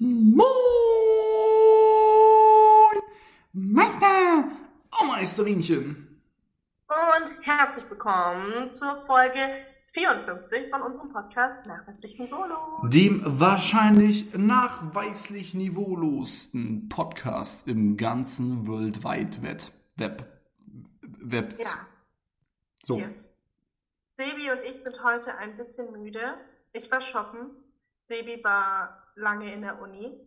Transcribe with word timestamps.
Moin! 0.00 0.44
Meister! 3.52 4.44
Oh, 4.90 5.06
Meisterwienchen! 5.06 6.20
Und 6.88 7.46
herzlich 7.46 7.88
willkommen 7.88 8.68
zur 8.70 9.06
Folge 9.06 9.38
54 9.92 10.68
von 10.70 10.82
unserem 10.82 11.12
Podcast 11.12 11.64
Nachweislich 11.66 12.18
Niveaulos. 12.18 12.90
Dem 12.90 13.22
wahrscheinlich 13.24 14.34
nachweislich 14.34 15.54
niveaulosten 15.54 16.88
Podcast 16.88 17.68
im 17.68 17.96
ganzen 17.96 18.66
World 18.66 19.04
Wide 19.04 19.42
Web. 19.42 19.62
Web. 19.94 20.26
Webs. 21.02 21.60
Ja. 21.60 21.86
So. 22.82 22.98
Yes. 22.98 23.32
Sebi 24.16 24.50
und 24.50 24.58
ich 24.68 24.82
sind 24.82 25.04
heute 25.04 25.36
ein 25.38 25.56
bisschen 25.56 25.92
müde. 25.92 26.34
Ich 26.72 26.90
war 26.90 27.00
shoppen. 27.00 27.50
Sebi 28.08 28.42
war 28.42 29.03
lange 29.14 29.52
in 29.52 29.62
der 29.62 29.80
Uni. 29.80 30.18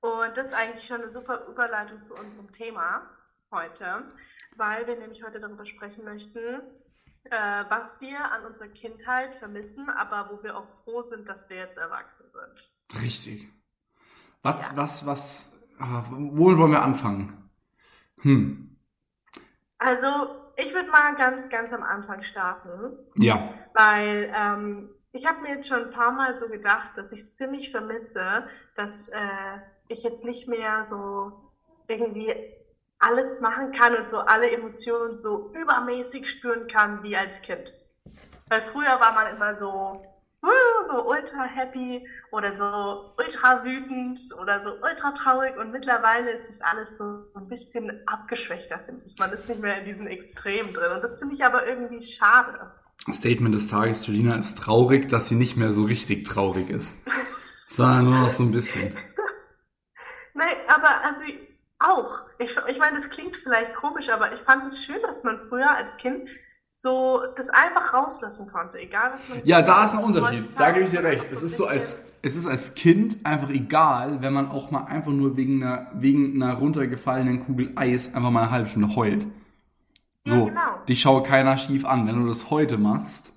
Und 0.00 0.36
das 0.36 0.48
ist 0.48 0.54
eigentlich 0.54 0.86
schon 0.86 1.00
eine 1.02 1.10
super 1.10 1.46
Überleitung 1.46 2.02
zu 2.02 2.14
unserem 2.14 2.50
Thema 2.52 3.08
heute, 3.50 4.04
weil 4.56 4.86
wir 4.86 4.96
nämlich 4.96 5.22
heute 5.24 5.40
darüber 5.40 5.64
sprechen 5.64 6.04
möchten, 6.04 6.60
äh, 7.24 7.64
was 7.68 8.00
wir 8.00 8.30
an 8.32 8.44
unserer 8.44 8.68
Kindheit 8.68 9.34
vermissen, 9.36 9.88
aber 9.88 10.30
wo 10.30 10.42
wir 10.42 10.56
auch 10.56 10.68
froh 10.68 11.00
sind, 11.02 11.28
dass 11.28 11.48
wir 11.48 11.56
jetzt 11.56 11.78
erwachsen 11.78 12.26
sind. 12.30 13.00
Richtig. 13.02 13.48
Was, 14.42 14.60
Ja. 14.60 14.76
was, 14.76 15.06
was, 15.06 15.52
ah, 15.78 16.04
wo 16.10 16.56
wollen 16.58 16.72
wir 16.72 16.82
anfangen? 16.82 17.50
Hm. 18.20 18.76
Also, 19.78 20.08
ich 20.56 20.72
würde 20.74 20.90
mal 20.90 21.14
ganz, 21.16 21.48
ganz 21.48 21.72
am 21.72 21.82
Anfang 21.82 22.22
starten. 22.22 22.96
Ja. 23.16 23.54
Weil 23.74 24.32
ähm, 24.36 24.93
ich 25.14 25.26
habe 25.26 25.40
mir 25.42 25.54
jetzt 25.54 25.68
schon 25.68 25.84
ein 25.84 25.90
paar 25.90 26.10
Mal 26.10 26.34
so 26.34 26.48
gedacht, 26.48 26.90
dass 26.96 27.12
ich 27.12 27.20
es 27.20 27.36
ziemlich 27.36 27.70
vermisse, 27.70 28.48
dass 28.74 29.08
äh, 29.08 29.58
ich 29.86 30.02
jetzt 30.02 30.24
nicht 30.24 30.48
mehr 30.48 30.86
so 30.88 31.32
irgendwie 31.86 32.34
alles 32.98 33.40
machen 33.40 33.70
kann 33.70 33.94
und 33.94 34.10
so 34.10 34.18
alle 34.18 34.50
Emotionen 34.50 35.18
so 35.18 35.52
übermäßig 35.54 36.28
spüren 36.28 36.66
kann 36.66 37.02
wie 37.04 37.16
als 37.16 37.42
Kind. 37.42 37.72
Weil 38.48 38.60
früher 38.60 38.98
war 39.00 39.14
man 39.14 39.36
immer 39.36 39.54
so, 39.54 40.02
uh, 40.42 40.86
so 40.86 41.08
ultra 41.08 41.44
happy 41.44 42.08
oder 42.32 42.52
so 42.52 43.14
ultra 43.16 43.64
wütend 43.64 44.18
oder 44.40 44.64
so 44.64 44.72
ultra 44.82 45.12
traurig 45.12 45.56
und 45.56 45.70
mittlerweile 45.70 46.32
ist 46.32 46.48
das 46.48 46.60
alles 46.62 46.98
so 46.98 47.04
ein 47.36 47.48
bisschen 47.48 48.02
abgeschwächter, 48.06 48.80
finde 48.80 49.06
ich. 49.06 49.16
Man 49.18 49.32
ist 49.32 49.48
nicht 49.48 49.60
mehr 49.60 49.78
in 49.78 49.84
diesen 49.84 50.08
Extremen 50.08 50.72
drin 50.72 50.90
und 50.90 51.04
das 51.04 51.18
finde 51.18 51.36
ich 51.36 51.44
aber 51.44 51.66
irgendwie 51.68 52.00
schade. 52.00 52.72
Statement 53.12 53.54
des 53.54 53.68
Tages, 53.68 54.06
Julina 54.06 54.36
ist 54.36 54.56
traurig, 54.56 55.08
dass 55.08 55.28
sie 55.28 55.34
nicht 55.34 55.56
mehr 55.56 55.72
so 55.72 55.84
richtig 55.84 56.24
traurig 56.24 56.70
ist. 56.70 56.94
Sondern 57.68 58.04
nur 58.04 58.18
noch 58.18 58.30
so 58.30 58.44
ein 58.44 58.52
bisschen. 58.52 58.96
Nein, 60.34 60.56
aber 60.68 61.04
also 61.04 61.22
auch. 61.78 62.20
Ich, 62.38 62.56
ich 62.68 62.78
meine, 62.78 62.96
das 62.96 63.10
klingt 63.10 63.36
vielleicht 63.36 63.74
komisch, 63.74 64.08
aber 64.08 64.32
ich 64.32 64.40
fand 64.40 64.64
es 64.64 64.84
schön, 64.84 65.00
dass 65.02 65.22
man 65.22 65.40
früher 65.48 65.70
als 65.70 65.96
Kind 65.96 66.28
so 66.72 67.22
das 67.36 67.48
einfach 67.50 67.94
rauslassen 67.94 68.48
konnte, 68.48 68.78
egal 68.78 69.12
was 69.14 69.28
man. 69.28 69.40
Ja, 69.44 69.62
da 69.62 69.84
ist 69.84 69.92
ein 69.92 70.02
Unterschied. 70.02 70.48
Da 70.58 70.72
gebe 70.72 70.84
ich 70.84 70.90
dir 70.90 71.04
recht. 71.04 71.22
auch 71.22 71.32
Es 71.32 71.42
ist 71.42 71.56
so 71.56 71.66
als, 71.66 72.06
es 72.22 72.36
ist 72.36 72.46
als 72.46 72.74
Kind 72.74 73.18
einfach 73.24 73.50
egal, 73.50 74.22
wenn 74.22 74.32
man 74.32 74.50
auch 74.50 74.70
mal 74.70 74.84
einfach 74.84 75.12
nur 75.12 75.36
wegen 75.36 75.62
einer, 75.62 75.90
wegen 75.94 76.42
einer 76.42 76.54
runtergefallenen 76.54 77.44
Kugel 77.46 77.72
Eis 77.76 78.14
einfach 78.14 78.30
mal 78.30 78.42
eine 78.42 78.50
halbe 78.50 78.68
Stunde 78.68 78.96
heult. 78.96 79.26
So, 80.26 80.36
Ja, 80.36 80.40
genau. 80.44 80.82
dich 80.88 81.00
schaue 81.00 81.22
keiner 81.22 81.56
schief 81.56 81.86
an. 81.86 82.06
Wenn 82.06 82.20
du 82.20 82.28
das 82.28 82.50
heute 82.50 82.76
machst, 82.78 83.32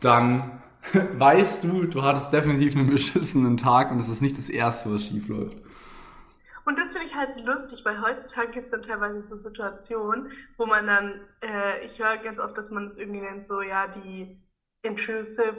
dann 0.00 0.62
weißt 0.92 1.64
du, 1.64 1.84
du 1.86 2.02
hattest 2.02 2.32
definitiv 2.32 2.76
einen 2.76 2.88
beschissenen 2.90 3.56
Tag 3.56 3.90
und 3.90 3.98
es 3.98 4.08
ist 4.08 4.22
nicht 4.22 4.38
das 4.38 4.48
erste, 4.48 4.92
was 4.92 5.04
schief 5.04 5.28
läuft. 5.28 5.56
Und 6.64 6.78
das 6.78 6.92
finde 6.92 7.06
ich 7.06 7.14
halt 7.14 7.32
so 7.32 7.40
lustig, 7.40 7.84
weil 7.84 8.00
heutzutage 8.02 8.50
gibt 8.52 8.66
es 8.66 8.70
dann 8.72 8.82
teilweise 8.82 9.20
so 9.22 9.36
Situationen, 9.36 10.30
wo 10.56 10.66
man 10.66 10.86
dann, 10.86 11.20
äh, 11.42 11.84
ich 11.84 11.98
höre 11.98 12.18
ganz 12.18 12.38
oft, 12.38 12.56
dass 12.58 12.70
man 12.70 12.84
es 12.84 12.98
irgendwie 12.98 13.20
nennt, 13.20 13.44
so, 13.44 13.62
ja, 13.62 13.86
die 13.88 14.38
intrusive 14.82 15.56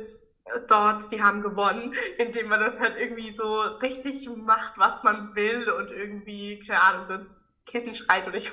Thoughts, 0.67 1.09
die 1.09 1.21
haben 1.21 1.41
gewonnen, 1.41 1.93
indem 2.17 2.49
man 2.49 2.59
dann 2.59 2.79
halt 2.79 2.97
irgendwie 2.97 3.33
so 3.33 3.59
richtig 3.59 4.29
macht, 4.37 4.77
was 4.77 5.03
man 5.03 5.35
will 5.35 5.69
und 5.69 5.89
irgendwie, 5.91 6.59
keine 6.59 6.81
Ahnung, 6.83 7.07
so 7.07 7.13
ins 7.15 7.31
Kissen 7.65 7.93
schreit 7.93 8.27
oder 8.27 8.37
ich 8.37 8.51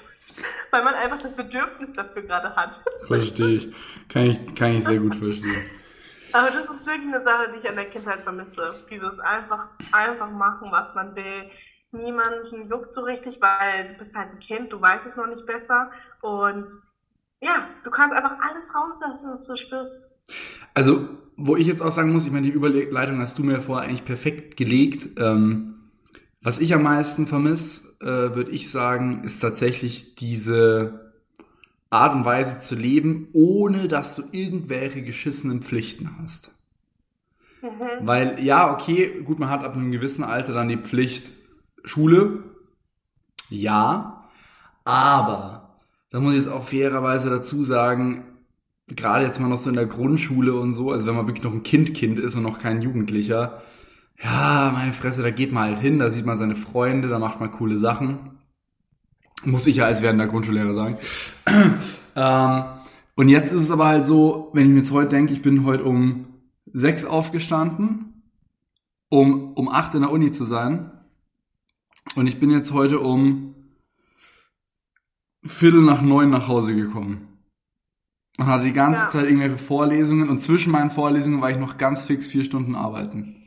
weil 0.71 0.85
man 0.85 0.95
einfach 0.95 1.21
das 1.21 1.35
Bedürfnis 1.35 1.93
dafür 1.93 2.23
gerade 2.23 2.55
hat. 2.55 2.83
Verstehe 3.07 3.57
ich. 3.57 3.75
Kann 4.09 4.27
ich, 4.27 4.55
kann 4.55 4.73
ich 4.73 4.85
sehr 4.85 4.99
gut 4.99 5.17
verstehen. 5.17 5.71
Aber 6.33 6.51
das 6.51 6.77
ist 6.77 6.87
wirklich 6.87 7.15
eine 7.15 7.25
Sache, 7.25 7.51
die 7.53 7.59
ich 7.59 7.69
an 7.69 7.77
der 7.77 7.89
Kindheit 7.89 8.21
vermisse. 8.21 8.75
Dieses 8.91 9.21
einfach, 9.21 9.69
einfach 9.93 10.31
machen, 10.31 10.69
was 10.71 10.95
man 10.95 11.15
will. 11.17 11.51
Niemanden 11.93 12.67
juckt 12.67 12.93
so 12.93 13.03
richtig, 13.03 13.41
weil 13.41 13.89
du 13.89 13.95
bist 13.95 14.17
halt 14.17 14.33
ein 14.33 14.39
Kind, 14.39 14.73
du 14.73 14.81
weißt 14.81 15.07
es 15.07 15.17
noch 15.17 15.29
nicht 15.29 15.47
besser. 15.47 15.91
Und 16.21 16.69
ja, 17.41 17.69
du 17.85 17.91
kannst 17.91 18.15
einfach 18.15 18.37
alles 18.41 18.75
rauslassen, 18.75 19.31
was 19.33 19.47
du 19.47 19.57
spürst. 19.57 20.11
Also, 20.75 21.09
wo 21.37 21.57
ich 21.57 21.67
jetzt 21.67 21.81
auch 21.81 21.93
sagen 21.93 22.13
muss, 22.13 22.27
ich 22.27 22.33
meine, 22.33 22.47
die 22.47 22.53
Überleitung 22.53 23.21
hast 23.21 23.39
du 23.39 23.45
mir 23.45 23.61
vorher 23.61 23.89
eigentlich 23.89 24.05
perfekt 24.05 24.57
gelegt. 24.57 25.19
Ähm, 25.19 25.91
was 26.43 26.59
ich 26.59 26.75
am 26.75 26.83
meisten 26.83 27.27
vermisse, 27.27 27.86
äh, 28.01 28.07
würde 28.07 28.51
ich 28.51 28.71
sagen, 28.71 29.23
ist 29.25 29.41
tatsächlich 29.41 30.15
diese 30.15 31.13
Art 31.91 32.15
und 32.15 32.25
Weise 32.25 32.61
zu 32.61 32.75
leben, 32.75 33.29
ohne 33.33 33.89
dass 33.89 34.15
du 34.15 34.25
irgendwelche 34.33 35.03
geschissenen 35.03 35.63
Pflichten 35.63 36.11
hast. 36.21 36.51
Mhm. 37.63 38.07
Weil, 38.07 38.43
ja, 38.45 38.73
okay, 38.73 39.23
gut, 39.25 39.39
man 39.39 39.49
hat 39.49 39.65
ab 39.65 39.75
einem 39.75 39.93
gewissen 39.93 40.25
Alter 40.25 40.53
dann 40.53 40.69
die 40.69 40.77
Pflicht 40.77 41.33
Schule. 41.85 42.45
Ja. 43.49 44.29
Aber, 44.85 45.79
da 46.11 46.21
muss 46.21 46.35
ich 46.35 46.45
jetzt 46.45 46.53
auch 46.53 46.65
fairerweise 46.65 47.31
dazu 47.31 47.65
sagen, 47.65 48.25
gerade 48.89 49.25
jetzt 49.25 49.41
mal 49.41 49.49
noch 49.49 49.59
so 49.59 49.69
in 49.69 49.77
der 49.77 49.87
Grundschule 49.87 50.55
und 50.55 50.75
so, 50.75 50.91
also 50.91 51.07
wenn 51.07 51.17
man 51.17 51.27
wirklich 51.27 51.45
noch 51.45 51.53
ein 51.53 51.63
Kind-Kind 51.63 52.19
ist 52.19 52.35
und 52.37 52.43
noch 52.43 52.59
kein 52.59 52.83
Jugendlicher, 52.83 53.63
ja, 54.23 54.71
meine 54.73 54.93
Fresse, 54.93 55.23
da 55.23 55.31
geht 55.31 55.53
man 55.53 55.65
halt 55.65 55.79
hin, 55.79 55.99
da 55.99 56.11
sieht 56.11 56.27
man 56.27 56.37
seine 56.37 56.55
Freunde, 56.57 57.09
da 57.09 57.19
macht 57.19 57.41
man 57.41 57.51
coole 57.51 57.79
Sachen. 57.79 58.39
Muss 59.45 59.67
ich 59.67 59.77
ja 59.77 59.85
als 59.85 60.03
werdender 60.03 60.27
Grundschullehrer 60.27 60.75
sagen. 60.75 60.97
ähm, 62.17 62.65
und 63.15 63.29
jetzt 63.29 63.53
ist 63.53 63.63
es 63.63 63.71
aber 63.71 63.87
halt 63.87 64.07
so, 64.07 64.51
wenn 64.53 64.65
ich 64.65 64.73
mir 64.73 64.79
jetzt 64.79 64.91
heute 64.91 65.11
denke, 65.11 65.33
ich 65.33 65.43
bin 65.43 65.65
heute 65.65 65.85
um 65.85 66.27
sechs 66.73 67.05
aufgestanden, 67.05 68.23
um 69.09 69.53
um 69.53 69.69
acht 69.69 69.95
in 69.95 70.03
der 70.03 70.11
Uni 70.11 70.33
zu 70.33 70.45
sein. 70.45 70.91
Und 72.15 72.27
ich 72.27 72.41
bin 72.41 72.51
jetzt 72.51 72.73
heute 72.73 73.01
um 73.01 73.55
Viertel 75.45 75.83
nach 75.83 76.03
neun 76.03 76.31
nach 76.31 76.49
Hause 76.49 76.75
gekommen. 76.75 77.29
Und 78.39 78.47
hatte 78.47 78.65
die 78.65 78.73
ganze 78.73 79.03
Ja. 79.03 79.09
Zeit 79.11 79.25
irgendwelche 79.27 79.59
Vorlesungen 79.59 80.29
und 80.29 80.41
zwischen 80.41 80.73
meinen 80.73 80.91
Vorlesungen 80.91 81.41
war 81.41 81.51
ich 81.51 81.59
noch 81.59 81.79
ganz 81.79 82.05
fix 82.07 82.27
vier 82.27 82.45
Stunden 82.45 82.75
arbeiten. 82.75 83.46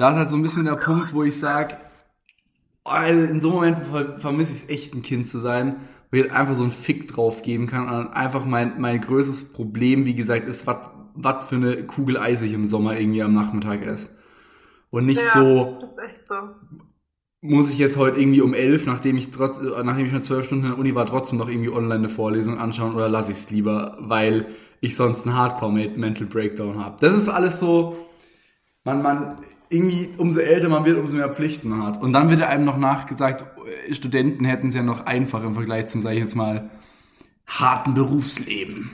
Da 0.00 0.10
ist 0.10 0.16
halt 0.16 0.30
so 0.30 0.36
ein 0.36 0.42
bisschen 0.42 0.64
der 0.64 0.76
Punkt, 0.76 1.12
wo 1.14 1.22
ich 1.24 1.38
sage, 1.38 1.76
also 2.84 3.32
in 3.32 3.40
so 3.40 3.50
Momenten 3.50 3.84
ver 3.84 4.18
vermisse 4.18 4.52
ich 4.52 4.58
es 4.62 4.68
echt, 4.68 4.94
ein 4.94 5.02
Kind 5.02 5.28
zu 5.28 5.38
sein, 5.38 5.76
wo 6.10 6.16
ich 6.16 6.22
halt 6.24 6.32
einfach 6.32 6.54
so 6.54 6.62
einen 6.64 6.72
Fick 6.72 7.08
drauf 7.08 7.42
geben 7.42 7.66
kann 7.66 7.88
und 7.88 8.08
einfach 8.08 8.44
mein, 8.44 8.80
mein 8.80 9.00
größtes 9.00 9.52
Problem, 9.52 10.04
wie 10.06 10.14
gesagt, 10.14 10.46
ist, 10.46 10.66
was 10.66 11.46
für 11.48 11.56
eine 11.56 11.86
Kugel 11.86 12.16
Eis 12.18 12.42
ich 12.42 12.52
im 12.52 12.66
Sommer 12.66 12.98
irgendwie 12.98 13.22
am 13.22 13.34
Nachmittag 13.34 13.82
esse. 13.84 14.10
Und 14.90 15.06
nicht 15.06 15.20
Ja, 15.20 15.32
so, 15.32 15.78
Das 15.80 15.92
ist 15.92 15.98
echt 15.98 16.26
so. 16.26 16.34
muss 17.42 17.70
ich 17.70 17.78
jetzt 17.78 17.96
heute 17.96 18.18
irgendwie 18.20 18.42
um 18.42 18.54
elf, 18.54 18.86
nachdem 18.86 19.16
ich 19.16 19.30
trotz, 19.30 19.58
äh, 19.58 19.82
nachdem 19.82 20.06
ich 20.06 20.12
schon 20.12 20.22
zwölf 20.22 20.46
Stunden 20.46 20.64
in 20.64 20.70
der 20.72 20.78
Uni 20.78 20.94
war, 20.94 21.06
trotzdem 21.06 21.38
noch 21.38 21.48
irgendwie 21.48 21.70
online 21.70 21.94
eine 21.94 22.08
Vorlesung 22.10 22.58
anschauen 22.58 22.94
oder 22.94 23.08
lasse 23.08 23.32
ich 23.32 23.38
es 23.38 23.50
lieber, 23.50 23.96
weil 24.00 24.48
ich 24.80 24.96
sonst 24.96 25.26
einen 25.26 25.36
Hardcore-Mental 25.36 26.26
Breakdown 26.26 26.78
habe. 26.84 26.96
Das 27.00 27.16
ist 27.16 27.28
alles 27.28 27.58
so, 27.58 27.96
man, 28.84 29.02
man, 29.02 29.38
irgendwie, 29.70 30.10
umso 30.18 30.40
älter 30.40 30.68
man 30.68 30.84
wird, 30.84 30.98
umso 30.98 31.16
mehr 31.16 31.32
Pflichten 31.32 31.82
hat. 31.82 32.02
Und 32.02 32.12
dann 32.12 32.28
wird 32.28 32.42
einem 32.42 32.64
noch 32.64 32.76
nachgesagt, 32.76 33.44
Studenten 33.92 34.44
hätten 34.44 34.68
es 34.68 34.74
ja 34.74 34.82
noch 34.82 35.06
einfach 35.06 35.42
im 35.44 35.54
Vergleich 35.54 35.86
zum, 35.86 36.02
sag 36.02 36.12
ich 36.12 36.18
jetzt 36.18 36.34
mal, 36.34 36.70
harten 37.46 37.94
Berufsleben. 37.94 38.90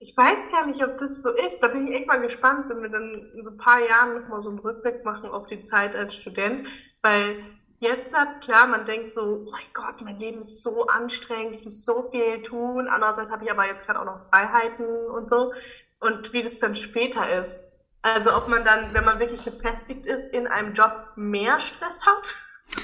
Ich 0.00 0.16
weiß 0.16 0.50
gar 0.52 0.66
nicht, 0.66 0.84
ob 0.84 0.98
das 0.98 1.22
so 1.22 1.30
ist. 1.30 1.58
Da 1.62 1.68
bin 1.68 1.86
ich 1.86 1.94
echt 1.94 2.06
mal 2.06 2.20
gespannt, 2.20 2.66
wenn 2.68 2.82
wir 2.82 2.90
dann 2.90 3.32
in 3.34 3.44
so 3.44 3.50
ein 3.50 3.56
paar 3.56 3.80
Jahren 3.80 4.20
nochmal 4.20 4.42
so 4.42 4.50
einen 4.50 4.58
Rückblick 4.58 5.04
machen 5.04 5.30
auf 5.30 5.46
die 5.46 5.62
Zeit 5.62 5.96
als 5.96 6.14
Student. 6.14 6.68
Weil 7.00 7.36
jetzt 7.78 8.12
hat, 8.12 8.42
klar, 8.42 8.66
man 8.66 8.84
denkt 8.84 9.14
so, 9.14 9.46
oh 9.46 9.50
mein 9.50 9.64
Gott, 9.72 10.02
mein 10.02 10.18
Leben 10.18 10.40
ist 10.40 10.62
so 10.62 10.86
anstrengend, 10.88 11.54
ich 11.54 11.64
muss 11.64 11.84
so 11.84 12.10
viel 12.10 12.42
tun. 12.42 12.88
Andererseits 12.88 13.30
habe 13.30 13.44
ich 13.44 13.50
aber 13.50 13.66
jetzt 13.66 13.86
gerade 13.86 14.00
auch 14.00 14.04
noch 14.04 14.28
Freiheiten 14.30 14.86
und 15.14 15.28
so. 15.28 15.52
Und 16.00 16.32
wie 16.32 16.42
das 16.42 16.58
dann 16.58 16.76
später 16.76 17.40
ist. 17.40 17.60
Also 18.04 18.36
ob 18.36 18.48
man 18.48 18.66
dann, 18.66 18.92
wenn 18.92 19.02
man 19.02 19.18
wirklich 19.18 19.42
gefestigt 19.42 20.06
ist, 20.06 20.30
in 20.34 20.46
einem 20.46 20.74
Job 20.74 20.92
mehr 21.16 21.58
Stress 21.58 22.04
hat 22.04 22.36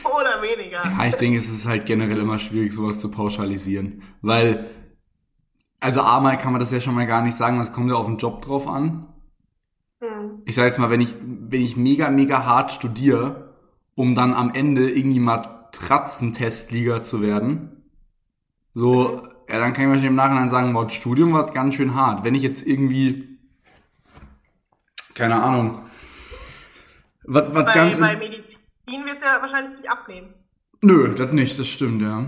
oder 0.05 0.41
weniger. 0.41 0.83
Ja, 0.83 1.05
ich 1.05 1.17
denke, 1.17 1.37
es 1.37 1.51
ist 1.51 1.67
halt 1.67 1.85
generell 1.85 2.17
immer 2.17 2.39
schwierig, 2.39 2.73
sowas 2.73 3.01
zu 3.01 3.11
pauschalisieren. 3.11 4.03
Weil, 4.23 4.71
also 5.79 6.01
einmal 6.01 6.39
kann 6.39 6.53
man 6.53 6.61
das 6.61 6.71
ja 6.71 6.81
schon 6.81 6.95
mal 6.95 7.07
gar 7.07 7.21
nicht 7.21 7.37
sagen, 7.37 7.61
was 7.61 7.71
kommt 7.71 7.91
ja 7.91 7.97
auf 7.97 8.07
den 8.07 8.17
Job 8.17 8.41
drauf 8.41 8.67
an. 8.67 9.09
Hm. 10.01 10.41
ich 10.47 10.55
sage 10.55 10.69
jetzt 10.69 10.79
mal, 10.79 10.89
wenn 10.89 11.03
ich, 11.03 11.15
wenn 11.21 11.61
ich 11.61 11.77
mega, 11.77 12.09
mega 12.09 12.47
hart 12.47 12.73
studiere, 12.73 13.53
um 13.95 14.15
dann 14.15 14.33
am 14.33 14.55
Ende 14.55 14.91
irgendwie 14.91 15.21
Matratzentestliga 15.21 17.03
zu 17.03 17.21
werden, 17.21 17.93
so, 18.73 19.29
ja, 19.51 19.59
dann 19.59 19.75
kann 19.75 19.85
ich 19.85 19.89
wahrscheinlich 19.89 20.07
im 20.07 20.15
Nachhinein 20.15 20.49
sagen, 20.49 20.75
wow, 20.75 20.85
das 20.85 20.95
Studium 20.95 21.35
war 21.35 21.51
ganz 21.53 21.75
schön 21.75 21.95
hart. 21.95 22.25
Wenn 22.25 22.35
ich 22.35 22.43
jetzt 22.43 22.67
irgendwie, 22.67 23.40
keine 25.21 25.43
Ahnung, 25.43 25.87
was, 27.25 27.55
was 27.55 27.65
Bei, 27.67 27.75
ganz... 27.75 28.01
bei 28.01 28.17
Medizin 28.17 28.59
wird 29.05 29.19
es 29.19 29.23
ja 29.23 29.41
wahrscheinlich 29.41 29.77
nicht 29.77 29.91
abnehmen. 29.91 30.35
Nö, 30.81 31.15
das 31.15 31.33
nicht, 31.33 31.59
das 31.59 31.69
stimmt, 31.69 32.01
ja. 32.03 32.25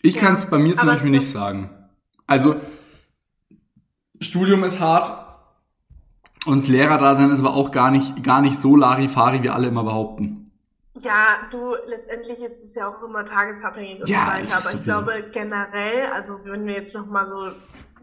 Ich 0.00 0.16
Ja, 0.16 0.22
kann 0.22 0.34
es 0.34 0.48
bei 0.48 0.58
mir 0.58 0.76
zum 0.76 0.88
Beispiel 0.88 1.10
nicht 1.10 1.30
sagen. 1.30 1.70
Also, 2.26 2.56
Studium 4.20 4.64
ist 4.64 4.80
hart 4.80 5.36
und 6.46 6.62
das 6.62 6.68
Lehrerdasein 6.68 7.30
ist 7.30 7.40
aber 7.40 7.54
auch 7.54 7.70
gar 7.70 7.90
nicht, 7.90 8.24
gar 8.24 8.40
nicht 8.40 8.58
so 8.58 8.74
Larifari, 8.74 9.42
wie 9.42 9.50
alle 9.50 9.68
immer 9.68 9.84
behaupten. 9.84 10.50
Ja, 10.98 11.46
du, 11.50 11.74
letztendlich 11.86 12.42
ist 12.42 12.64
es 12.64 12.74
ja 12.74 12.88
auch 12.88 13.02
immer 13.02 13.24
tagesabhängig 13.24 14.00
und 14.00 14.08
Ja, 14.08 14.38
so 14.42 14.52
weiter. 14.52 14.56
Aber 14.56 14.74
ich 14.74 14.84
glaube 14.84 15.30
generell, 15.32 16.06
also 16.12 16.40
wenn 16.44 16.66
wir 16.66 16.74
jetzt 16.74 16.94
nochmal 16.94 17.26
so 17.26 17.52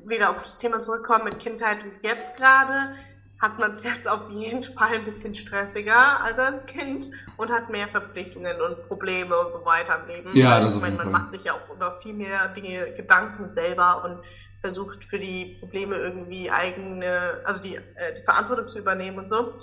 wieder 0.06 0.30
auf 0.31 0.44
das 0.44 0.60
Thema 0.60 0.81
zurückkommen 0.81 1.25
mit 1.25 1.40
Kindheit 1.40 1.84
und 1.84 1.94
jetzt 2.01 2.36
gerade, 2.36 2.96
hat 3.40 3.57
man 3.57 3.72
es 3.72 3.84
jetzt 3.84 4.07
auf 4.07 4.30
jeden 4.31 4.63
Fall 4.63 4.96
ein 4.96 5.06
bisschen 5.06 5.34
stressiger 5.34 6.22
als 6.22 6.38
als 6.38 6.66
Kind 6.66 7.10
und 7.38 7.50
hat 7.50 7.69
mehr 7.69 7.88
Verpflichtungen 7.88 8.60
und 8.62 8.88
Probleme 8.88 9.38
und 9.38 9.54
so 9.54 9.63
weiter 9.66 10.01
im 10.01 10.07
Leben. 10.07 10.38
Ja, 10.38 10.56
Weil 10.56 10.62
das 10.63 10.75
ich 10.75 10.81
meine, 10.81 10.98
man 10.98 11.12
Fall. 11.12 11.22
macht 11.22 11.31
sich 11.31 11.46
ja 11.46 11.54
auch 11.54 11.74
über 11.74 12.00
viel 12.01 12.13
mehr 12.13 12.50
Dinge 12.50 12.92
Gedanken 12.96 13.48
selber 13.48 14.04
und 14.04 14.19
versucht 14.62 15.06
für 15.06 15.19
die 15.19 15.57
Probleme 15.60 15.96
irgendwie 15.96 16.52
eigene, 16.52 17.40
also 17.45 17.62
die, 17.62 17.75
äh, 17.75 18.16
die 18.18 18.24
Verantwortung 18.24 18.68
zu 18.68 18.80
übernehmen 18.80 19.19
und 19.19 19.28
so. 19.30 19.54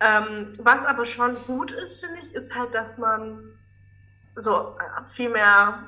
Ähm, 0.00 0.54
was 0.58 0.84
aber 0.84 1.06
schon 1.06 1.36
gut 1.46 1.70
ist, 1.70 2.00
finde 2.04 2.18
ich, 2.20 2.34
ist 2.34 2.52
halt, 2.52 2.74
dass 2.74 2.98
man 2.98 3.56
so 4.34 4.76
äh, 4.80 5.14
viel 5.14 5.28
mehr 5.28 5.78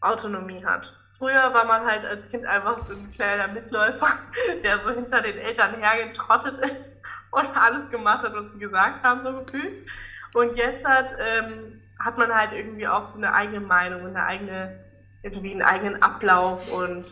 Autonomie 0.00 0.64
hat. 0.64 0.94
Früher 1.24 1.54
war 1.54 1.64
man 1.64 1.86
halt 1.86 2.04
als 2.04 2.28
Kind 2.28 2.44
einfach 2.44 2.84
so 2.84 2.92
ein 2.92 3.08
kleiner 3.08 3.48
Mitläufer, 3.48 4.08
der 4.62 4.80
so 4.84 4.90
hinter 4.90 5.22
den 5.22 5.38
Eltern 5.38 5.74
hergetrottet 5.80 6.58
ist 6.60 6.90
und 7.30 7.48
alles 7.56 7.88
gemacht 7.90 8.22
hat, 8.22 8.34
was 8.34 8.52
sie 8.52 8.58
gesagt 8.58 9.02
haben, 9.02 9.20
so 9.24 9.42
gefühlt. 9.42 9.86
Und 10.34 10.54
jetzt 10.54 10.84
hat, 10.84 11.16
ähm, 11.18 11.80
hat 11.98 12.18
man 12.18 12.30
halt 12.30 12.52
irgendwie 12.52 12.86
auch 12.86 13.06
so 13.06 13.16
eine 13.16 13.32
eigene 13.32 13.60
Meinung 13.60 14.02
und 14.02 14.08
eine 14.08 14.26
eigene, 14.26 14.78
irgendwie 15.22 15.52
einen 15.52 15.62
eigenen 15.62 16.02
Ablauf 16.02 16.70
und 16.70 17.06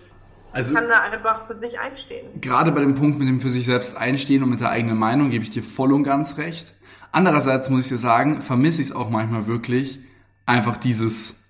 Also, 0.52 0.74
kann 0.74 0.90
da 0.90 1.00
einfach 1.10 1.46
für 1.46 1.54
sich 1.54 1.80
einstehen. 1.80 2.38
gerade 2.42 2.70
bei 2.70 2.80
dem 2.82 2.94
Punkt 2.94 3.18
mit 3.18 3.26
dem 3.28 3.40
für 3.40 3.48
sich 3.48 3.64
selbst 3.64 3.96
einstehen 3.96 4.42
und 4.42 4.50
mit 4.50 4.60
der 4.60 4.68
eigenen 4.68 4.98
Meinung 4.98 5.30
gebe 5.30 5.42
ich 5.42 5.48
dir 5.50 5.62
voll 5.62 5.90
und 5.90 6.02
ganz 6.02 6.36
recht. 6.36 6.74
Andererseits 7.12 7.70
muss 7.70 7.86
ich 7.86 7.88
dir 7.88 7.96
sagen, 7.96 8.42
vermisse 8.42 8.82
ich 8.82 8.88
es 8.88 8.94
auch 8.94 9.08
manchmal 9.08 9.46
wirklich, 9.46 10.00
einfach 10.44 10.76
dieses, 10.76 11.41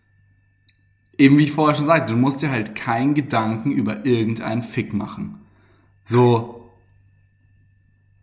eben 1.22 1.38
wie 1.38 1.44
ich 1.44 1.52
vorher 1.52 1.76
schon 1.76 1.86
sagte, 1.86 2.12
du 2.12 2.19
musst 2.19 2.42
dir 2.42 2.50
halt 2.50 2.74
keinen 2.74 3.14
Gedanken 3.14 3.70
über 3.70 4.04
irgendeinen 4.04 4.62
Fick 4.62 4.92
machen. 4.92 5.40
So, 6.04 6.69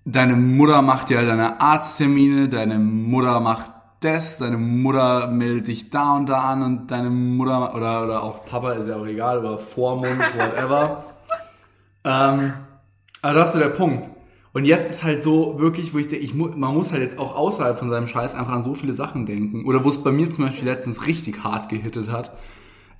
deine 0.03 0.35
Mutter 0.35 0.81
macht 0.81 1.09
ja 1.09 1.21
deine 1.21 1.61
Arzttermine, 1.61 2.49
deine 2.49 2.77
Mutter 2.77 3.39
macht 3.39 3.71
das, 4.01 4.37
deine 4.37 4.57
Mutter 4.57 5.27
meldet 5.27 5.67
dich 5.67 5.89
da 5.89 6.17
und 6.17 6.27
da 6.27 6.41
an 6.41 6.61
und 6.61 6.91
deine 6.91 7.09
Mutter, 7.09 7.73
oder, 7.73 8.03
oder 8.03 8.23
auch 8.23 8.45
Papa, 8.45 8.73
ist 8.73 8.87
ja 8.87 8.97
auch 8.97 9.05
egal, 9.05 9.39
oder 9.39 9.57
Vormund, 9.57 10.19
whatever. 10.37 11.05
ähm, 12.03 12.53
aber 13.21 13.33
das 13.33 13.49
ist 13.49 13.53
so 13.53 13.59
der 13.59 13.69
Punkt. 13.69 14.09
Und 14.51 14.65
jetzt 14.65 14.89
ist 14.89 15.03
halt 15.03 15.23
so 15.23 15.59
wirklich, 15.59 15.93
wo 15.93 15.99
ich 15.99 16.07
denke, 16.07 16.25
ich 16.25 16.33
mu 16.33 16.47
man 16.47 16.73
muss 16.73 16.91
halt 16.91 17.03
jetzt 17.03 17.19
auch 17.19 17.35
außerhalb 17.35 17.77
von 17.77 17.89
seinem 17.89 18.07
Scheiß 18.07 18.35
einfach 18.35 18.51
an 18.51 18.63
so 18.63 18.73
viele 18.73 18.93
Sachen 18.93 19.25
denken. 19.25 19.63
Oder 19.65 19.85
wo 19.85 19.89
es 19.89 20.03
bei 20.03 20.11
mir 20.11 20.31
zum 20.33 20.45
Beispiel 20.45 20.67
letztens 20.67 21.05
richtig 21.05 21.43
hart 21.43 21.69
gehittet 21.69 22.09
hat. 22.09 22.31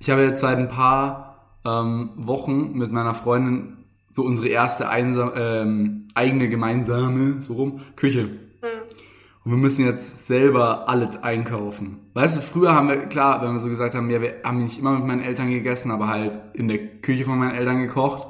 Ich 0.00 0.08
habe 0.08 0.22
jetzt 0.22 0.40
seit 0.40 0.56
ein 0.56 0.68
paar 0.68 1.36
ähm, 1.62 2.12
Wochen 2.16 2.72
mit 2.72 2.90
meiner 2.90 3.12
Freundin 3.12 3.84
so 4.10 4.24
unsere 4.24 4.48
erste 4.48 4.88
einsam, 4.88 5.32
ähm, 5.36 6.08
eigene 6.14 6.48
gemeinsame, 6.48 7.42
so 7.42 7.52
rum, 7.52 7.82
Küche. 7.96 8.22
Hm. 8.22 8.80
Und 9.44 9.50
wir 9.52 9.58
müssen 9.58 9.84
jetzt 9.84 10.26
selber 10.26 10.88
alles 10.88 11.22
einkaufen. 11.22 11.98
Weißt 12.14 12.38
du, 12.38 12.40
früher 12.40 12.74
haben 12.74 12.88
wir, 12.88 12.96
klar, 12.96 13.42
wenn 13.42 13.52
wir 13.52 13.60
so 13.60 13.68
gesagt 13.68 13.94
haben, 13.94 14.08
ja, 14.08 14.22
wir 14.22 14.36
haben 14.42 14.62
nicht 14.62 14.78
immer 14.78 14.92
mit 14.92 15.06
meinen 15.06 15.22
Eltern 15.22 15.50
gegessen, 15.50 15.90
aber 15.90 16.08
halt 16.08 16.38
in 16.54 16.66
der 16.66 16.78
Küche 17.02 17.26
von 17.26 17.38
meinen 17.38 17.54
Eltern 17.54 17.82
gekocht 17.82 18.26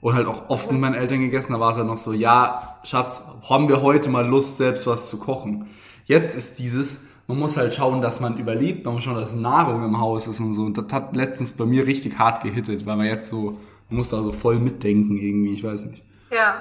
und 0.00 0.14
halt 0.14 0.26
auch 0.26 0.50
oft 0.50 0.70
mit 0.72 0.80
meinen 0.80 0.94
Eltern 0.94 1.20
gegessen, 1.20 1.52
da 1.52 1.60
war 1.60 1.70
es 1.70 1.76
halt 1.76 1.86
noch 1.86 1.98
so, 1.98 2.12
ja, 2.12 2.80
Schatz, 2.82 3.22
haben 3.48 3.68
wir 3.68 3.82
heute 3.82 4.10
mal 4.10 4.26
Lust, 4.26 4.56
selbst 4.56 4.88
was 4.88 5.08
zu 5.08 5.18
kochen. 5.18 5.68
Jetzt 6.06 6.36
ist 6.36 6.58
dieses, 6.58 7.06
man 7.26 7.38
muss 7.38 7.56
halt 7.56 7.74
schauen, 7.74 8.02
dass 8.02 8.20
man 8.20 8.38
überlebt, 8.38 8.84
man 8.84 8.94
muss 8.94 9.04
schauen, 9.04 9.16
dass 9.16 9.34
Nahrung 9.34 9.84
im 9.84 9.98
Haus 9.98 10.26
ist 10.26 10.40
und 10.40 10.54
so. 10.54 10.62
Und 10.62 10.76
das 10.76 10.92
hat 10.92 11.16
letztens 11.16 11.52
bei 11.52 11.64
mir 11.64 11.86
richtig 11.86 12.18
hart 12.18 12.42
gehittet, 12.42 12.84
weil 12.86 12.96
man 12.96 13.06
jetzt 13.06 13.28
so, 13.28 13.58
man 13.88 13.98
muss 13.98 14.08
da 14.08 14.22
so 14.22 14.32
voll 14.32 14.58
mitdenken 14.58 15.16
irgendwie, 15.16 15.52
ich 15.52 15.64
weiß 15.64 15.86
nicht. 15.86 16.04
Ja, 16.30 16.60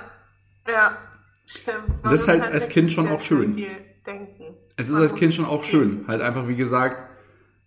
ja, 0.67 0.97
stimmt. 1.45 1.87
Man 1.87 2.11
Das 2.11 2.21
ist 2.21 2.27
muss 2.27 2.27
halt 2.27 2.53
als 2.53 2.69
Kind 2.69 2.91
schon 2.91 3.09
auch 3.09 3.19
schön. 3.19 3.57
Es 4.75 4.87
ist 4.87 4.91
Man 4.93 5.01
als 5.01 5.15
Kind 5.15 5.33
schon 5.33 5.45
auch 5.45 5.63
schön. 5.63 6.05
Halt 6.07 6.21
einfach, 6.21 6.47
wie 6.47 6.55
gesagt, 6.55 7.05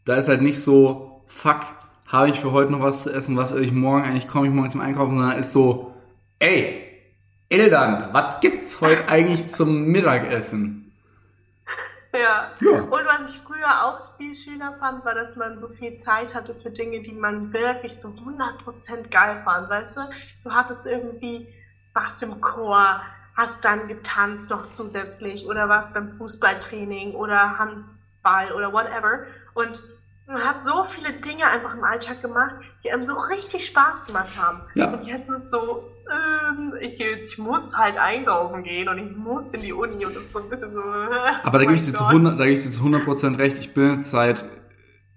da 0.04 0.16
ist 0.16 0.28
halt 0.28 0.42
nicht 0.42 0.60
so, 0.60 1.22
fuck, 1.26 1.60
habe 2.06 2.28
ich 2.30 2.40
für 2.40 2.52
heute 2.52 2.72
noch 2.72 2.80
was 2.80 3.02
zu 3.02 3.12
essen, 3.12 3.36
was 3.36 3.52
ich 3.52 3.72
morgen 3.72 4.04
eigentlich 4.04 4.28
komme 4.28 4.46
ich 4.46 4.52
morgen 4.52 4.70
zum 4.70 4.80
Einkaufen, 4.80 5.16
sondern 5.16 5.38
ist 5.38 5.52
so, 5.52 5.94
ey, 6.38 6.82
Eltern, 7.48 8.08
was 8.12 8.40
gibt's 8.40 8.80
heute 8.80 9.08
eigentlich 9.08 9.48
zum 9.48 9.86
Mittagessen? 9.88 10.85
Ja. 12.20 12.50
Ja. 12.60 12.80
Und 12.82 12.90
was 12.90 13.34
ich 13.34 13.40
früher 13.42 13.84
auch 13.84 14.16
viel 14.16 14.34
schöner 14.34 14.74
fand, 14.78 15.04
war, 15.04 15.14
dass 15.14 15.36
man 15.36 15.60
so 15.60 15.68
viel 15.68 15.96
Zeit 15.96 16.34
hatte 16.34 16.54
für 16.54 16.70
Dinge, 16.70 17.00
die 17.00 17.12
man 17.12 17.52
wirklich 17.52 18.00
so 18.00 18.08
100% 18.08 19.10
geil 19.10 19.42
fand, 19.44 19.68
weißt 19.68 19.96
du? 19.96 20.00
Du 20.44 20.50
hattest 20.50 20.86
irgendwie, 20.86 21.52
warst 21.94 22.22
im 22.22 22.40
Chor, 22.40 23.00
hast 23.36 23.64
dann 23.64 23.88
getanzt 23.88 24.50
noch 24.50 24.70
zusätzlich 24.70 25.46
oder 25.46 25.68
warst 25.68 25.92
beim 25.92 26.12
Fußballtraining 26.12 27.14
oder 27.14 27.58
Handball 27.58 28.52
oder 28.52 28.72
whatever 28.72 29.26
und 29.54 29.82
man 30.26 30.42
hat 30.44 30.64
so 30.64 30.84
viele 30.84 31.12
Dinge 31.12 31.46
einfach 31.46 31.74
im 31.74 31.84
Alltag 31.84 32.20
gemacht, 32.20 32.56
die 32.82 32.90
einem 32.90 33.04
so 33.04 33.14
richtig 33.14 33.66
Spaß 33.66 34.04
gemacht 34.06 34.36
haben. 34.36 34.62
Ja. 34.74 34.90
Und 34.90 35.04
jetzt 35.04 35.28
ist 35.28 35.50
so, 35.50 35.88
ähm, 35.88 35.95
ich, 36.80 36.96
geh 36.96 37.10
jetzt, 37.10 37.32
ich 37.32 37.38
muss 37.38 37.76
halt 37.76 37.96
einkaufen 37.96 38.62
gehen 38.62 38.88
und 38.88 38.98
ich 38.98 39.16
muss 39.16 39.50
in 39.52 39.60
die 39.60 39.72
Uni 39.72 40.06
und 40.06 40.14
das 40.14 40.24
ist 40.24 40.32
so 40.32 40.40
ein 40.40 40.48
bisschen 40.48 40.72
so. 40.72 40.80
Aber 40.80 41.58
da 41.58 41.64
oh 41.64 41.68
gebe 41.68 41.74
ich 41.74 41.82
mein 41.82 41.92
dir 41.92 41.98
zu 41.98 42.04
Gott. 42.04 42.12
100, 42.12 42.40
da 42.40 42.44
gebe 42.44 42.56
ich 42.56 42.72
zu 42.72 42.82
100% 42.82 43.38
recht. 43.38 43.58
Ich 43.58 43.74
bin 43.74 43.98
jetzt 43.98 44.10
seit, 44.10 44.44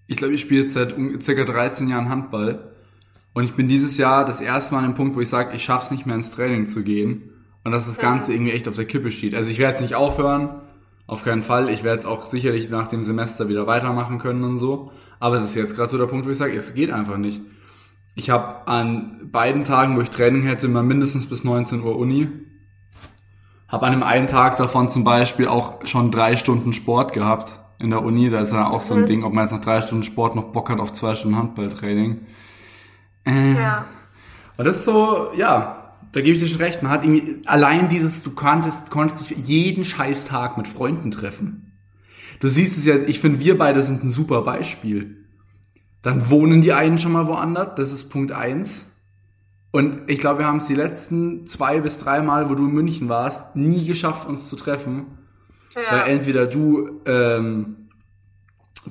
ich 0.07 0.17
glaube, 0.17 0.33
ich 0.33 0.41
spiele 0.41 0.63
jetzt 0.63 0.73
seit 0.73 0.95
circa 1.21 1.43
13 1.43 1.89
Jahren 1.89 2.09
Handball. 2.09 2.73
Und 3.33 3.43
ich 3.43 3.53
bin 3.53 3.67
dieses 3.67 3.97
Jahr 3.97 4.25
das 4.25 4.41
erste 4.41 4.73
Mal 4.73 4.79
an 4.79 4.91
dem 4.91 4.95
Punkt, 4.95 5.15
wo 5.15 5.21
ich 5.21 5.29
sage, 5.29 5.55
ich 5.55 5.63
schaff's 5.63 5.91
nicht 5.91 6.05
mehr 6.05 6.15
ins 6.15 6.31
Training 6.31 6.65
zu 6.65 6.83
gehen. 6.83 7.31
Und 7.63 7.71
dass 7.71 7.85
das 7.85 7.99
Ganze 7.99 8.33
irgendwie 8.33 8.51
echt 8.51 8.67
auf 8.67 8.75
der 8.75 8.85
Kippe 8.85 9.11
steht. 9.11 9.35
Also 9.35 9.51
ich 9.51 9.59
werde 9.59 9.73
jetzt 9.73 9.81
nicht 9.81 9.95
aufhören. 9.95 10.61
Auf 11.05 11.23
keinen 11.23 11.43
Fall. 11.43 11.69
Ich 11.69 11.83
werde 11.83 11.99
es 11.99 12.05
auch 12.05 12.25
sicherlich 12.25 12.69
nach 12.69 12.87
dem 12.87 13.01
Semester 13.03 13.49
wieder 13.49 13.65
weitermachen 13.67 14.19
können 14.19 14.43
und 14.43 14.59
so. 14.59 14.91
Aber 15.19 15.35
es 15.35 15.43
ist 15.43 15.55
jetzt 15.55 15.75
gerade 15.75 15.89
so 15.89 15.97
der 15.97 16.05
Punkt, 16.05 16.25
wo 16.25 16.29
ich 16.29 16.37
sage, 16.37 16.55
es 16.55 16.73
geht 16.73 16.91
einfach 16.91 17.17
nicht. 17.17 17.41
Ich 18.19 18.29
habe 18.29 18.67
an 18.67 19.29
beiden 19.31 19.63
Tagen, 19.63 19.95
wo 19.95 20.01
ich 20.01 20.09
Training 20.09 20.43
hätte, 20.43 20.65
immer 20.65 20.83
mindestens 20.83 21.27
bis 21.27 21.45
19 21.45 21.81
Uhr 21.83 21.95
Uni. 21.97 22.27
Habe 23.69 23.85
an 23.85 23.93
dem 23.93 24.03
einen 24.03 24.27
Tag 24.27 24.57
davon 24.57 24.89
zum 24.89 25.05
Beispiel 25.05 25.47
auch 25.47 25.85
schon 25.85 26.11
drei 26.11 26.35
Stunden 26.35 26.73
Sport 26.73 27.13
gehabt 27.13 27.53
in 27.79 27.91
der 27.91 28.03
Uni. 28.03 28.29
Da 28.29 28.41
ist 28.41 28.51
ja 28.51 28.67
auch 28.69 28.81
so 28.81 28.93
ein 28.95 29.01
Mhm. 29.03 29.05
Ding, 29.05 29.23
ob 29.23 29.31
man 29.31 29.45
jetzt 29.45 29.53
nach 29.53 29.61
drei 29.61 29.79
Stunden 29.79 30.03
Sport 30.03 30.35
noch 30.35 30.51
Bock 30.51 30.69
hat 30.69 30.81
auf 30.81 30.91
zwei 30.91 31.15
Stunden 31.15 31.37
Handballtraining. 31.37 32.25
Äh, 33.25 33.53
Ja. 33.53 33.85
und 34.57 34.65
das 34.67 34.75
ist 34.77 34.83
so, 34.85 35.29
ja, 35.37 35.93
da 36.11 36.19
gebe 36.19 36.33
ich 36.33 36.39
dir 36.41 36.47
schon 36.47 36.57
recht. 36.61 36.83
Man 36.83 36.91
hat 36.91 37.05
irgendwie, 37.05 37.41
allein 37.45 37.87
dieses, 37.87 38.21
du 38.21 38.31
konntest, 38.31 38.91
konntest 38.91 39.29
dich 39.29 39.37
jeden 39.47 39.85
scheiß 39.85 40.25
Tag 40.25 40.57
mit 40.57 40.67
Freunden 40.67 41.11
treffen. 41.11 41.71
Du 42.41 42.49
siehst 42.49 42.77
es 42.77 42.85
ja, 42.85 42.95
ich 42.95 43.19
finde, 43.21 43.39
wir 43.39 43.57
beide 43.57 43.81
sind 43.81 44.03
ein 44.03 44.09
super 44.09 44.41
Beispiel. 44.41 45.18
Dann 46.01 46.29
wohnen 46.29 46.61
die 46.61 46.73
einen 46.73 46.97
schon 46.97 47.11
mal 47.11 47.27
woanders, 47.27 47.75
das 47.75 47.91
ist 47.91 48.09
Punkt 48.09 48.31
eins. 48.31 48.85
Und 49.71 50.09
ich 50.09 50.19
glaube, 50.19 50.39
wir 50.39 50.47
haben 50.47 50.57
es 50.57 50.65
die 50.65 50.75
letzten 50.75 51.45
zwei 51.45 51.79
bis 51.81 51.99
drei 51.99 52.21
Mal, 52.21 52.49
wo 52.49 52.55
du 52.55 52.65
in 52.65 52.73
München 52.73 53.09
warst, 53.09 53.55
nie 53.55 53.85
geschafft, 53.85 54.27
uns 54.27 54.49
zu 54.49 54.55
treffen. 54.55 55.05
Weil 55.75 55.99
Ja. 55.99 56.05
entweder 56.05 56.47
du 56.47 57.01
ähm, 57.05 57.89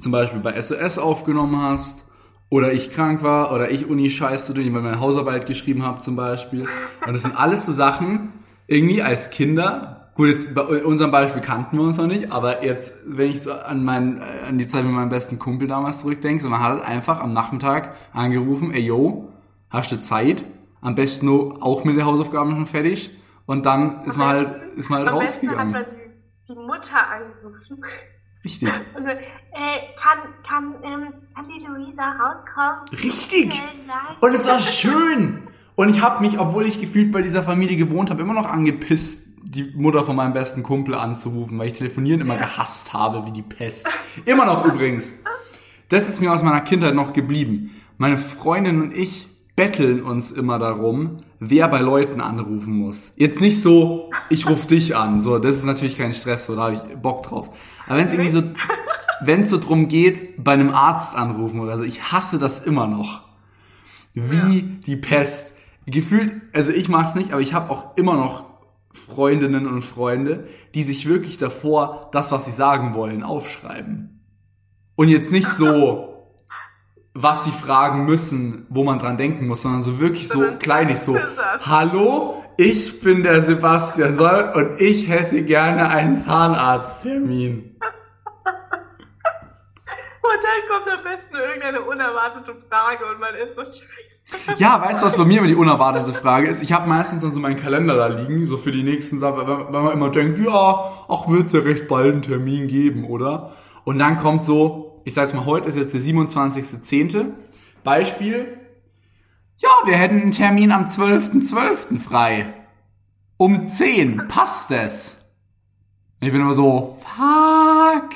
zum 0.01 0.13
Beispiel 0.13 0.41
bei 0.41 0.61
SOS 0.61 0.99
aufgenommen 0.99 1.61
hast, 1.61 2.05
oder 2.51 2.73
ich 2.73 2.91
krank 2.91 3.23
war, 3.23 3.53
oder 3.53 3.71
ich 3.71 3.87
Uni-Scheiß 3.87 4.47
zu 4.47 4.55
tun, 4.55 4.63
weil 4.63 4.69
ich 4.69 4.73
meine 4.73 5.01
Hausarbeit 5.01 5.47
geschrieben 5.47 5.83
habe 5.83 6.01
zum 6.01 6.17
Beispiel. 6.17 6.63
Und 7.07 7.13
das 7.13 7.23
sind 7.23 7.39
alles 7.39 7.67
so 7.67 7.73
Sachen, 7.73 8.33
irgendwie 8.67 9.03
als 9.03 9.31
Kinder, 9.31 9.98
gut, 10.19 10.29
jetzt 10.29 10.53
bei 10.53 10.85
unserem 10.85 11.13
Beispiel 11.13 11.41
kannten 11.41 11.79
wir 11.79 11.85
uns 11.85 11.97
noch 11.97 12.09
nicht, 12.09 12.33
aber 12.33 12.65
jetzt, 12.65 12.93
wenn 13.07 13.31
ich 13.31 13.41
so 13.41 13.53
an, 13.53 13.85
mein, 13.85 14.21
an 14.21 14.59
die 14.59 14.67
Zeit 14.67 14.85
mit 14.85 14.93
meinem 14.93 15.11
besten 15.11 15.39
Kumpel 15.39 15.69
damals 15.69 16.01
zurückdenke, 16.01 16.43
so 16.43 16.51
man 16.51 16.61
hat 16.61 16.71
halt 16.73 16.85
einfach 16.85 17.21
am 17.21 17.33
Nachmittag 17.33 17.95
angerufen, 18.13 18.73
ey 18.73 18.83
yo, 18.83 19.33
hast 19.71 19.93
du 19.93 20.03
Zeit? 20.03 20.45
Am 20.81 20.97
besten 20.97 21.27
nur 21.27 21.63
auch 21.63 21.85
mit 21.85 21.97
den 21.97 22.05
Hausaufgaben 22.05 22.51
schon 22.51 22.67
fertig. 22.67 23.11
Und 23.47 23.65
dann 23.65 24.05
ist 24.05 24.17
man 24.17 24.29
halt, 24.29 24.73
ist 24.77 24.91
mal 24.91 24.99
halt 24.99 25.09
Am 25.09 25.19
besten 25.21 25.51
hat 25.51 25.57
rausgegangen. 25.59 25.73
man 25.73 25.85
die, 26.49 26.53
die 26.53 26.59
Mutter 26.59 27.11
angerufen. 27.11 27.85
Richtig. 28.45 28.69
Und 28.97 29.05
so, 29.05 29.11
äh, 29.11 29.17
kann, 30.01 30.19
kann, 30.47 30.75
ähm, 30.83 31.15
kann 31.35 31.47
die 31.49 31.65
Luisa 31.65 32.11
rauskommen? 32.13 32.89
Richtig. 32.93 33.63
Und 34.21 34.35
es 34.35 34.49
war 34.49 34.59
schön. 34.59 35.49
Und 35.77 35.91
ich 35.91 36.03
habe 36.03 36.23
mich, 36.23 36.41
obwohl 36.41 36.67
ich 36.67 36.81
gefühlt 36.81 37.13
bei 37.13 37.23
dieser 37.23 37.45
Familie 37.45 37.77
gewohnt 37.77 38.11
habe, 38.11 38.21
immer 38.23 38.35
noch 38.35 38.47
angepisst, 38.49 39.28
die 39.51 39.73
Mutter 39.75 40.05
von 40.05 40.17
meinem 40.17 40.35
besten 40.35 40.63
Kumpel 40.63 40.95
anzurufen, 40.95 41.59
weil 41.59 41.69
ich 41.69 41.73
telefonieren 41.73 42.21
immer 42.21 42.37
gehasst 42.37 42.93
habe 42.93 43.25
wie 43.27 43.33
die 43.33 43.43
Pest. 43.43 43.89
Immer 44.27 44.45
noch 44.45 44.65
übrigens. 44.67 45.15
Das 45.89 46.07
ist 46.07 46.21
mir 46.21 46.33
aus 46.33 46.43
meiner 46.43 46.61
Kindheit 46.61 46.95
noch 46.95 47.15
geblieben. 47.15 47.71
Meine 47.97 48.19
Freundin 48.19 48.83
und 48.83 48.95
ich 48.95 49.27
betteln 49.57 50.03
uns 50.03 50.31
immer 50.31 50.59
darum, 50.59 51.23
wer 51.41 51.67
bei 51.69 51.81
Leuten 51.81 52.21
anrufen 52.21 52.75
muss. 52.75 53.13
Jetzt 53.17 53.41
nicht 53.41 53.63
so, 53.63 54.11
ich 54.29 54.49
rufe 54.49 54.67
dich 54.67 54.95
an. 54.95 55.23
So, 55.23 55.39
das 55.39 55.57
ist 55.57 55.65
natürlich 55.65 55.97
kein 55.97 56.13
Stress, 56.13 56.47
so 56.47 56.55
da 56.55 56.65
habe 56.65 56.75
ich 56.75 56.83
Bock 57.01 57.23
drauf. 57.23 57.49
Aber 57.87 57.99
wenn 57.99 58.07
es 58.07 58.13
irgendwie 58.13 58.31
so, 58.31 58.43
wenn 59.23 59.41
es 59.41 59.51
so 59.51 59.57
drum 59.57 59.89
geht, 59.89 60.45
bei 60.45 60.53
einem 60.53 60.71
Arzt 60.71 61.17
anrufen 61.17 61.61
oder 61.61 61.79
so, 61.79 61.85
ich 61.85 62.13
hasse 62.13 62.39
das 62.39 62.61
immer 62.61 62.87
noch 62.87 63.23
wie 64.13 64.63
die 64.87 64.97
Pest. 64.97 65.53
Gefühlt, 65.87 66.35
also 66.53 66.71
ich 66.71 66.91
mach's 66.91 67.15
nicht, 67.15 67.33
aber 67.33 67.41
ich 67.41 67.55
habe 67.55 67.71
auch 67.71 67.97
immer 67.97 68.15
noch 68.15 68.48
Freundinnen 68.99 69.67
und 69.67 69.83
Freunde, 69.83 70.49
die 70.75 70.83
sich 70.83 71.09
wirklich 71.09 71.39
davor 71.39 72.11
das, 72.13 72.33
was 72.33 72.45
sie 72.45 72.51
sagen 72.51 72.95
wollen, 72.95 73.23
aufschreiben. 73.23 74.25
Und 74.97 75.09
jetzt 75.09 75.33
nicht 75.33 75.49
so, 75.49 76.35
was 77.15 77.45
sie 77.45 77.53
fragen 77.53 78.05
müssen, 78.05 78.67
wo 78.69 78.85
man 78.85 78.99
dran 78.99 79.17
denken 79.17 79.47
muss, 79.47 79.63
sondern 79.63 79.83
so 79.83 80.01
wirklich 80.01 80.29
so 80.29 80.43
kleinig 80.59 80.99
so, 80.99 81.17
hallo, 81.61 82.45
ich 82.57 83.01
bin 83.01 83.23
der 83.23 83.41
Sebastian 83.41 84.17
Soll 84.17 84.53
und 84.55 84.81
ich 84.81 85.09
hätte 85.09 85.45
gerne 85.45 85.89
einen 85.91 86.19
Zahnarzttermin. 86.19 87.77
Und 90.21 90.45
dann 90.45 90.69
kommt 90.69 90.89
am 90.93 91.05
besten 91.05 91.37
irgendeine 91.37 91.81
unerwartete 91.81 92.55
Frage 92.69 93.07
und 93.07 93.19
man 93.19 93.35
ist 93.35 93.55
so 93.55 93.65
scheiße. 93.65 94.08
Ja, 94.59 94.81
weißt 94.83 95.03
du, 95.03 95.07
was 95.07 95.17
bei 95.17 95.25
mir 95.25 95.39
immer 95.39 95.47
die 95.47 95.55
unerwartete 95.55 96.13
Frage 96.13 96.49
ist? 96.49 96.63
Ich 96.63 96.73
habe 96.73 96.89
meistens 96.89 97.23
dann 97.23 97.33
so 97.33 97.41
meinen 97.41 97.57
Kalender 97.57 97.97
da 97.97 98.09
liegen, 98.09 98.45
so 98.45 98.57
für 98.57 98.73
die 98.73 98.83
nächsten 98.83 99.19
Sachen, 99.19 99.47
weil 99.47 99.83
man 99.83 99.93
immer 99.93 100.11
denkt, 100.11 100.39
ja, 100.39 100.93
ach, 101.09 101.29
wird's 101.29 101.53
ja 101.53 101.61
recht 101.61 101.89
bald 101.89 102.13
einen 102.13 102.23
Termin 102.23 102.67
geben, 102.69 103.05
oder? 103.05 103.53
Und 103.85 103.99
dann 103.99 104.17
kommt 104.17 104.45
so, 104.45 105.01
ich 105.05 105.15
sag's 105.15 105.33
mal, 105.33 105.47
heute 105.47 105.69
ist 105.69 105.77
jetzt 105.77 105.95
der 105.95 106.01
27.10. 106.01 107.33
Beispiel, 107.85 108.59
ja, 109.57 109.69
wir 109.87 109.97
hätten 109.97 110.21
einen 110.21 110.33
Termin 110.33 110.73
am 110.73 110.85
12.12. 110.85 111.99
frei. 111.99 112.53
Um 113.39 113.69
10, 113.69 114.29
passt 114.29 114.71
es? 114.71 115.17
Ich 116.21 116.33
bin 116.33 116.41
immer 116.41 116.55
so, 116.55 116.99
fuck, 117.01 118.11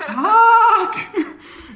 fuck, 0.00 0.94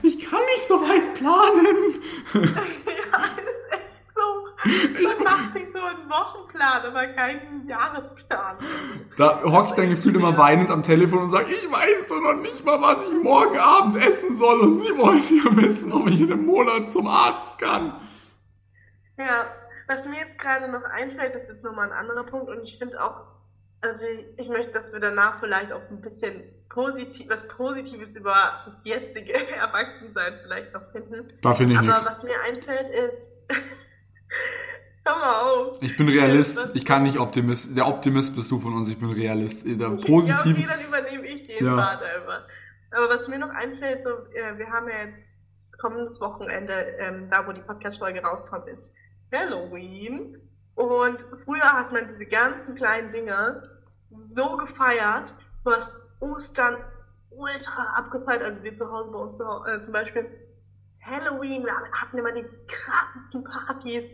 ich 0.03 0.19
kann 0.19 0.41
nicht 0.53 0.67
so 0.67 0.75
weit 0.75 1.15
planen. 1.15 1.95
Ja, 2.35 2.41
das 3.37 3.53
ist 3.53 3.73
echt 3.73 3.87
so. 4.15 4.52
Man 5.03 5.25
macht 5.25 5.53
sich 5.55 5.73
so 5.73 5.83
einen 5.83 6.09
Wochenplan, 6.11 6.83
aber 6.87 7.07
keinen 7.09 7.67
Jahresplan. 7.69 8.57
Da 9.17 9.43
hocke 9.45 9.69
ich 9.69 9.75
dann 9.75 9.91
gefühlt 9.91 10.17
immer 10.17 10.37
weinend 10.39 10.71
am 10.71 10.83
Telefon 10.83 11.25
und 11.25 11.31
sage, 11.31 11.53
ich 11.53 11.71
weiß 11.71 12.07
doch 12.09 12.21
noch 12.21 12.41
nicht 12.41 12.65
mal, 12.65 12.81
was 12.81 13.05
ich 13.05 13.13
morgen 13.23 13.59
Abend 13.59 13.97
essen 13.97 14.37
soll. 14.37 14.61
Und 14.61 14.79
Sie 14.81 14.97
wollen 14.99 15.23
ja 15.31 15.57
wissen, 15.63 15.93
ob 15.93 16.09
ich 16.09 16.21
in 16.21 16.33
einem 16.33 16.47
Monat 16.47 16.91
zum 16.91 17.07
Arzt 17.07 17.59
kann. 17.59 18.01
Ja, 19.19 19.47
was 19.89 20.07
mir 20.07 20.19
jetzt 20.19 20.39
gerade 20.39 20.71
noch 20.71 20.85
einfällt, 20.85 21.35
das 21.35 21.43
ist 21.43 21.49
jetzt 21.49 21.65
nochmal 21.65 21.87
ein 21.91 21.93
anderer 21.99 22.25
Punkt 22.25 22.49
und 22.49 22.63
ich 22.63 22.79
finde 22.79 23.03
auch, 23.03 23.27
also 23.81 24.05
ich 24.37 24.49
möchte, 24.49 24.71
dass 24.73 24.93
wir 24.93 25.01
danach 25.01 25.41
vielleicht 25.41 25.73
auch 25.73 25.83
ein 25.91 26.01
bisschen 26.01 26.43
positiv, 26.69 27.29
was 27.29 27.47
Positives 27.49 28.17
über 28.17 28.63
das 28.65 28.85
jetzige 28.85 29.35
Erwachsensein 29.57 30.39
vielleicht 30.43 30.73
noch 30.73 30.91
finden. 30.93 31.29
Da 31.43 31.53
finde 31.53 31.75
ich 31.75 31.79
Aber 31.79 31.89
nichts. 31.89 32.07
was 32.07 32.23
mir 32.23 32.41
einfällt 32.47 32.91
ist, 32.91 33.31
hör 35.05 35.17
mal 35.17 35.41
auf. 35.43 35.79
Ich 35.81 35.97
bin 35.97 36.09
Realist. 36.09 36.59
Ich 36.75 36.85
kann 36.85 37.03
nicht 37.03 37.19
Optimist. 37.19 37.77
Der 37.77 37.87
Optimist 37.87 38.35
bist 38.37 38.51
du 38.51 38.59
von 38.59 38.75
uns. 38.75 38.89
Ich 38.89 38.99
bin 38.99 39.11
Realist. 39.11 39.65
Der 39.65 39.73
Ja, 39.75 39.89
okay, 39.89 40.05
positiv. 40.07 40.67
dann 40.67 40.81
übernehme 40.85 41.27
ich 41.27 41.43
den 41.45 41.65
Ja. 41.65 41.77
Part 41.77 42.03
einfach. 42.03 42.43
Aber 42.91 43.09
was 43.09 43.27
mir 43.29 43.39
noch 43.39 43.51
einfällt, 43.51 44.03
so, 44.05 44.11
äh, 44.11 44.59
wir 44.59 44.69
haben 44.69 44.89
ja 44.89 45.07
jetzt 45.07 45.27
kommendes 45.79 46.21
Wochenende, 46.21 46.73
ähm, 46.99 47.29
da 47.31 47.45
wo 47.47 47.53
die 47.53 47.61
Podcast-Folge 47.63 48.23
rauskommt, 48.23 48.69
ist 48.69 48.95
Halloween. 49.33 50.39
Und 50.75 51.27
früher 51.45 51.65
hat 51.65 51.93
man 51.93 52.09
diese 52.09 52.27
ganzen 52.27 52.75
kleinen 52.77 53.11
Dinge 53.11 53.63
so 54.29 54.57
gefeiert. 54.57 55.35
Du 55.65 55.73
hast 55.73 55.97
Ostern 56.21 56.77
ultra 57.31 57.83
abgefeiert. 57.97 58.43
Also 58.43 58.63
wir 58.63 58.75
zu 58.75 58.91
Hause 58.91 59.11
bei 59.11 59.19
uns 59.19 59.37
zu 59.37 59.45
Hause, 59.47 59.71
äh, 59.73 59.81
zum 59.81 59.93
Beispiel 59.93 60.27
Halloween, 61.03 61.65
wir 61.65 61.73
hatten 61.93 62.19
immer 62.19 62.33
die 62.33 62.45
krassesten 62.69 63.45
Partys 63.45 64.07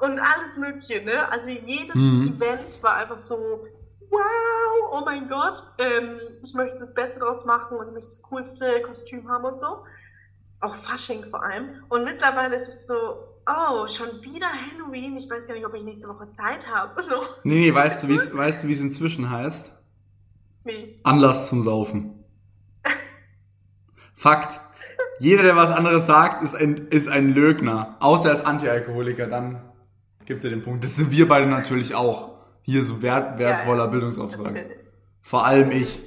und 0.00 0.18
alles 0.20 0.56
Mögliche, 0.56 1.02
ne? 1.04 1.30
Also 1.30 1.50
jedes 1.50 1.94
Mhm. 1.94 2.34
Event 2.36 2.82
war 2.82 2.96
einfach 2.96 3.18
so, 3.18 3.66
wow, 4.10 4.90
oh 4.92 5.02
mein 5.04 5.28
Gott, 5.28 5.62
ähm, 5.78 6.18
ich 6.42 6.52
möchte 6.54 6.78
das 6.78 6.92
Beste 6.94 7.18
draus 7.18 7.44
machen 7.44 7.78
und 7.78 7.92
möchte 7.92 8.10
das 8.10 8.22
coolste 8.22 8.82
Kostüm 8.82 9.28
haben 9.28 9.44
und 9.44 9.58
so. 9.58 9.84
Auch 10.60 10.74
Fasching 10.76 11.24
vor 11.30 11.42
allem. 11.42 11.82
Und 11.88 12.04
mittlerweile 12.04 12.56
ist 12.56 12.68
es 12.68 12.86
so, 12.86 12.94
oh, 13.46 13.86
schon 13.88 14.22
wieder 14.22 14.46
Halloween. 14.48 15.16
Ich 15.16 15.28
weiß 15.30 15.46
gar 15.46 15.54
nicht, 15.54 15.66
ob 15.66 15.74
ich 15.74 15.82
nächste 15.82 16.08
Woche 16.08 16.30
Zeit 16.32 16.66
habe. 16.72 17.02
So, 17.08 17.22
Nee, 17.44 17.60
nee, 17.70 17.74
weißt 17.74 18.02
du, 18.02 18.08
wie 18.08 18.14
es 18.14 18.34
weißt 18.36 18.64
du, 18.64 18.68
inzwischen 18.68 19.30
heißt? 19.30 19.72
wie? 20.64 20.98
Anlass 21.04 21.48
zum 21.48 21.62
Saufen. 21.62 22.24
Fakt. 24.14 24.60
Jeder, 25.18 25.42
der 25.42 25.56
was 25.56 25.70
anderes 25.70 26.06
sagt, 26.06 26.42
ist 26.42 26.54
ein, 26.54 26.88
ist 26.88 27.08
ein 27.08 27.32
Lögner. 27.32 27.96
Außer 28.00 28.28
er 28.28 28.34
ist 28.34 28.46
Antialkoholiker, 28.46 29.26
dann 29.26 29.62
gibt 30.24 30.44
er 30.44 30.50
den 30.50 30.62
Punkt. 30.62 30.84
Das 30.84 30.96
sind 30.96 31.10
wir 31.10 31.28
beide 31.28 31.46
natürlich 31.46 31.94
auch. 31.94 32.36
Hier 32.62 32.84
so 32.84 33.00
wert, 33.00 33.38
wertvoller 33.38 33.84
Ja. 33.84 33.90
Bildungsauftrag. 33.90 34.52
Natürlich. 34.52 34.78
Vor 35.22 35.46
allem 35.46 35.70
ich. 35.70 36.00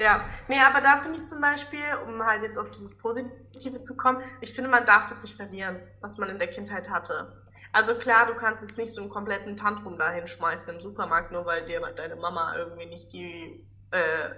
Ja, 0.00 0.24
nee, 0.48 0.58
aber 0.58 0.80
da 0.80 0.98
finde 0.98 1.18
ich 1.18 1.26
zum 1.26 1.40
Beispiel, 1.40 1.80
um 2.06 2.24
halt 2.24 2.42
jetzt 2.42 2.58
auf 2.58 2.70
dieses 2.70 2.96
Positive 2.98 3.80
zu 3.80 3.96
kommen, 3.96 4.22
ich 4.40 4.52
finde, 4.52 4.70
man 4.70 4.84
darf 4.84 5.08
das 5.08 5.22
nicht 5.22 5.36
verlieren, 5.36 5.76
was 6.00 6.18
man 6.18 6.28
in 6.28 6.38
der 6.38 6.48
Kindheit 6.48 6.90
hatte. 6.90 7.44
Also 7.72 7.94
klar, 7.94 8.26
du 8.26 8.34
kannst 8.34 8.62
jetzt 8.62 8.78
nicht 8.78 8.92
so 8.92 9.00
einen 9.00 9.10
kompletten 9.10 9.56
Tantrum 9.56 9.98
dahin 9.98 10.26
schmeißen 10.26 10.74
im 10.74 10.80
Supermarkt, 10.80 11.32
nur 11.32 11.46
weil 11.46 11.66
dir 11.66 11.80
deine 11.96 12.16
Mama 12.16 12.54
irgendwie 12.56 12.86
nicht 12.86 13.12
die, 13.12 13.66
äh, 13.90 14.30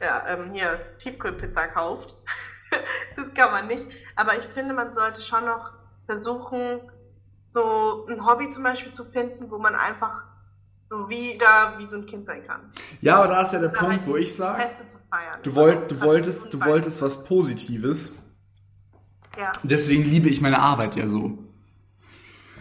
ja, 0.00 0.26
ähm, 0.28 0.52
hier, 0.52 0.80
Tiefkühlpizza 0.98 1.68
kauft. 1.68 2.16
das 3.16 3.34
kann 3.34 3.50
man 3.50 3.66
nicht. 3.66 3.86
Aber 4.16 4.36
ich 4.36 4.44
finde, 4.44 4.74
man 4.74 4.90
sollte 4.90 5.22
schon 5.22 5.44
noch 5.44 5.72
versuchen, 6.06 6.80
so 7.50 8.06
ein 8.08 8.24
Hobby 8.26 8.48
zum 8.48 8.62
Beispiel 8.62 8.92
zu 8.92 9.04
finden, 9.04 9.50
wo 9.50 9.58
man 9.58 9.74
einfach 9.74 10.24
so 10.88 11.08
wieder 11.08 11.74
wie 11.78 11.86
so 11.86 11.96
ein 11.96 12.06
Kind 12.06 12.24
sein 12.24 12.42
kann. 12.46 12.60
Ja, 13.00 13.16
aber 13.16 13.28
da 13.28 13.42
ist 13.42 13.52
ja 13.52 13.60
der 13.60 13.70
Oder 13.70 13.78
Punkt, 13.78 13.96
halt 14.00 14.06
wo 14.06 14.16
ich 14.16 14.34
sage, 14.34 14.62
du, 15.42 15.54
wollt, 15.54 15.90
du, 15.90 15.94
Also, 15.94 16.06
wolltest, 16.06 16.52
du 16.52 16.64
wolltest 16.64 17.00
was 17.00 17.24
Positives. 17.24 18.12
Ja, 19.38 19.52
Deswegen 19.62 20.04
liebe 20.04 20.28
ich 20.28 20.42
meine 20.42 20.58
Arbeit 20.58 20.94
ja 20.96 21.06
so. 21.06 21.38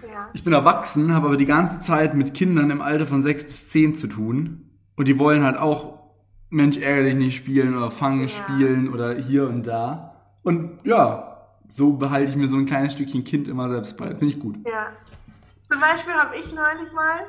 ja. 0.01 0.29
Ich 0.33 0.43
bin 0.43 0.53
erwachsen, 0.53 1.13
habe 1.13 1.27
aber 1.27 1.37
die 1.37 1.45
ganze 1.45 1.81
Zeit 1.81 2.13
mit 2.13 2.33
Kindern 2.33 2.71
im 2.71 2.81
Alter 2.81 3.05
von 3.07 3.21
sechs 3.21 3.43
bis 3.43 3.67
zehn 3.69 3.95
zu 3.95 4.07
tun. 4.07 4.69
Und 4.95 5.07
die 5.09 5.19
wollen 5.19 5.43
halt 5.43 5.57
auch 5.57 6.00
Mensch 6.51 6.77
ärgere 6.77 7.05
dich 7.05 7.15
nicht 7.15 7.35
spielen 7.37 7.75
oder 7.75 7.89
Fangen 7.91 8.23
Ja. 8.23 8.27
spielen 8.29 8.93
oder 8.93 9.15
hier 9.15 9.47
und 9.47 9.65
da. 9.65 10.13
Und 10.43 10.79
ja, 10.85 11.37
so 11.73 11.93
behalte 11.93 12.29
ich 12.29 12.35
mir 12.35 12.47
so 12.47 12.57
ein 12.57 12.65
kleines 12.65 12.93
Stückchen 12.93 13.23
Kind 13.23 13.47
immer 13.47 13.69
selbst 13.69 13.97
bei. 13.97 14.07
Finde 14.07 14.25
ich 14.27 14.39
gut. 14.39 14.57
Ja. 14.65 14.87
Zum 15.69 15.79
Beispiel 15.79 16.13
habe 16.13 16.35
ich 16.35 16.51
neulich 16.53 16.91
mal, 16.91 17.21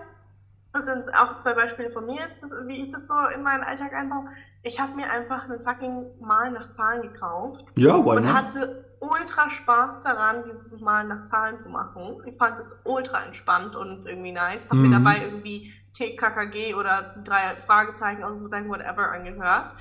das 0.73 0.87
sind 0.87 1.05
auch 1.15 1.39
zwei 1.39 1.55
Beispiele 1.55 1.91
von 1.91 2.07
mir 2.07 2.17
jetzt, 2.21 2.41
wie 2.67 2.83
ich 2.83 2.91
das 2.93 3.07
so 3.07 3.15
in 3.35 3.43
meinen 3.43 3.63
Alltag 3.63 3.95
einbaue. 3.95 4.25
Ich 4.65 4.81
habe 4.81 4.95
mir 4.97 5.09
einfach 5.09 5.45
einen 5.49 5.61
fucking 5.61 6.05
Malen 6.21 6.55
nach 6.55 6.71
Zahlen 6.71 7.03
gekauft 7.03 7.65
Ja, 7.77 8.05
why 8.05 8.17
und 8.17 8.25
not? 8.25 8.35
hatte 8.35 8.85
ultra 9.03 9.51
Spaß 9.51 10.03
daran, 10.05 10.45
dieses 10.45 10.81
Malen 10.81 11.09
nach 11.09 11.25
Zahlen 11.25 11.59
zu 11.59 11.69
machen. 11.69 12.23
Ich 12.25 12.37
fand 12.37 12.59
es 12.61 12.81
ultra 12.85 13.25
entspannt 13.25 13.75
und 13.75 14.07
irgendwie 14.07 14.33
nice. 14.33 14.71
Habe 14.71 14.77
Mhm. 14.81 14.89
mir 14.89 14.99
dabei 14.99 15.23
irgendwie 15.25 15.73
TKKG 15.95 16.75
oder 16.75 17.17
drei 17.25 17.57
Fragezeichen, 17.67 18.23
Ausrufezeichen, 18.23 18.69
whatever 18.69 19.11
angehört. 19.11 19.75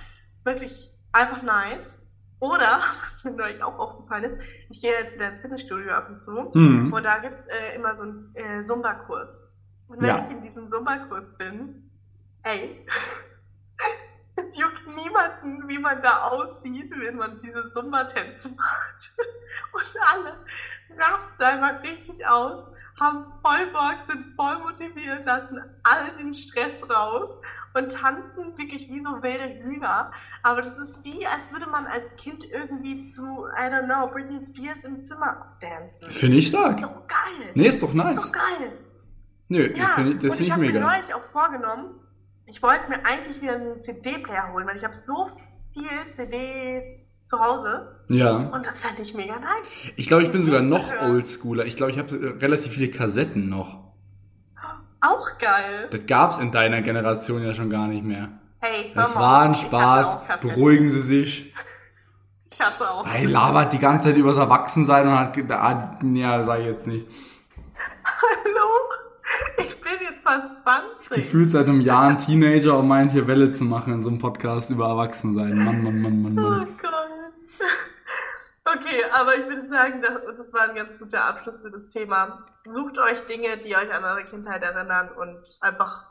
Wirklich 0.44 0.92
einfach 1.12 1.42
nice. 1.44 2.00
Oder, 2.40 2.80
was 3.13 3.24
mir 3.24 3.32
neulich 3.34 3.62
auch 3.62 3.78
aufgefallen 3.78 4.24
ist, 4.24 4.44
ich 4.70 4.82
gehe 4.82 4.92
jetzt 4.94 5.13
wieder 5.16 5.28
ins 5.30 5.42
Fitnessstudio 5.42 5.92
ab 5.94 6.10
und 6.10 6.18
zu. 6.18 6.51
Hm. 6.54 6.92
Und 6.92 7.04
da 7.04 7.20
gibt's 7.20 7.46
äh, 7.46 7.75
immer 7.75 7.94
so 7.94 8.04
einen 8.04 8.32
äh, 8.36 8.62
Zumba-Kurs. 8.62 9.48
Und 9.88 10.01
wenn 10.01 10.08
Ja. 10.08 10.18
ich 10.18 10.32
in 10.32 10.42
diesem 10.42 10.68
Zumba-Kurs 10.68 11.38
bin, 11.38 11.92
ey, 12.44 12.84
es 14.51 14.58
juckt 14.60 14.88
niemanden, 14.88 15.67
wie 15.67 15.79
man 15.79 16.01
da 16.01 16.24
aussieht, 16.27 16.91
wenn 16.98 17.17
man 17.17 17.38
diese 17.39 17.70
Zumba-Tänze 17.72 18.50
macht. 18.50 19.12
Und 19.74 19.96
alle 20.13 20.38
rasten 20.98 21.43
einfach 21.43 21.84
richtig 21.84 22.25
aus, 22.25 22.67
haben 23.00 23.25
voll 23.43 23.65
Bock, 23.74 23.96
sind 24.10 24.36
voll 24.36 24.60
motiviert, 24.60 25.25
lassen 25.25 25.62
all 25.84 26.15
den 26.17 26.34
Stress 26.34 26.74
raus 26.89 27.39
und 27.74 27.91
tanzen 27.91 28.58
wirklich 28.58 28.89
wie 28.89 29.03
so 29.03 29.24
wilde 29.24 29.63
Hühner. 29.63 30.12
Aber 30.43 30.62
das 30.62 30.77
ist 30.77 31.03
wie, 31.03 31.25
als 31.25 31.51
würde 31.51 31.67
man 31.67 31.86
als 31.88 32.15
Kind 32.15 32.43
irgendwie 32.43 33.03
zu, 33.05 33.22
I 33.58 33.63
don't 33.63 33.86
know, 33.86 34.08
Britney 34.08 34.39
Spears 34.39 34.84
im 34.86 35.03
Zimmer 35.03 35.58
dancen. 35.62 36.10
Finde 36.12 36.38
ich 36.38 36.48
stark. 36.50 36.79
Das 36.79 36.89
ist 36.89 36.96
doch 36.96 37.08
geil. 37.08 37.51
Nee, 37.55 37.67
ist 37.67 37.81
doch 37.84 37.93
nice. 37.93 38.25
ist 38.25 38.36
doch 38.36 38.39
geil. 38.58 38.77
Nö, 39.48 39.63
Ja, 39.63 39.70
ich, 39.74 39.79
das 39.79 39.98
und 39.98 40.05
finde 40.05 40.27
ich 40.27 40.39
ich 40.41 40.51
habe 40.51 40.62
mir 40.62 40.74
mega. 40.74 40.79
neulich 40.96 41.13
auch 41.13 41.25
vorgenommen, 41.25 42.00
ich 42.51 42.62
wollte 42.62 42.89
mir 42.89 43.05
eigentlich 43.05 43.41
wieder 43.41 43.55
einen 43.55 43.81
CD-Player 43.81 44.51
holen, 44.53 44.67
weil 44.67 44.75
ich 44.75 44.84
habe 44.84 44.93
so 44.93 45.29
viel 45.74 45.89
CDs 46.13 46.84
zu 47.25 47.39
Hause 47.39 48.03
Ja. 48.10 48.31
und 48.36 48.65
das 48.65 48.81
fände 48.81 49.01
ich 49.01 49.13
mega 49.13 49.39
nice. 49.39 49.67
Ich 49.96 50.08
glaube, 50.08 50.24
ich 50.24 50.31
bin 50.31 50.43
sogar 50.43 50.62
noch 50.62 50.84
oldschooler. 51.01 51.65
Ich 51.65 51.77
glaube, 51.77 51.91
ich 51.91 51.98
habe 51.98 52.15
äh, 52.15 52.38
relativ 52.39 52.74
viele 52.74 52.89
Kassetten 52.89 53.50
noch. 53.50 53.79
Auch 55.00 55.38
geil. 55.39 55.88
Das 55.89 56.01
gab's 56.05 56.38
in 56.39 56.51
deiner 56.51 56.81
Generation 56.81 57.41
ja 57.43 57.53
schon 57.53 57.70
gar 57.70 57.88
nicht 57.88 58.03
mehr. 58.03 58.29
Hey, 58.60 58.91
hör 58.93 59.01
Das 59.03 59.15
mal, 59.15 59.22
war 59.22 59.41
ein 59.43 59.55
Spaß. 59.55 60.17
Beruhigen 60.41 60.89
Sie 60.89 61.01
sich. 61.01 61.53
Ich 62.53 62.60
hatte 62.60 62.91
auch. 62.91 63.05
Hey, 63.08 63.27
labert 63.27 63.72
die 63.72 63.79
ganze 63.79 64.10
Zeit 64.10 64.17
übers 64.17 64.36
Erwachsensein 64.36 65.08
und 65.08 65.17
hat, 65.17 65.38
ah, 65.51 65.98
ja, 66.03 66.43
sag 66.43 66.60
ich 66.60 66.65
jetzt 66.65 66.86
nicht. 66.86 67.08
Hallo? 68.03 68.67
Ich 69.57 69.79
bin 69.81 69.93
jetzt 70.09 70.23
fast 70.23 70.63
20. 70.63 71.09
Gefühlt 71.23 71.51
seit 71.51 71.67
einem 71.67 71.81
Jahr 71.81 72.09
ein 72.09 72.17
Teenager 72.17 72.77
und 72.77 72.88
meint 72.88 73.11
hier 73.11 73.27
Welle 73.27 73.51
zu 73.53 73.63
machen 73.63 73.93
in 73.93 74.01
so 74.01 74.09
einem 74.09 74.19
Podcast 74.19 74.69
über 74.69 74.88
Erwachsensein. 74.88 75.50
Mann, 75.63 75.83
Mann, 75.83 76.01
Mann, 76.01 76.21
Mann, 76.21 76.39
Oh 76.39 76.41
Mann. 76.41 76.67
Gott. 76.81 76.91
Okay, 78.63 79.03
aber 79.11 79.35
ich 79.38 79.45
würde 79.47 79.67
sagen, 79.69 80.01
das, 80.38 80.53
war 80.53 80.69
ein 80.69 80.75
ganz 80.75 80.97
guter 80.97 81.25
Abschluss 81.25 81.61
für 81.61 81.71
das 81.71 81.89
Thema. 81.89 82.45
Sucht 82.71 82.97
euch 83.00 83.21
Dinge, 83.25 83.57
die 83.57 83.75
euch 83.75 83.91
an 83.91 84.03
eure 84.03 84.23
Kindheit 84.23 84.61
erinnern 84.61 85.09
und 85.19 85.39
einfach 85.59 86.05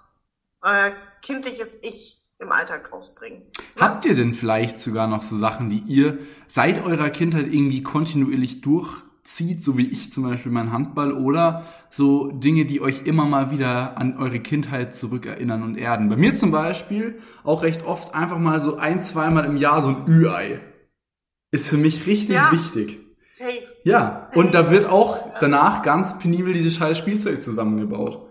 euer 0.60 0.92
kindliches 1.22 1.78
Ich 1.80 2.18
im 2.38 2.52
Alltag 2.52 2.92
rausbringen. 2.92 3.44
Habt 3.78 4.04
ihr 4.04 4.14
denn 4.14 4.34
vielleicht 4.34 4.80
sogar 4.80 5.06
noch 5.06 5.22
so 5.22 5.36
Sachen, 5.36 5.70
die 5.70 5.78
ihr 5.78 6.18
seit 6.48 6.84
eurer 6.84 7.10
Kindheit 7.10 7.46
irgendwie 7.46 7.82
kontinuierlich 7.82 8.60
durchzieht, 9.30 9.64
so 9.64 9.78
wie 9.78 9.86
ich 9.86 10.12
zum 10.12 10.24
Beispiel 10.24 10.52
mein 10.52 10.72
Handball, 10.72 11.12
oder 11.12 11.64
so 11.90 12.30
Dinge, 12.32 12.64
die 12.64 12.80
euch 12.80 13.02
immer 13.06 13.24
mal 13.24 13.50
wieder 13.50 13.96
an 13.98 14.16
eure 14.18 14.40
Kindheit 14.40 14.96
zurückerinnern 14.96 15.62
und 15.62 15.78
erden? 15.78 16.08
Bei 16.08 16.16
mir 16.16 16.36
zum 16.36 16.50
Beispiel 16.50 17.18
auch 17.44 17.62
recht 17.62 17.84
oft 17.84 18.14
einfach 18.14 18.38
mal 18.38 18.60
so 18.60 18.76
ein, 18.76 19.02
zweimal 19.02 19.44
im 19.44 19.56
Jahr 19.56 19.82
so 19.82 19.88
ein 19.88 20.04
Ü-Ei. 20.08 20.60
Ist 21.52 21.68
für 21.68 21.76
mich 21.76 22.06
richtig 22.06 22.36
Ja. 22.36 22.52
wichtig. 22.52 22.98
Safe. 23.38 23.62
Ja, 23.84 24.28
und 24.34 24.52
da 24.52 24.70
wird 24.70 24.86
auch 24.90 25.18
danach 25.40 25.82
ganz 25.82 26.18
penibel 26.18 26.52
dieses 26.52 26.74
scheiß 26.74 26.98
Spielzeug 26.98 27.42
zusammengebaut. 27.42 28.26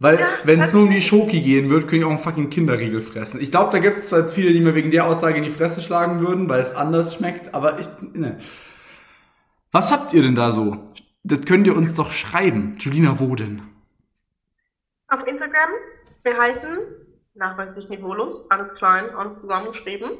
Weil, 0.00 0.14
Ja, 0.14 0.26
wenn 0.44 0.60
es 0.60 0.72
nur 0.72 0.84
um 0.84 0.90
die. 0.90 1.02
Schoki 1.02 1.40
gehen 1.40 1.70
wird, 1.70 1.88
können 1.88 2.02
ich 2.02 2.06
auch 2.06 2.10
einen 2.10 2.20
fucking 2.20 2.50
Kinderriegel 2.50 3.02
fressen. 3.02 3.40
Ich 3.40 3.50
glaube, 3.50 3.70
da 3.72 3.80
gibt 3.80 3.98
es 3.98 4.10
zwar 4.10 4.20
jetzt 4.20 4.32
viele, 4.34 4.52
die 4.52 4.60
mir 4.60 4.76
wegen 4.76 4.92
der 4.92 5.06
Aussage 5.06 5.38
in 5.38 5.42
die 5.42 5.50
Fresse 5.50 5.80
schlagen 5.80 6.20
würden, 6.20 6.48
weil 6.48 6.60
es 6.60 6.76
anders 6.76 7.16
schmeckt, 7.16 7.52
aber 7.52 7.80
ich, 7.80 7.88
ne. 8.14 8.36
Was 9.72 9.92
habt 9.92 10.12
ihr 10.12 10.22
denn 10.22 10.34
da 10.34 10.50
so? 10.50 10.86
Das 11.22 11.42
könnt 11.42 11.66
ihr 11.66 11.76
uns 11.76 11.94
doch 11.94 12.10
schreiben. 12.10 12.76
Julina, 12.78 13.18
wo 13.20 13.34
denn? 13.34 13.62
Auf 15.08 15.26
Instagram, 15.26 15.70
wir 16.22 16.38
heißen 16.38 16.78
nachweislich 17.34 17.88
niveaulos, 17.88 18.50
alles 18.50 18.74
klein, 18.74 19.10
alles 19.14 19.40
zusammengeschrieben. 19.40 20.10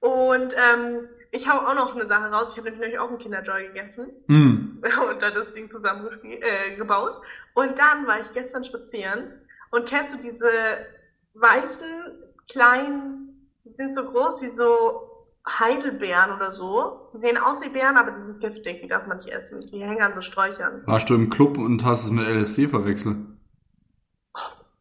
Und 0.00 0.54
ähm, 0.54 1.08
ich 1.30 1.48
hau 1.48 1.58
auch 1.58 1.74
noch 1.74 1.94
eine 1.94 2.06
Sache 2.06 2.30
raus. 2.30 2.52
Ich 2.52 2.58
habe 2.58 2.70
nämlich 2.70 2.98
auch 2.98 3.08
einen 3.08 3.18
Kinderjoy 3.18 3.68
gegessen 3.68 4.08
Hm. 4.28 4.82
und 5.10 5.22
dann 5.22 5.34
das 5.34 5.52
Ding 5.52 5.68
zusammengespielt, 5.68 6.42
äh, 6.42 6.76
gebaut. 6.76 7.20
Und 7.54 7.78
dann 7.78 8.06
war 8.06 8.20
ich 8.20 8.32
gestern 8.32 8.64
spazieren 8.64 9.40
und 9.70 9.86
kennst 9.86 10.14
du 10.14 10.18
diese 10.18 10.50
weißen, 11.34 11.86
kleinen, 12.50 13.48
die 13.64 13.72
sind 13.74 13.94
so 13.94 14.04
groß 14.04 14.42
wie 14.42 14.48
so 14.48 15.09
Heidelbeeren 15.48 16.32
oder 16.36 16.50
so. 16.50 17.10
Die 17.14 17.18
sehen 17.18 17.38
aus 17.38 17.62
wie 17.62 17.70
Beeren, 17.70 17.96
aber 17.96 18.10
die 18.12 18.22
sind 18.26 18.40
giftig, 18.40 18.82
die 18.82 18.88
darf 18.88 19.06
man 19.06 19.16
nicht 19.18 19.28
essen. 19.30 19.58
Die 19.72 19.80
hängen 19.80 20.02
an 20.02 20.12
so 20.12 20.20
Sträuchern. 20.20 20.82
Warst 20.86 21.08
du 21.10 21.14
im 21.14 21.30
Club 21.30 21.58
und 21.58 21.84
hast 21.84 22.04
es 22.04 22.10
mit 22.10 22.26
LSD 22.26 22.68
verwechselt? 22.68 23.16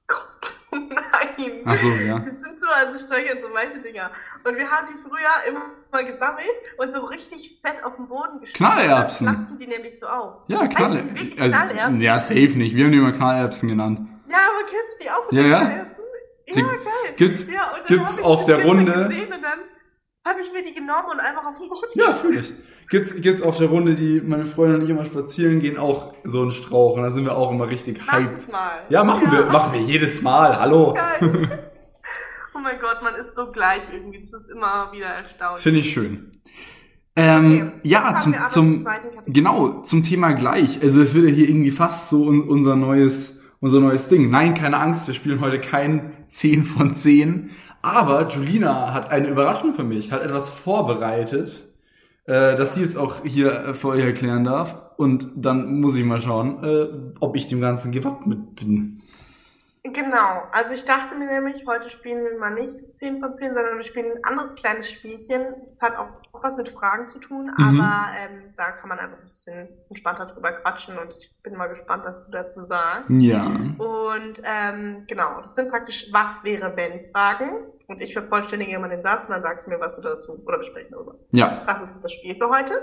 Gott, 0.08 0.54
nein. 0.72 1.62
Ach 1.65 1.76
so, 1.76 1.88
ja. 1.88 2.19
Die 2.19 2.30
sind 2.30 2.60
so, 2.60 2.67
also 2.76 3.06
Sträucher, 3.06 3.36
so 3.41 3.54
weiße 3.54 3.80
Dinger. 3.82 4.12
Und 4.43 4.58
wir 4.58 4.69
haben 4.69 4.88
die 4.88 4.98
früher 5.02 5.48
immer 5.48 5.62
mal 5.91 6.06
gesammelt 6.06 6.45
und 6.78 6.93
so 6.93 7.02
richtig 7.06 7.60
fett 7.63 7.84
auf 7.84 7.95
den 7.95 8.08
Boden 8.08 8.39
geschmissen. 8.41 8.58
Knallerbsen. 8.58 9.26
Dann 9.28 9.41
wachsen 9.41 9.58
die 9.58 9.67
nämlich 9.67 10.00
so 10.00 10.08
auf. 10.08 10.43
Ja, 10.48 10.67
Knalle. 10.67 11.06
wirklich 11.06 11.41
Also, 11.41 11.56
Knallerbsen? 11.58 12.02
ja, 12.02 12.19
safe 12.19 12.58
nicht. 12.58 12.76
Wir 12.76 12.86
haben 12.86 12.91
die 12.91 12.98
immer 12.98 13.12
Knallerbsen 13.13 13.69
genannt. 13.69 14.02
Ja, 14.30 14.38
aber 14.38 14.65
kennst 14.69 15.00
du 15.00 15.04
die 15.04 15.10
auch? 15.10 15.32
Ja, 15.32 15.41
ja. 15.41 15.60
Knallerbsen? 15.65 16.04
Ja, 16.52 16.63
geil. 16.63 17.13
gibt's- 17.15 17.48
ja, 17.48 17.69
gibt's 17.86 18.19
auf 18.24 18.45
der 18.45 18.63
Runde- 18.65 19.08
Gesehen 19.08 19.30
habe 20.30 20.42
ich 20.42 20.54
mir 20.54 20.63
die 20.63 20.74
genommen 20.74 21.08
und 21.12 21.20
einfach 21.20 21.46
auf 21.46 21.58
den 21.58 21.68
Boden 21.70 21.88
Ja, 21.96 22.12
geschmissen. 22.12 22.30
natürlich. 22.30 22.54
Gibt's, 22.89 23.15
gibt's 23.22 23.42
auf 23.42 23.58
der 23.58 23.68
Runde, 23.68 23.96
die 23.96 24.22
meine 24.22 24.46
Freunde 24.46 24.76
und 24.78 24.84
ich 24.84 24.89
immer 24.89 25.06
spazieren 25.06 25.60
gehen, 25.60 25.78
auch 25.78 26.13
so 26.24 26.42
einen 26.42 26.52
Strauch. 26.52 26.96
Und 26.96 27.04
da 27.04 27.12
sind 27.12 27.26
wir 27.26 27.36
auch 27.38 27.52
immer 27.52 27.68
richtig 27.70 28.00
Mach 28.06 28.13
hyped. 28.13 28.36
das 28.36 28.48
mal. 28.48 28.80
Ja, 28.89 29.04
machen 29.04 29.32
wir, 29.32 29.46
machen 29.46 29.74
wir 29.74 29.82
jedes 29.82 30.22
Mal. 30.22 30.60
Hallo. 30.60 30.94
Geil. 30.94 31.60
Oh 32.56 32.62
mein 32.62 32.78
Gott, 32.82 33.02
man 33.02 33.15
ist 33.15 33.38
so 33.38 33.52
gleich 33.54 33.84
irgendwie. 33.94 34.20
Das 34.20 34.34
ist 34.34 34.50
immer 34.52 34.89
wieder 34.92 35.06
erstaunlich. 35.08 35.63
Finde 35.63 35.80
ich 35.80 35.94
schön. 35.94 36.30
Ähm, 37.15 37.72
Okay, 37.78 37.80
ja, 37.84 38.18
zum, 38.18 38.36
zum, 38.50 38.86
genau, 39.28 39.82
zum 39.84 40.04
Thema 40.04 40.34
gleich. 40.34 40.82
Also 40.82 41.02
es 41.02 41.13
wird 41.13 41.30
ja 41.30 41.32
hier 41.34 41.48
irgendwie 41.48 41.72
fast 41.72 42.10
so 42.10 42.24
un, 42.26 42.42
unser 42.50 42.76
neues, 42.76 43.39
unser 43.62 43.80
neues 43.80 44.10
Ding. 44.10 44.30
Nein, 44.30 44.56
keine 44.56 44.78
Angst, 44.78 45.08
wir 45.08 45.13
spielen 45.13 45.39
heute 45.39 45.62
kein 45.62 46.12
10 46.28 46.65
von 46.65 46.96
10. 46.96 47.52
Aber 47.82 48.28
Julina 48.28 48.94
hat 48.94 49.12
eine 49.12 49.28
Überraschung 49.28 49.74
für 49.74 49.84
mich, 49.84 50.12
hat 50.12 50.22
etwas 50.22 50.50
vorbereitet, 50.50 51.68
äh, 52.26 52.56
das 52.56 52.76
sie 52.76 52.82
jetzt 52.82 52.98
auch 52.98 53.24
hier 53.24 53.52
äh, 53.52 53.74
für 53.74 54.00
erklären 54.00 54.44
darf. 54.44 54.76
Und 54.98 55.30
dann 55.36 55.80
muss 55.80 55.96
ich 55.96 56.04
mal 56.04 56.22
schauen, 56.22 56.63
äh, 56.63 56.88
ob 57.22 57.36
ich 57.36 57.48
dem 57.48 57.62
Ganzen 57.62 57.92
gewappnet 57.92 58.56
bin. 58.56 58.99
Genau, 59.84 60.44
also 60.52 60.74
ich 60.74 60.84
dachte 60.84 61.15
mir 61.15 61.26
nämlich, 61.28 61.65
heute 61.65 61.89
spielen 61.89 62.24
wir 62.26 62.38
mal 62.38 62.54
nicht 62.54 62.80
das 62.80 62.98
10 62.98 63.22
von 63.22 63.36
10, 63.36 63.54
sondern 63.54 63.78
wir 63.78 63.84
spielen 63.84 64.12
ein 64.18 64.24
anderes 64.26 64.60
kleines 64.60 64.92
Spielchen. 64.92 65.56
Es 65.63 65.82
hat 65.82 65.96
auch, 65.98 66.10
auch 66.34 66.44
was 66.44 66.58
mit 66.58 66.68
Fragen 66.70 67.08
zu 67.08 67.18
tun, 67.20 67.46
Mhm. 67.58 67.80
aber 67.80 68.08
ähm, 68.20 68.54
da 68.58 68.72
kann 68.72 68.89
man 68.89 69.00
einfach 69.00 69.18
ein 69.20 69.26
bisschen 69.26 69.70
entspannter 69.89 70.26
drüber 70.26 70.52
quatschen 70.52 70.98
und 70.98 71.13
ich 71.13 71.34
bin 71.44 71.56
mal 71.56 71.68
gespannt, 71.68 72.04
was 72.06 72.26
du 72.26 72.32
dazu 72.34 72.63
sagst. 72.63 73.10
Ja. 73.10 73.46
Und 73.46 74.42
ähm, 74.44 75.06
genau, 75.08 75.39
das 75.42 75.56
sind 75.56 75.70
praktisch 75.70 76.08
Was 76.12 76.44
wäre 76.44 76.76
wenn 76.76 77.10
Fragen 77.13 77.65
und 77.88 78.02
ich 78.02 78.12
vervollständige 78.13 78.76
immer 78.76 78.89
den 78.89 79.02
Satz 79.02 79.26
und 79.26 79.32
dann 79.32 79.42
sagst 79.42 79.65
du 79.65 79.70
mir, 79.72 79.80
was 79.80 79.96
du 79.96 80.02
dazu 80.02 80.34
oder 80.46 80.58
wir 80.58 80.65
sprechen 80.65 80.92
darüber. 80.92 81.15
Ja. 81.32 81.63
Das 81.65 81.89
ist 81.92 82.02
das 82.04 82.12
Spiel 82.12 82.36
für 82.36 82.50
heute. 82.50 82.82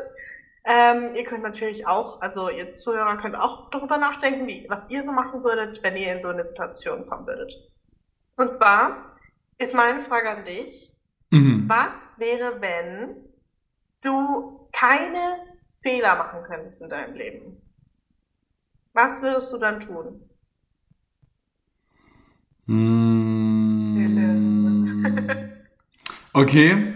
Ähm, 0.68 1.14
ihr 1.14 1.22
könnt 1.24 1.44
natürlich 1.44 1.86
auch, 1.86 2.20
also 2.20 2.50
ihr 2.50 2.74
Zuhörer 2.74 3.16
könnt 3.18 3.38
auch 3.38 3.70
darüber 3.70 3.98
nachdenken, 3.98 4.46
wie, 4.48 4.66
was 4.68 4.90
ihr 4.90 5.04
so 5.04 5.12
machen 5.12 5.44
würdet, 5.44 5.80
wenn 5.84 5.96
ihr 5.96 6.12
in 6.12 6.20
so 6.20 6.28
eine 6.28 6.44
Situation 6.44 7.06
kommen 7.06 7.26
würdet. 7.26 7.54
Und 8.36 8.52
zwar 8.52 9.16
ist 9.58 9.74
meine 9.74 10.00
Frage 10.00 10.28
an 10.30 10.44
dich, 10.44 10.92
Mhm. 11.30 11.68
was 11.68 12.18
wäre, 12.18 12.60
wenn 12.60 13.16
du 14.02 14.68
keine 14.72 15.38
Fehler 15.82 16.16
machen 16.16 16.42
könntest 16.44 16.82
in 16.82 16.88
deinem 16.88 17.14
Leben? 17.14 17.60
Was 18.92 19.20
würdest 19.22 19.52
du 19.52 19.58
dann 19.58 19.80
tun? 19.80 20.28
Mm. 22.66 23.86
Okay. 26.32 26.92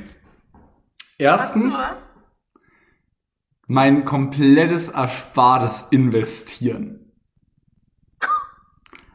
Erstens? 1.16 1.74
Mein 3.70 4.04
komplettes 4.04 4.88
Erspartes 4.88 5.86
investieren. 5.92 7.12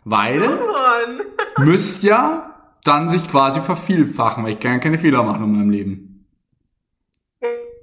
Weil 0.06 0.41
müsst 1.58 2.04
ja 2.04 2.54
dann 2.86 3.10
sich 3.10 3.28
quasi 3.28 3.60
vervielfachen, 3.60 4.46
weil 4.46 4.54
ich 4.54 4.60
kann 4.62 4.72
ja 4.72 4.78
keine 4.78 4.98
Fehler 4.98 5.24
machen 5.24 5.44
in 5.44 5.52
meinem 5.52 5.70
Leben. 5.72 6.26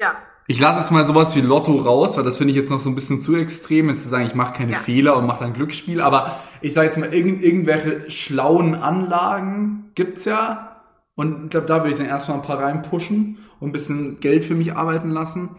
Ja, 0.01 0.15
Ich 0.47 0.61
lasse 0.61 0.81
jetzt 0.81 0.91
mal 0.91 1.05
sowas 1.05 1.37
wie 1.37 1.43
Lotto 1.43 1.77
raus, 1.77 2.17
weil 2.17 2.25
das 2.25 2.39
finde 2.39 2.53
ich 2.53 2.57
jetzt 2.57 2.71
noch 2.71 2.79
so 2.81 2.89
ein 2.89 2.95
bisschen 2.95 3.21
zu 3.21 3.37
extrem, 3.37 3.91
jetzt 3.91 4.05
zu 4.05 4.09
sagen, 4.09 4.25
ich 4.25 4.35
mache 4.35 4.55
keine 4.55 4.73
Ja. 4.73 4.79
Fehler 4.79 5.19
und 5.19 5.27
mache 5.27 5.45
dann 5.45 5.53
Glücksspiel. 5.53 6.01
Aber 6.01 6.41
ich 6.63 6.73
sage 6.73 6.87
jetzt 6.87 6.97
mal, 6.97 7.13
irgend, 7.13 7.43
irgendwelche 7.43 8.11
schlauen 8.11 8.75
Anlagen 8.77 9.91
gibt's 9.95 10.25
ja. 10.25 10.81
Und 11.17 11.45
ich 11.45 11.51
glaube, 11.51 11.67
da 11.67 11.81
würde 11.81 11.91
ich 11.91 11.97
dann 11.97 12.07
erstmal 12.07 12.39
ein 12.39 12.45
paar 12.45 12.61
reinpushen 12.61 13.41
und 13.61 13.69
ein 13.69 13.73
bisschen 13.73 14.21
Geld 14.21 14.47
für 14.47 14.55
mich 14.55 14.75
arbeiten 14.75 15.11
lassen. 15.11 15.51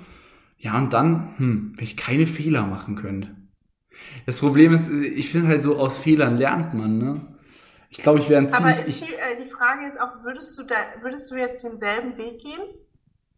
Ja, 0.63 0.77
und 0.77 0.93
dann, 0.93 1.33
hm, 1.35 1.73
wenn 1.75 1.83
ich 1.83 1.97
keine 1.97 2.25
Fehler 2.25 2.65
machen 2.65 2.95
könnte. 2.95 3.35
Das 4.25 4.39
Problem 4.39 4.71
ist, 4.71 4.89
ich 4.89 5.29
finde 5.29 5.49
halt 5.49 5.61
so, 5.61 5.75
aus 5.77 5.97
Fehlern 5.97 6.37
lernt 6.37 6.73
man, 6.73 6.97
ne? 6.97 7.19
Ich 7.89 7.97
glaube, 7.97 8.19
ich 8.19 8.29
wäre 8.29 8.41
ein 8.41 8.53
aber 8.53 8.73
ziemlich... 8.73 8.87
Ich, 8.87 9.01
die, 9.01 9.13
äh, 9.13 9.43
die 9.43 9.49
Frage 9.49 9.85
ist 9.87 9.99
auch, 9.99 10.23
würdest 10.23 10.57
du 10.57 10.63
da, 10.63 10.75
würdest 11.01 11.29
du 11.29 11.35
jetzt 11.35 11.65
denselben 11.65 12.17
Weg 12.17 12.39
gehen? 12.39 12.61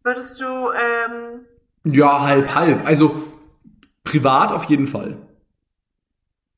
Würdest 0.04 0.40
du, 0.40 0.46
ähm, 0.46 1.48
ja, 1.84 2.22
halb, 2.22 2.54
halb. 2.54 2.86
Also, 2.86 3.24
privat 4.04 4.52
auf 4.52 4.66
jeden 4.66 4.86
Fall. 4.86 5.18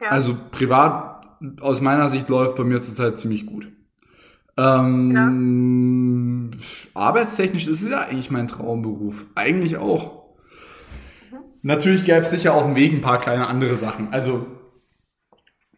Ja. 0.02 0.10
Also 0.10 0.38
privat, 0.52 1.40
aus 1.62 1.80
meiner 1.80 2.10
Sicht 2.10 2.28
läuft 2.28 2.58
bei 2.58 2.66
mir 2.66 2.82
zurzeit 2.82 3.18
ziemlich 3.18 3.46
gut. 3.46 3.72
Ähm, 4.58 6.52
Arbeitstechnisch 6.94 7.68
ist 7.68 7.84
es 7.84 7.90
ja 7.90 8.02
eigentlich 8.02 8.32
mein 8.32 8.50
Traumberuf. 8.50 9.28
Eigentlich 9.34 9.78
auch. 9.78 10.17
Natürlich 11.68 12.06
gäbe 12.06 12.22
es 12.22 12.30
sicher 12.30 12.54
auf 12.54 12.64
dem 12.64 12.78
Weg 12.78 12.94
ein 12.94 13.02
paar 13.02 13.20
kleine 13.20 13.48
andere 13.48 13.76
Sachen. 13.76 14.14
Also 14.14 14.48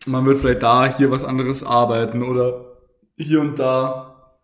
man 0.05 0.23
wird 0.23 0.37
vielleicht 0.37 0.61
da 0.61 0.85
hier 0.85 1.09
was 1.09 1.25
anderes 1.25 1.63
arbeiten 1.63 2.21
oder 2.21 2.77
hier 3.17 3.41
und 3.41 3.57
da 3.57 4.39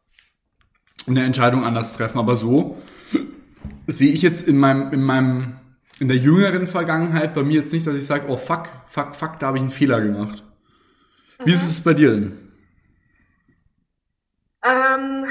eine 1.05 1.23
Entscheidung 1.23 1.63
anders 1.63 1.93
treffen. 1.93 2.17
Aber 2.17 2.35
so 2.35 2.81
sehe 3.87 4.11
ich 4.11 4.23
jetzt 4.23 4.47
in 4.47 4.57
meinem, 4.57 4.91
in 4.91 5.03
meinem, 5.03 5.59
in 5.99 6.07
der 6.07 6.17
jüngeren 6.17 6.65
Vergangenheit 6.65 7.35
bei 7.35 7.43
mir 7.43 7.59
jetzt 7.61 7.73
nicht, 7.73 7.85
dass 7.85 7.93
ich 7.93 8.07
sage, 8.07 8.25
oh 8.27 8.37
fuck, 8.37 8.67
fuck, 8.87 9.15
fuck, 9.15 9.37
da 9.37 9.45
habe 9.45 9.57
ich 9.57 9.61
einen 9.61 9.69
Fehler 9.69 10.01
gemacht. 10.01 10.43
Wie 11.43 11.51
ist 11.51 11.61
es 11.61 11.79
bei 11.79 11.93
dir 11.93 12.09
denn? 12.09 12.39
Ähm, 14.63 15.27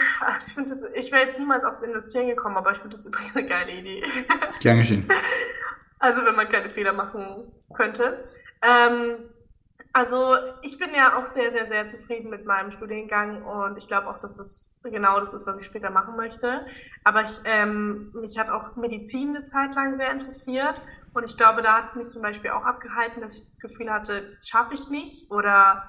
ich, 0.46 0.52
find 0.52 0.70
ich 0.94 1.10
wäre 1.10 1.26
jetzt 1.26 1.40
niemals 1.40 1.64
aufs 1.64 1.82
Investieren 1.82 2.28
gekommen, 2.28 2.56
aber 2.56 2.70
ich 2.70 2.78
finde 2.78 2.94
das 2.94 3.04
übrigens 3.08 3.34
eine 3.34 3.48
geile 3.48 3.72
Idee. 3.72 4.00
Gern 4.60 4.78
geschehen. 4.78 5.06
Also 6.04 6.22
wenn 6.26 6.34
man 6.34 6.50
keine 6.50 6.68
Fehler 6.68 6.92
machen 6.92 7.50
könnte. 7.74 8.28
Ähm, 8.60 9.30
also 9.94 10.36
ich 10.60 10.78
bin 10.78 10.90
ja 10.94 11.16
auch 11.16 11.32
sehr, 11.32 11.50
sehr, 11.50 11.66
sehr 11.66 11.88
zufrieden 11.88 12.28
mit 12.28 12.44
meinem 12.44 12.70
Studiengang 12.70 13.42
und 13.42 13.78
ich 13.78 13.88
glaube 13.88 14.08
auch, 14.08 14.18
dass 14.18 14.38
es 14.38 14.78
genau 14.82 15.18
das 15.18 15.32
ist, 15.32 15.46
was 15.46 15.58
ich 15.58 15.64
später 15.64 15.88
machen 15.88 16.14
möchte. 16.14 16.66
Aber 17.04 17.22
ich, 17.22 17.40
ähm, 17.46 18.12
mich 18.12 18.38
hat 18.38 18.50
auch 18.50 18.76
Medizin 18.76 19.34
eine 19.34 19.46
Zeit 19.46 19.74
lang 19.76 19.94
sehr 19.94 20.10
interessiert 20.10 20.78
und 21.14 21.24
ich 21.24 21.38
glaube, 21.38 21.62
da 21.62 21.78
hat 21.78 21.88
es 21.88 21.94
mich 21.94 22.08
zum 22.08 22.20
Beispiel 22.20 22.50
auch 22.50 22.64
abgehalten, 22.64 23.22
dass 23.22 23.36
ich 23.36 23.44
das 23.44 23.58
Gefühl 23.58 23.90
hatte, 23.90 24.26
das 24.26 24.46
schaffe 24.46 24.74
ich 24.74 24.90
nicht 24.90 25.30
oder 25.30 25.84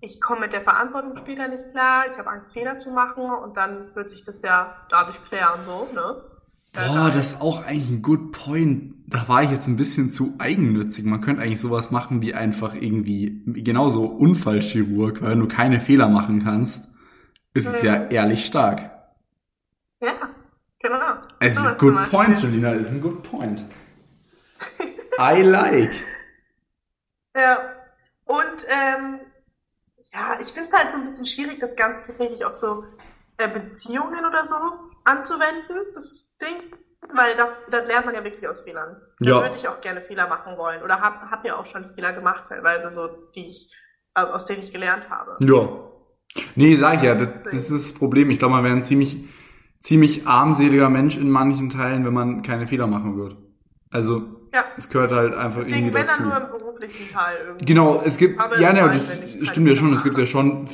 ich 0.00 0.20
komme 0.20 0.40
mit 0.40 0.52
der 0.52 0.62
Verantwortung 0.62 1.16
später 1.16 1.46
nicht 1.46 1.68
klar, 1.70 2.06
ich 2.10 2.18
habe 2.18 2.30
Angst, 2.30 2.54
Fehler 2.54 2.78
zu 2.78 2.90
machen 2.90 3.30
und 3.30 3.56
dann 3.56 3.94
wird 3.94 4.10
sich 4.10 4.24
das 4.24 4.42
ja 4.42 4.84
dadurch 4.88 5.22
klären, 5.26 5.64
so, 5.64 5.84
ne? 5.92 6.39
Boah, 6.72 7.10
das 7.12 7.32
ist 7.32 7.40
auch 7.40 7.64
eigentlich 7.64 7.90
ein 7.90 8.02
good 8.02 8.32
point. 8.32 8.94
Da 9.06 9.26
war 9.26 9.42
ich 9.42 9.50
jetzt 9.50 9.66
ein 9.66 9.76
bisschen 9.76 10.12
zu 10.12 10.34
eigennützig. 10.38 11.04
Man 11.04 11.20
könnte 11.20 11.42
eigentlich 11.42 11.60
sowas 11.60 11.90
machen 11.90 12.22
wie 12.22 12.34
einfach 12.34 12.74
irgendwie 12.74 13.42
genauso 13.46 14.04
Unfallchirurg, 14.04 15.20
weil 15.20 15.30
wenn 15.30 15.40
du 15.40 15.48
keine 15.48 15.80
Fehler 15.80 16.08
machen 16.08 16.42
kannst, 16.44 16.88
ist 17.54 17.66
es 17.66 17.82
ja 17.82 18.06
ehrlich 18.06 18.46
stark. 18.46 18.88
Ja, 20.00 20.30
genau. 20.78 21.16
Es 21.40 21.58
ist 21.58 21.66
ein 21.66 21.78
good 21.78 22.08
point, 22.08 22.40
Julina, 22.40 22.72
ist 22.72 22.92
ein 22.92 23.00
good 23.00 23.22
point. 23.24 23.64
I 25.18 25.42
like. 25.42 25.92
Ja. 27.36 27.58
Und 28.24 28.66
ähm, 28.68 29.20
ja, 30.12 30.38
ich 30.40 30.48
finde 30.48 30.68
es 30.68 30.76
halt 30.76 30.90
so 30.90 30.98
ein 30.98 31.04
bisschen 31.04 31.26
schwierig, 31.26 31.60
das 31.60 31.76
Ganze 31.76 32.02
tatsächlich 32.04 32.44
auf 32.44 32.56
so 32.56 32.84
äh, 33.38 33.48
Beziehungen 33.48 34.24
oder 34.24 34.44
so 34.44 34.56
anzuwenden, 35.04 35.76
das 35.94 36.36
Ding. 36.40 36.72
Weil 37.12 37.34
da, 37.34 37.48
da 37.70 37.78
lernt 37.86 38.06
man 38.06 38.14
ja 38.14 38.22
wirklich 38.22 38.46
aus 38.46 38.60
Fehlern. 38.60 39.00
Da 39.20 39.30
Ja. 39.30 39.40
würde 39.42 39.56
ich 39.56 39.66
auch 39.66 39.80
gerne 39.80 40.00
Fehler 40.02 40.28
machen 40.28 40.56
wollen. 40.58 40.82
Oder 40.82 41.00
hab, 41.00 41.30
hab 41.30 41.44
ja 41.44 41.56
auch 41.56 41.66
schon 41.66 41.90
Fehler 41.94 42.12
gemacht, 42.12 42.44
teilweise 42.48 42.90
so, 42.90 43.08
die 43.34 43.48
ich, 43.48 43.72
äh, 44.14 44.20
aus 44.20 44.46
denen 44.46 44.62
ich 44.62 44.70
gelernt 44.72 45.08
habe. 45.10 45.36
Ja. 45.40 45.68
Nee, 46.54 46.76
sag 46.76 46.96
ich 46.96 47.02
ja, 47.02 47.14
das, 47.16 47.42
das 47.44 47.54
ist 47.54 47.72
das 47.72 47.92
Problem. 47.94 48.30
Ich 48.30 48.38
glaube, 48.38 48.54
man 48.54 48.64
wäre 48.64 48.76
ein 48.76 48.84
ziemlich, 48.84 49.16
ziemlich 49.80 50.26
armseliger 50.26 50.88
Mensch 50.90 51.16
in 51.16 51.30
manchen 51.30 51.70
Teilen, 51.70 52.04
wenn 52.04 52.12
man 52.14 52.42
keine 52.42 52.66
Fehler 52.66 52.86
machen 52.86 53.16
würde. 53.16 53.36
Also, 53.90 54.48
Ja. 54.54 54.64
es 54.76 54.88
gehört 54.88 55.10
halt 55.10 55.34
einfach 55.34 55.60
Deswegen, 55.60 55.86
irgendwie 55.86 55.94
wenn 55.94 56.06
dazu. 56.06 56.22
dann 56.22 56.28
nur 56.28 56.40
im 56.52 56.58
beruflichen 56.58 57.10
Teil 57.12 57.38
irgendwie. 57.46 57.64
Genau, 57.64 58.00
es 58.04 58.16
gibt, 58.18 58.38
Aber 58.38 58.58
ja, 58.60 58.72
ne, 58.72 58.80
das 58.92 59.20
wenn 59.20 59.46
stimmt 59.46 59.68
ja 59.68 59.74
schon, 59.74 59.92
es 59.94 60.04
gibt 60.04 60.18
ja 60.18 60.26
schon, 60.26 60.68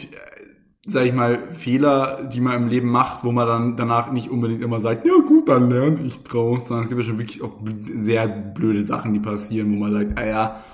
sag 0.86 1.04
ich 1.06 1.12
mal, 1.12 1.52
Fehler, 1.52 2.24
die 2.32 2.40
man 2.40 2.54
im 2.54 2.68
Leben 2.68 2.88
macht, 2.90 3.24
wo 3.24 3.32
man 3.32 3.46
dann 3.46 3.76
danach 3.76 4.12
nicht 4.12 4.30
unbedingt 4.30 4.62
immer 4.62 4.80
sagt, 4.80 5.06
ja 5.06 5.14
gut, 5.26 5.48
dann 5.48 5.70
lerne 5.70 6.00
ich 6.04 6.22
draus, 6.22 6.68
sondern 6.68 6.84
es 6.84 6.88
gibt 6.88 7.00
ja 7.00 7.06
schon 7.06 7.18
wirklich 7.18 7.42
auch 7.42 7.54
sehr 7.94 8.28
blöde 8.28 8.80
Nachen, 8.86 9.12
die 9.12 9.20
passieren, 9.20 9.72
wo 9.72 9.78
man 9.80 9.92
sagt, 9.92 10.18
ah 10.18 10.24
ja, 10.26 10.64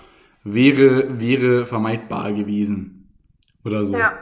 wäre, 0.45 1.19
wäre 1.21 1.67
vermeidbar 1.67 2.33
gewesen. 2.33 3.11
Oder 3.65 3.85
so. 3.87 3.95
Ja. 3.97 4.13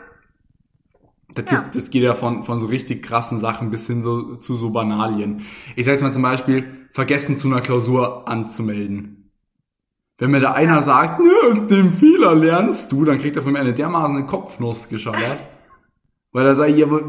Das, 1.34 1.44
Ja. 1.50 1.60
gibt, 1.60 1.74
das 1.76 1.90
geht 1.90 2.02
ja 2.02 2.14
von, 2.14 2.42
von 2.44 2.58
so 2.58 2.66
richtig 2.66 3.02
krassen 3.02 3.38
Sachen 3.38 3.70
bis 3.70 3.86
hin 3.86 4.02
so, 4.02 4.36
zu 4.36 4.56
so 4.56 4.70
Banalien. 4.70 5.42
Ich 5.76 5.86
sag 5.86 5.92
jetzt 5.92 6.02
mal 6.02 6.12
zum 6.12 6.22
Beispiel, 6.22 6.88
vergessen 6.92 7.38
zu 7.38 7.48
einer 7.48 7.60
Klausur 7.60 8.28
anzumelden. 8.28 9.30
Wenn 10.18 10.32
mir 10.32 10.40
da 10.40 10.52
einer 10.52 10.82
sagt, 10.82 11.20
ne, 11.20 11.30
aus 11.50 11.66
dem 11.68 11.92
Fehler 11.92 12.34
lernst 12.34 12.92
du, 12.92 13.04
dann 13.04 13.18
kriegt 13.18 13.36
er 13.36 13.42
von 13.42 13.52
mir 13.52 13.60
eine 13.60 13.74
dermaßen 13.74 14.16
eine 14.16 14.26
Kopfnuss 14.26 14.88
geschallert. 14.88 15.40
Weil 16.32 16.46
er 16.46 16.54
sagt, 16.54 16.70
ja, 16.70 16.86
aber 16.86 17.02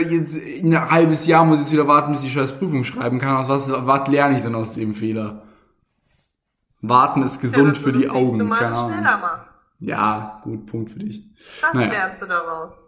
jetzt 0.00 0.36
in 0.36 0.74
ein 0.74 0.90
halbes 0.90 1.26
Jahr 1.26 1.44
muss 1.44 1.56
ich 1.58 1.64
jetzt 1.64 1.72
wieder 1.72 1.88
warten, 1.88 2.12
bis 2.12 2.20
ich 2.22 2.28
die 2.28 2.32
scheiß 2.32 2.58
Prüfung 2.58 2.84
schreiben 2.84 3.18
kann. 3.18 3.36
Aus 3.36 3.48
was, 3.48 3.68
was 3.68 4.08
lerne 4.08 4.36
ich 4.36 4.42
denn 4.42 4.54
aus 4.54 4.72
dem 4.74 4.94
Fehler? 4.94 5.42
Warten 6.80 7.22
ist 7.22 7.40
gesund 7.40 7.72
dass 7.72 7.82
für 7.82 7.90
die 7.92 8.08
Augen, 8.08 8.46
Mal 8.46 8.56
keine 8.56 8.76
schneller 8.76 9.18
machst. 9.18 9.56
Ja, 9.80 10.40
gut, 10.44 10.66
Punkt 10.66 10.92
für 10.92 11.00
dich. 11.00 11.24
Das 11.60 11.74
Naja. 11.74 11.90
lernst 11.90 12.22
du 12.22 12.26
daraus. 12.26 12.86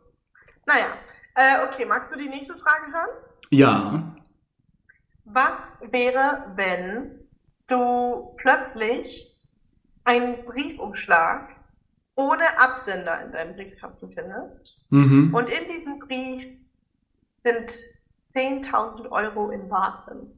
Naja, 0.67 0.87
äh, 1.35 1.67
okay, 1.67 1.85
magst 1.87 2.13
du 2.15 2.19
die 2.19 2.29
nächste 2.29 2.55
Frage 2.55 2.93
hören? 2.93 3.11
Ja, 3.51 4.15
Was 5.25 5.79
wäre, 5.91 6.53
wenn 6.55 7.19
du 7.67 8.35
plötzlich 8.37 9.41
einen 10.05 10.45
Briefumschlag 10.45 11.49
ohne 12.21 12.59
Absender 12.59 13.25
in 13.25 13.33
deinem 13.33 13.55
Briefkasten 13.55 14.13
findest 14.13 14.79
mhm. 14.91 15.35
und 15.35 15.49
in 15.49 15.69
diesem 15.69 15.99
Brief 16.01 16.47
sind 17.43 17.73
10.000 18.35 19.11
Euro 19.11 19.51
in 19.51 19.69
Bar 19.69 20.05
drin? 20.07 20.31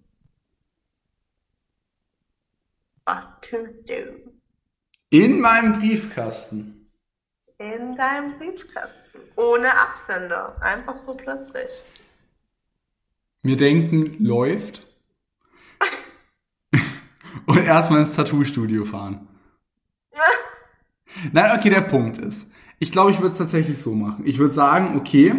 Was 3.04 3.40
tust 3.40 3.90
du 3.90 4.32
In 5.10 5.40
meinem 5.40 5.72
Briefkasten. 5.72 6.88
in 7.58 7.96
deinem 7.96 8.38
Briefkasten 8.38 9.18
ohne 9.34 9.76
Absender? 9.76 10.56
Einfach 10.60 10.98
so 10.98 11.14
plötzlich. 11.14 11.70
Mir 13.42 13.56
denken, 13.56 14.24
läuft. 14.24 14.86
Und 17.46 17.58
erstmal 17.58 18.02
ins 18.02 18.14
Tattoo-Studio 18.14 18.84
fahren. 18.84 19.26
Nein, 21.32 21.58
okay, 21.58 21.70
der 21.70 21.82
Punkt 21.82 22.18
ist. 22.18 22.50
Ich 22.78 22.90
glaube, 22.90 23.12
ich 23.12 23.20
würde 23.20 23.32
es 23.32 23.38
tatsächlich 23.38 23.78
so 23.78 23.94
machen. 23.94 24.26
Ich 24.26 24.38
würde 24.38 24.54
sagen, 24.54 24.96
okay, 24.96 25.34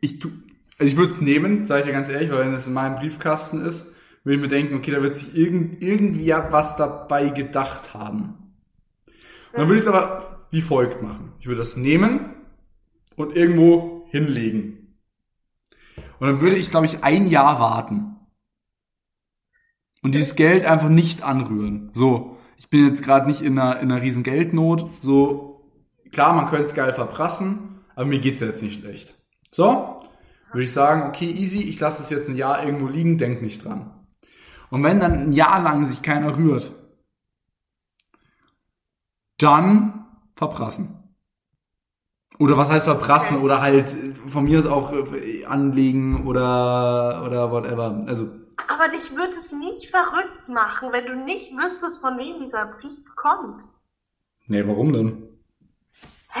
ich 0.00 0.18
tu, 0.18 0.30
also 0.78 0.90
ich 0.90 0.96
würde 0.96 1.12
es 1.12 1.20
nehmen, 1.20 1.66
sage 1.66 1.82
ich 1.82 1.86
ja 1.86 1.92
ganz 1.92 2.08
ehrlich, 2.08 2.30
weil 2.30 2.40
wenn 2.40 2.54
es 2.54 2.66
in 2.66 2.72
meinem 2.72 2.96
Briefkasten 2.96 3.64
ist, 3.64 3.94
würde 4.24 4.36
ich 4.36 4.40
mir 4.40 4.48
denken, 4.48 4.74
okay, 4.74 4.90
da 4.90 5.02
wird 5.02 5.16
sich 5.16 5.36
irgend, 5.36 5.82
irgendwie 5.82 6.30
was 6.30 6.76
dabei 6.76 7.28
gedacht 7.28 7.92
haben. 7.94 8.54
Und 9.52 9.58
dann 9.58 9.68
würde 9.68 9.76
ich 9.76 9.82
es 9.82 9.88
aber 9.88 10.46
wie 10.50 10.62
folgt 10.62 11.02
machen. 11.02 11.32
Ich 11.40 11.46
würde 11.46 11.58
das 11.58 11.76
nehmen 11.76 12.34
und 13.16 13.36
irgendwo 13.36 14.06
hinlegen. 14.10 14.96
Und 16.18 16.28
dann 16.28 16.40
würde 16.40 16.56
ich, 16.56 16.70
glaube 16.70 16.86
ich, 16.86 17.02
ein 17.02 17.28
Jahr 17.28 17.58
warten. 17.58 18.16
Und 20.02 20.14
dieses 20.14 20.34
Geld 20.34 20.64
einfach 20.66 20.88
nicht 20.88 21.22
anrühren. 21.22 21.90
So, 21.94 22.38
ich 22.62 22.70
bin 22.70 22.86
jetzt 22.86 23.02
gerade 23.02 23.26
nicht 23.26 23.42
in 23.42 23.58
einer, 23.58 23.80
in 23.80 23.90
einer 23.90 24.00
riesen 24.00 24.22
Geldnot. 24.22 24.88
So, 25.00 25.68
klar, 26.12 26.32
man 26.32 26.46
könnte 26.46 26.66
es 26.66 26.74
geil 26.74 26.92
verprassen, 26.92 27.80
aber 27.96 28.06
mir 28.06 28.20
geht's 28.20 28.38
ja 28.38 28.46
jetzt 28.46 28.62
nicht 28.62 28.80
schlecht. 28.80 29.20
So, 29.50 29.98
würde 30.52 30.62
ich 30.62 30.72
sagen, 30.72 31.08
okay, 31.08 31.28
easy, 31.28 31.62
ich 31.62 31.80
lasse 31.80 32.04
es 32.04 32.10
jetzt 32.10 32.28
ein 32.28 32.36
Jahr 32.36 32.64
irgendwo 32.64 32.86
liegen, 32.86 33.18
denk 33.18 33.42
nicht 33.42 33.64
dran. 33.64 34.06
Und 34.70 34.84
wenn 34.84 35.00
dann 35.00 35.12
ein 35.12 35.32
Jahr 35.32 35.60
lang 35.60 35.86
sich 35.86 36.02
keiner 36.02 36.36
rührt, 36.36 36.72
dann 39.38 40.06
verprassen. 40.36 41.16
Oder 42.38 42.56
was 42.56 42.70
heißt 42.70 42.86
verprassen? 42.86 43.38
Oder 43.38 43.60
halt 43.60 43.92
von 44.28 44.44
mir 44.44 44.60
aus 44.60 44.66
auch 44.66 44.92
äh, 44.92 45.44
anlegen 45.46 46.28
oder, 46.28 47.24
oder 47.26 47.50
whatever. 47.50 48.04
Also, 48.06 48.28
Aber 48.68 48.88
dich 48.88 49.14
würde 49.14 49.36
es 49.36 49.52
nicht 49.52 49.90
verrückt 49.90 50.48
machen, 50.48 50.92
wenn 50.92 51.06
du 51.06 51.16
nicht 51.16 51.52
wüsstest, 51.56 52.00
von 52.00 52.18
wem 52.18 52.44
dieser 52.44 52.66
Brief 52.66 53.04
kommt. 53.16 53.62
nee, 54.46 54.66
warum 54.66 54.92
denn? 54.92 55.28
Hä? 56.30 56.40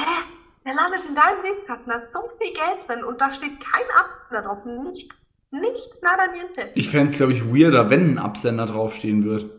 Der 0.64 0.74
landet 0.74 1.00
in 1.08 1.14
deinem 1.14 1.40
Briefkasten, 1.40 1.90
da 1.90 1.96
ist 1.96 2.12
so 2.12 2.20
viel 2.38 2.52
Geld 2.52 2.88
drin 2.88 3.02
und 3.04 3.20
da 3.20 3.30
steht 3.30 3.58
kein 3.60 3.84
Absender 3.98 4.42
drauf. 4.42 4.64
Nichts. 4.64 5.26
Nichts, 5.50 6.00
nada 6.00 6.28
niente. 6.28 6.70
Ich 6.74 6.88
fände 6.88 7.10
es, 7.10 7.18
glaube 7.18 7.32
ich, 7.32 7.44
weirder, 7.44 7.90
wenn 7.90 8.14
ein 8.14 8.18
Absender 8.18 8.64
draufstehen 8.64 9.24
wird. 9.24 9.50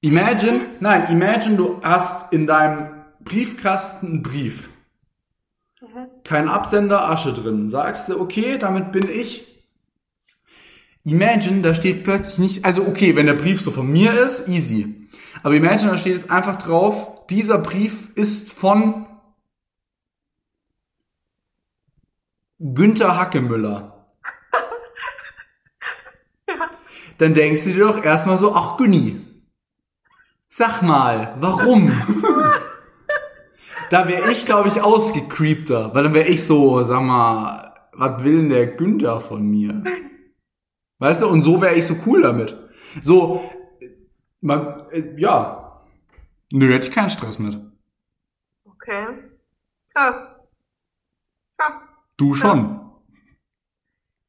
Imagine, 0.00 0.60
nein, 0.78 1.10
imagine, 1.10 1.56
du 1.56 1.80
hast 1.82 2.32
in 2.32 2.46
deinem 2.46 3.04
Briefkasten 3.20 4.06
einen 4.06 4.22
Brief. 4.22 4.70
Mhm. 5.80 6.06
Kein 6.24 6.48
Absender, 6.48 7.08
Asche 7.08 7.32
drin. 7.32 7.68
Sagst 7.68 8.08
du, 8.08 8.20
okay, 8.20 8.58
damit 8.58 8.92
bin 8.92 9.08
ich. 9.08 9.49
Imagine, 11.04 11.62
da 11.62 11.74
steht 11.74 12.04
plötzlich 12.04 12.38
nicht, 12.38 12.64
also 12.64 12.86
okay, 12.86 13.16
wenn 13.16 13.26
der 13.26 13.34
Brief 13.34 13.60
so 13.60 13.70
von 13.70 13.90
mir 13.90 14.12
ist, 14.20 14.48
easy. 14.48 15.08
Aber 15.42 15.54
imagine, 15.54 15.90
da 15.90 15.96
steht 15.96 16.14
jetzt 16.14 16.30
einfach 16.30 16.56
drauf 16.56 17.20
dieser 17.30 17.58
Brief 17.58 18.10
ist 18.16 18.52
von 18.52 19.06
Günther 22.58 23.16
Hackemüller. 23.16 24.12
Ja. 26.46 26.70
Dann 27.18 27.34
denkst 27.34 27.64
du 27.64 27.72
dir 27.72 27.86
doch 27.86 28.02
erstmal 28.02 28.38
so, 28.38 28.54
ach 28.54 28.76
Günni, 28.76 29.20
sag 30.48 30.82
mal, 30.82 31.36
warum? 31.38 31.90
da 33.90 34.08
wäre 34.08 34.32
ich, 34.32 34.44
glaube 34.44 34.68
ich, 34.68 34.82
ausgecreepter, 34.82 35.94
weil 35.94 36.04
dann 36.04 36.14
wäre 36.14 36.28
ich 36.28 36.46
so, 36.46 36.82
sag 36.84 37.02
mal, 37.02 37.74
was 37.92 38.24
will 38.24 38.38
denn 38.38 38.48
der 38.48 38.66
Günther 38.68 39.20
von 39.20 39.42
mir? 39.46 39.82
Weißt 41.00 41.22
du, 41.22 41.26
und 41.28 41.42
so 41.42 41.60
wäre 41.60 41.74
ich 41.74 41.86
so 41.86 41.96
cool 42.06 42.22
damit. 42.22 42.56
So, 43.02 43.42
man, 44.40 44.88
äh, 44.90 45.14
ja, 45.16 45.82
nö, 46.52 46.72
hätte 46.72 46.88
ich 46.88 46.94
keinen 46.94 47.10
Stress 47.10 47.38
mit. 47.38 47.58
Okay. 48.64 49.06
Krass. 49.94 50.34
Krass. 51.58 51.86
Du 52.16 52.34
schon. 52.34 52.78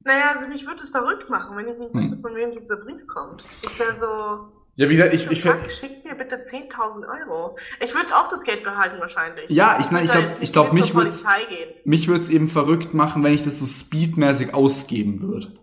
Naja, 0.03 0.31
also 0.33 0.47
mich 0.47 0.65
würde 0.65 0.81
es 0.81 0.89
verrückt 0.89 1.29
machen, 1.29 1.55
wenn 1.57 1.67
ich 1.67 1.77
nicht 1.77 1.93
wüsste, 1.93 2.15
Hm. 2.15 2.21
von 2.21 2.35
wem 2.35 2.51
dieser 2.51 2.77
Brief 2.77 3.05
kommt. 3.07 3.45
Ich 3.63 3.77
wäre 3.79 3.93
so, 3.95 4.51
Ja, 4.75 4.89
wie 4.89 4.95
gesagt, 4.95 5.13
ich, 5.13 5.29
ich, 5.29 5.41
fuck, 5.43 5.69
schick 5.69 6.03
mir 6.03 6.15
bitte 6.15 6.43
10.000 6.45 7.05
Euro. 7.05 7.57
Ich 7.81 7.93
würde 7.93 8.15
auch 8.15 8.29
das 8.29 8.41
Geld 8.43 8.63
behalten 8.63 8.99
wahrscheinlich. 8.99 9.49
Ja, 9.51 9.77
ich- 9.79 9.91
nein, 9.91 10.05
ich 10.05 10.09
würd 10.09 10.15
da 10.15 10.19
glaub- 10.21 10.23
jetzt 10.29 10.35
ich 10.35 10.41
nicht 10.41 10.53
glaub, 10.53 10.73
mit 11.03 11.13
mich 11.13 11.47
gehen. 11.49 11.69
mich 11.85 12.07
würde 12.07 12.21
es 12.23 12.29
eben 12.29 12.47
verrückt 12.47 12.93
machen, 12.93 13.23
wenn 13.23 13.33
ich 13.33 13.43
das 13.43 13.59
so 13.59 13.65
speedmäßig 13.65 14.53
ausgeben 14.55 15.21
würde. 15.21 15.59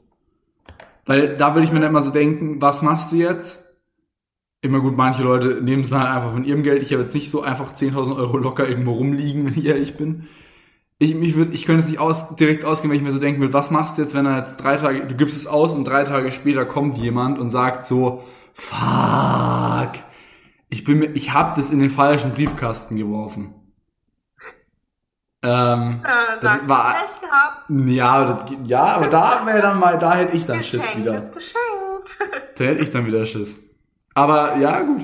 Weil 1.09 1.39
da 1.39 1.55
würde 1.55 1.65
ich 1.65 1.73
mir 1.73 1.81
dann 1.81 1.89
immer 1.89 2.03
so 2.03 2.11
denken, 2.11 2.61
was 2.61 2.83
machst 2.83 3.13
du 3.13 3.17
jetzt? 3.17 3.65
Immer 4.61 4.81
gut, 4.81 4.95
manche 4.95 5.23
Leute 5.23 5.63
nehmen 5.63 5.83
es 5.83 5.91
halt 5.91 6.07
einfach 6.07 6.33
von 6.33 6.45
ihrem 6.45 6.63
Geld. 6.63 6.83
Ich 6.83 6.93
habe 6.93 7.03
jetzt 7.03 7.15
nicht 7.15 7.31
so 7.31 7.41
einfach 7.41 7.75
10.000 7.75 8.15
Euro 8.15 8.37
locker 8.37 8.69
irgendwo 8.69 8.93
rumliegen, 8.93 9.47
wenn 9.47 9.59
ich 9.59 9.65
ehrlich 9.65 9.97
bin. 9.97 10.29
Ich, 10.99 11.15
mich 11.15 11.35
würd, 11.35 11.55
ich 11.55 11.65
könnte 11.65 11.81
es 11.81 11.89
nicht 11.89 11.99
aus, 11.99 12.37
direkt 12.37 12.67
ausgeben, 12.67 12.91
wenn 12.91 12.99
ich 12.99 13.05
mir 13.05 13.13
so 13.13 13.21
denken 13.21 13.41
würde, 13.41 13.55
was 13.55 13.71
machst 13.71 13.97
du 13.97 14.03
jetzt, 14.03 14.15
wenn 14.15 14.27
er 14.27 14.37
jetzt 14.37 14.59
drei 14.59 14.77
Tage, 14.77 15.07
du 15.07 15.15
gibst 15.17 15.37
es 15.37 15.47
aus 15.47 15.73
und 15.73 15.85
drei 15.85 16.05
Tage 16.05 16.31
später 16.31 16.67
kommt 16.67 16.99
jemand 16.99 17.39
und 17.39 17.53
sagt 17.53 17.87
so, 17.87 18.25
fuck, 18.53 19.93
ich 20.69 20.85
bin 20.85 20.99
mir, 20.99 21.07
ich 21.15 21.33
hab 21.33 21.55
das 21.55 21.71
in 21.71 21.79
den 21.79 21.91
falschen 21.91 22.33
Briefkasten 22.33 22.97
geworfen. 22.97 23.55
Ähm, 25.43 26.03
Ja, 26.05 26.37
Das 26.41 26.69
war- 26.69 26.97
ja, 27.69 28.25
das, 28.25 28.51
ja, 28.65 28.83
aber 28.83 29.07
da 29.07 29.47
wäre 29.47 29.63
dann 29.63 29.79
mal, 29.79 29.99
da 29.99 30.15
hätte 30.15 30.37
ich 30.37 30.47
dann 30.47 30.63
Schiss 30.63 30.83
Geschenkt 30.83 31.07
wieder. 31.07 31.23
ist 31.25 31.33
geschenkt. 31.33 31.65
Da 32.59 32.65
hätte 32.65 32.83
ich 32.83 32.91
dann 32.91 33.07
wieder 33.07 33.25
Schiss. 33.25 33.59
Aber 34.15 34.57
ja, 34.57 34.81
gut. 34.81 35.03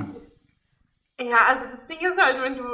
Ja, 1.21 1.37
also 1.49 1.69
das 1.71 1.87
Ding 1.87 1.99
ist 2.01 2.21
halt, 2.21 2.43
wenn 2.43 2.57
du, 2.57 2.65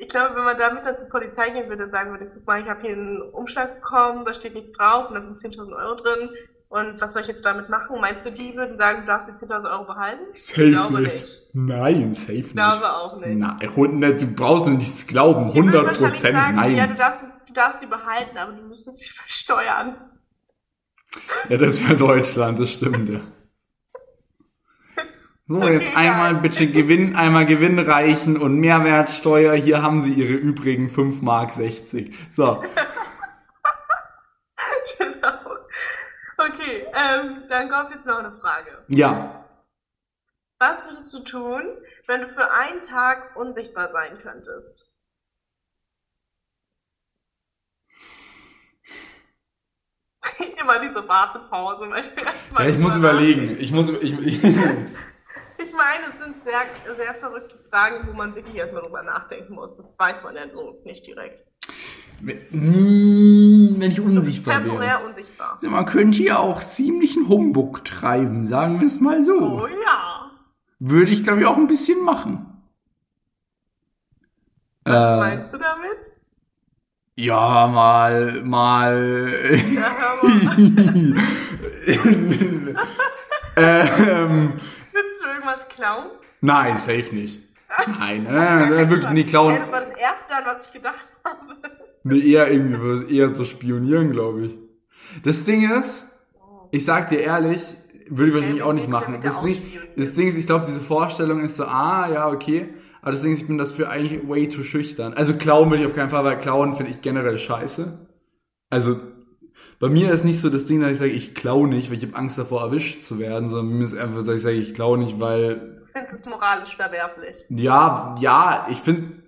ich 0.00 0.08
glaube, 0.08 0.34
wenn 0.34 0.44
man 0.44 0.58
damit 0.58 0.84
dann 0.84 0.98
zur 0.98 1.08
Polizei 1.08 1.50
gehen 1.50 1.68
würde 1.68 1.84
und 1.84 1.90
sagen 1.92 2.10
würde, 2.10 2.28
guck 2.32 2.44
mal, 2.46 2.60
ich 2.60 2.68
habe 2.68 2.80
hier 2.80 2.90
einen 2.92 3.22
Umschlag 3.22 3.76
bekommen, 3.76 4.24
da 4.24 4.34
steht 4.34 4.54
nichts 4.54 4.72
drauf 4.72 5.08
und 5.08 5.14
da 5.14 5.22
sind 5.22 5.38
10.000 5.38 5.76
Euro 5.76 5.94
drin 5.94 6.30
und 6.70 7.00
was 7.00 7.12
soll 7.12 7.22
ich 7.22 7.28
jetzt 7.28 7.44
damit 7.44 7.68
machen? 7.68 8.00
Meinst 8.00 8.26
du, 8.26 8.30
die 8.30 8.56
würden 8.56 8.76
sagen, 8.76 9.02
du 9.02 9.06
darfst 9.06 9.28
die 9.28 9.32
10.000 9.46 9.70
Euro 9.70 9.84
behalten? 9.84 10.24
Safe 10.34 10.70
glaube 10.70 11.02
nicht. 11.02 11.12
nicht. 11.20 11.42
Nein, 11.56 12.12
safe 12.14 12.32
Ich 12.38 12.52
glaube 12.52 12.92
auch 12.92 13.16
nicht. 13.20 13.38
Nein, 13.38 13.58
100, 13.62 14.20
du 14.20 14.26
brauchst 14.26 14.66
nicht 14.66 14.78
nichts 14.78 15.06
glauben. 15.06 15.50
Die 15.52 15.54
würden 15.54 15.68
100 15.68 15.86
wahrscheinlich 15.86 16.12
Prozent, 16.12 16.56
nein. 16.56 16.76
Ja, 16.76 16.86
du 16.88 16.94
darfst, 16.94 17.22
du 17.46 17.52
darfst 17.52 17.80
die 17.80 17.86
behalten, 17.86 18.36
aber 18.36 18.52
du 18.52 18.62
müsstest 18.64 18.98
sie 19.00 19.08
versteuern. 19.14 19.94
Ja, 21.48 21.56
das 21.56 21.80
wäre 21.80 21.96
Deutschland, 21.96 22.58
das 22.58 22.72
stimmt, 22.72 23.08
ja. 23.08 23.20
So, 25.46 25.58
Okay, 25.58 25.74
jetzt 25.74 25.96
einmal 25.96 26.32
geil. 26.32 26.42
bitte 26.42 26.66
Gewinn, 26.66 27.14
einmal 27.14 27.46
Gewinn 27.46 27.78
reichen 27.78 28.36
und 28.36 28.58
Mehrwertsteuer. 28.58 29.54
Hier 29.54 29.80
haben 29.80 30.02
Sie 30.02 30.12
Ihre 30.12 30.32
übrigen 30.32 30.90
5 30.90 31.22
Mark 31.22 31.52
60. 31.52 32.12
So, 32.32 32.62
genau. 34.98 35.34
Okay, 36.38 36.86
ähm, 36.94 37.42
dann 37.48 37.68
kommt 37.70 37.92
jetzt 37.92 38.06
noch 38.06 38.18
eine 38.18 38.32
Frage. 38.32 38.82
ja. 38.88 39.43
Was 40.66 40.86
würdest 40.86 41.12
du 41.12 41.18
tun, 41.20 41.62
wenn 42.06 42.22
du 42.22 42.28
für 42.28 42.50
einen 42.50 42.80
Tag 42.80 43.36
unsichtbar 43.36 43.92
sein 43.92 44.16
könntest? 44.18 44.90
Immer 50.58 50.78
diese 50.80 51.06
Wartepause. 51.06 51.86
ich 51.98 52.10
Ja, 52.58 52.66
ich 52.66 52.78
muss 52.78 52.96
überlegen. 52.96 53.58
Ich 53.60 53.72
muss, 53.72 53.90
ich, 53.90 54.18
ich. 54.26 54.42
Ich 55.56 55.72
meine, 55.72 56.12
es 56.12 56.18
sind 56.20 56.44
sehr, 56.44 56.96
sehr 56.96 57.14
verrückte 57.14 57.56
Fragen, 57.70 58.08
wo 58.08 58.12
man 58.12 58.34
wirklich 58.34 58.56
erstmal 58.56 58.82
drüber 58.82 59.04
nachdenken 59.04 59.54
muss. 59.54 59.76
Das 59.76 59.96
weiß 59.98 60.22
man 60.24 60.34
ja 60.34 60.48
so 60.52 60.80
nicht 60.84 61.06
direkt. 61.06 61.46
Wenn 62.20 63.80
ich 63.80 63.94
Du 63.96 64.04
bist 64.04 64.16
unsichtbar 64.16 64.54
wäre. 64.56 64.64
temporär 64.64 65.04
unsichtbar. 65.04 65.58
Man 65.62 65.86
könnte 65.86 66.22
ja 66.22 66.38
auch 66.38 66.60
ziemlichen 66.60 67.28
Humbug 67.28 67.84
treiben, 67.84 68.48
sagen 68.48 68.80
wir 68.80 68.86
es 68.86 69.00
mal 69.00 69.22
so. 69.22 69.62
Oh 69.62 69.66
ja. 69.66 70.23
Würde 70.86 71.12
ich, 71.12 71.22
glaube 71.24 71.40
ich, 71.40 71.46
auch 71.46 71.56
ein 71.56 71.66
bisschen 71.66 72.04
machen. 72.04 72.44
Was 74.84 74.94
Äh, 74.94 75.16
meinst 75.18 75.50
du 75.54 75.58
damit? 75.58 76.12
ja, 77.16 77.66
mal, 77.68 78.42
mal. 78.44 79.58
Ja, 79.74 79.90
hör 79.98 80.28
mal. 80.28 80.56
ähm, 83.56 84.52
Willst 84.92 85.22
du 85.22 85.26
irgendwas 85.28 85.68
klauen? 85.68 86.06
nein, 86.40 86.76
safe 86.76 87.14
nicht. 87.14 87.40
Nein, 87.98 88.22
nein 88.24 88.90
wirklich 88.90 89.24
Ja, 89.26 89.30
klauen. 89.30 89.56
das 89.58 89.72
war 89.72 89.80
das 89.80 89.96
Erste, 89.98 90.36
an 90.36 90.44
was 90.44 90.66
ich 90.66 90.72
gedacht 90.72 91.12
habe. 91.24 91.56
Nee, 92.04 92.20
eher 92.32 92.50
irgendwie, 92.50 93.16
eher 93.16 93.30
so 93.30 93.44
spionieren, 93.46 94.12
glaube 94.12 94.46
ich. 94.46 94.58
Das 95.24 95.44
Ding 95.44 95.68
ist, 95.70 96.06
ich 96.70 96.84
sag 96.84 97.08
dir 97.08 97.20
ehrlich, 97.20 97.62
würde 98.08 98.28
ich 98.30 98.34
wahrscheinlich 98.34 98.62
auch 98.62 98.72
nicht 98.72 98.88
machen. 98.88 99.20
Das 99.22 99.40
Ding, 99.42 99.60
das 99.96 100.14
Ding 100.14 100.28
ist, 100.28 100.36
ich 100.36 100.46
glaube, 100.46 100.66
diese 100.66 100.80
Vorstellung 100.80 101.40
ist 101.40 101.56
so, 101.56 101.64
ah, 101.64 102.08
ja, 102.12 102.28
okay. 102.28 102.68
Aber 103.02 103.10
das 103.12 103.22
Ding 103.22 103.32
ist, 103.32 103.42
ich 103.42 103.46
bin 103.46 103.58
dafür 103.58 103.90
eigentlich 103.90 104.26
way 104.28 104.48
too 104.48 104.62
schüchtern. 104.62 105.12
Also 105.14 105.34
klauen 105.34 105.70
will 105.70 105.80
ich 105.80 105.86
auf 105.86 105.94
keinen 105.94 106.10
Fall, 106.10 106.24
weil 106.24 106.38
klauen 106.38 106.74
finde 106.74 106.90
ich 106.90 107.02
generell 107.02 107.36
scheiße. 107.38 108.06
Also, 108.70 108.98
bei 109.78 109.88
mir 109.88 110.10
ist 110.12 110.24
nicht 110.24 110.40
so 110.40 110.48
das 110.48 110.66
Ding, 110.66 110.80
dass 110.80 110.92
ich 110.92 110.98
sage, 110.98 111.10
ich 111.10 111.34
klaue 111.34 111.68
nicht, 111.68 111.90
weil 111.90 111.98
ich 111.98 112.04
habe 112.06 112.16
Angst 112.16 112.38
davor, 112.38 112.62
erwischt 112.62 113.02
zu 113.02 113.18
werden, 113.18 113.50
sondern 113.50 113.76
mir 113.76 113.84
ist 113.84 113.94
einfach, 113.94 114.24
dass 114.24 114.36
ich 114.36 114.42
sage, 114.42 114.56
ich 114.56 114.74
klaue 114.74 114.96
nicht, 114.98 115.20
weil, 115.20 115.82
Ich 115.86 115.92
finde 115.92 116.12
es 116.12 116.24
moralisch 116.24 116.76
verwerflich. 116.76 117.44
ja, 117.50 118.14
ja, 118.20 118.66
ich 118.70 118.78
finde, 118.78 119.22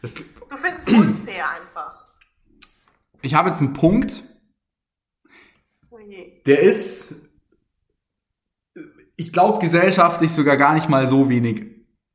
das, 0.00 0.14
Du 0.14 0.56
findest 0.56 0.88
es 0.88 0.94
unfair 0.94 1.44
einfach. 1.48 2.04
ich 3.22 3.34
habe 3.34 3.50
jetzt 3.50 3.60
einen 3.60 3.72
Punkt, 3.74 4.24
Oh 5.90 5.98
der 6.46 6.60
ist, 6.60 7.21
ich 9.22 9.32
glaube, 9.32 9.60
gesellschaftlich 9.60 10.32
sogar 10.32 10.56
gar 10.56 10.74
nicht 10.74 10.88
mal 10.88 11.06
so 11.06 11.28
wenig 11.28 11.64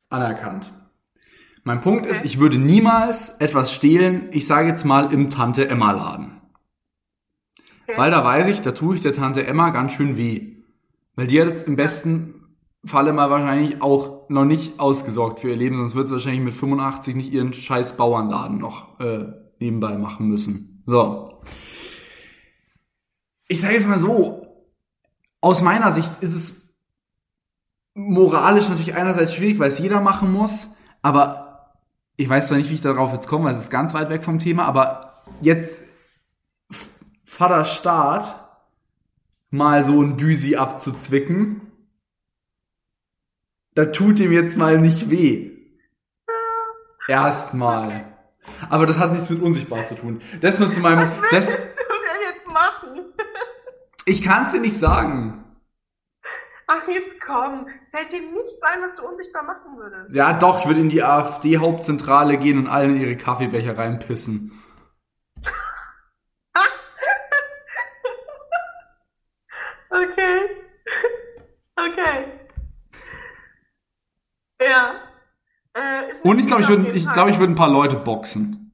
anerkannt. 0.09 0.73
Mein 1.63 1.79
Punkt 1.79 2.05
ist, 2.05 2.25
ich 2.25 2.37
würde 2.37 2.57
niemals 2.57 3.29
etwas 3.39 3.71
stehlen, 3.71 4.27
ich 4.31 4.45
sage 4.45 4.67
jetzt 4.67 4.83
mal 4.83 5.13
im 5.13 5.29
Tante 5.29 5.69
Emma 5.69 5.93
Laden. 5.93 6.41
Okay. 7.87 7.97
Weil 7.97 8.11
da 8.11 8.25
weiß 8.25 8.47
ich, 8.47 8.59
da 8.59 8.71
tue 8.71 8.95
ich 8.95 9.01
der 9.01 9.15
Tante 9.15 9.47
Emma 9.47 9.69
ganz 9.69 9.93
schön 9.93 10.17
weh. 10.17 10.57
Weil 11.15 11.27
die 11.27 11.39
hat 11.39 11.47
jetzt 11.47 11.65
im 11.65 11.77
besten 11.77 12.57
Falle 12.83 13.13
mal 13.13 13.29
wahrscheinlich 13.29 13.81
auch 13.81 14.27
noch 14.27 14.45
nicht 14.45 14.81
ausgesorgt 14.81 15.39
für 15.39 15.49
ihr 15.49 15.55
Leben, 15.55 15.77
sonst 15.77 15.95
wird 15.95 16.07
sie 16.07 16.13
wahrscheinlich 16.13 16.43
mit 16.43 16.55
85 16.55 17.15
nicht 17.15 17.31
ihren 17.31 17.53
scheiß 17.53 17.95
Bauernladen 17.95 18.57
noch 18.57 18.99
äh, 18.99 19.27
nebenbei 19.59 19.97
machen 19.97 20.27
müssen. 20.27 20.83
So. 20.85 21.39
Ich 23.47 23.61
sage 23.61 23.75
jetzt 23.75 23.87
mal 23.87 23.97
so, 23.97 24.67
aus 25.39 25.61
meiner 25.61 25.93
Sicht 25.93 26.11
ist 26.19 26.35
es 26.35 26.66
moralisch 27.97 28.69
natürlich 28.69 28.95
einerseits 28.95 29.33
schwierig, 29.33 29.57
weil 29.59 29.69
es 29.69 29.79
jeder 29.79 29.99
machen 30.01 30.31
muss, 30.31 30.75
aber 31.01 31.73
ich 32.15 32.29
weiß 32.29 32.47
zwar 32.47 32.57
nicht, 32.57 32.69
wie 32.69 32.75
ich 32.75 32.81
darauf 32.81 33.11
jetzt 33.11 33.27
komme, 33.27 33.45
weil 33.45 33.55
es 33.55 33.63
ist 33.63 33.69
ganz 33.71 33.93
weit 33.93 34.09
weg 34.09 34.23
vom 34.23 34.39
Thema, 34.39 34.65
aber 34.65 35.23
jetzt 35.41 35.83
Vater 37.25 37.65
Staat 37.65 38.33
mal 39.49 39.83
so 39.83 40.01
ein 40.01 40.17
Düsi 40.17 40.55
abzuzwicken, 40.55 41.61
da 43.73 43.85
tut 43.85 44.19
ihm 44.19 44.31
jetzt 44.31 44.57
mal 44.57 44.77
nicht 44.79 45.09
weh. 45.09 45.51
Erstmal. 47.07 48.05
Aber 48.69 48.85
das 48.85 48.97
hat 48.97 49.11
nichts 49.11 49.29
mit 49.29 49.41
unsichtbar 49.41 49.85
zu 49.85 49.95
tun. 49.95 50.21
Das 50.41 50.59
nur 50.59 50.71
zu 50.71 50.81
meinem. 50.81 51.07
Was 51.07 51.17
willst 51.17 51.33
Das, 51.33 51.45
du 51.47 51.51
denn 51.57 52.33
jetzt 52.33 52.47
machen? 52.51 53.05
ich 54.05 54.21
kann 54.21 54.45
es 54.45 54.51
dir 54.51 54.59
nicht 54.61 54.77
sagen. 54.77 55.43
Ach, 56.67 56.85
jetzt 56.89 57.19
komm. 57.25 57.67
Fällt 57.91 58.11
dir 58.11 58.21
nichts 58.21 58.61
ein, 58.61 58.81
was 58.83 58.93
du 58.95 59.07
unsichtbar 59.07 59.43
machen 59.43 59.77
würdest? 59.77 60.13
Ja, 60.13 60.33
doch, 60.33 60.59
ich 60.61 60.67
würde 60.67 60.81
in 60.81 60.89
die 60.89 61.01
AfD-Hauptzentrale 61.01 62.37
gehen 62.37 62.57
und 62.59 62.67
allen 62.67 62.95
in 62.95 63.01
ihre 63.01 63.15
Kaffeebecher 63.17 63.77
reinpissen. 63.77 64.51
Okay. 69.89 70.39
Okay. 71.75 72.25
Ja. 74.61 74.95
Äh, 75.73 76.13
Und 76.23 76.39
ich 76.39 76.47
glaube, 76.47 76.63
ich 76.63 76.67
würde 76.69 76.89
ich 76.91 77.03
Fall. 77.05 77.13
glaube, 77.13 77.29
ich 77.31 77.39
würde 77.39 77.53
ein 77.53 77.55
paar 77.55 77.69
Leute 77.69 77.95
boxen. 77.95 78.71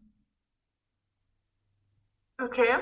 Okay. 2.42 2.80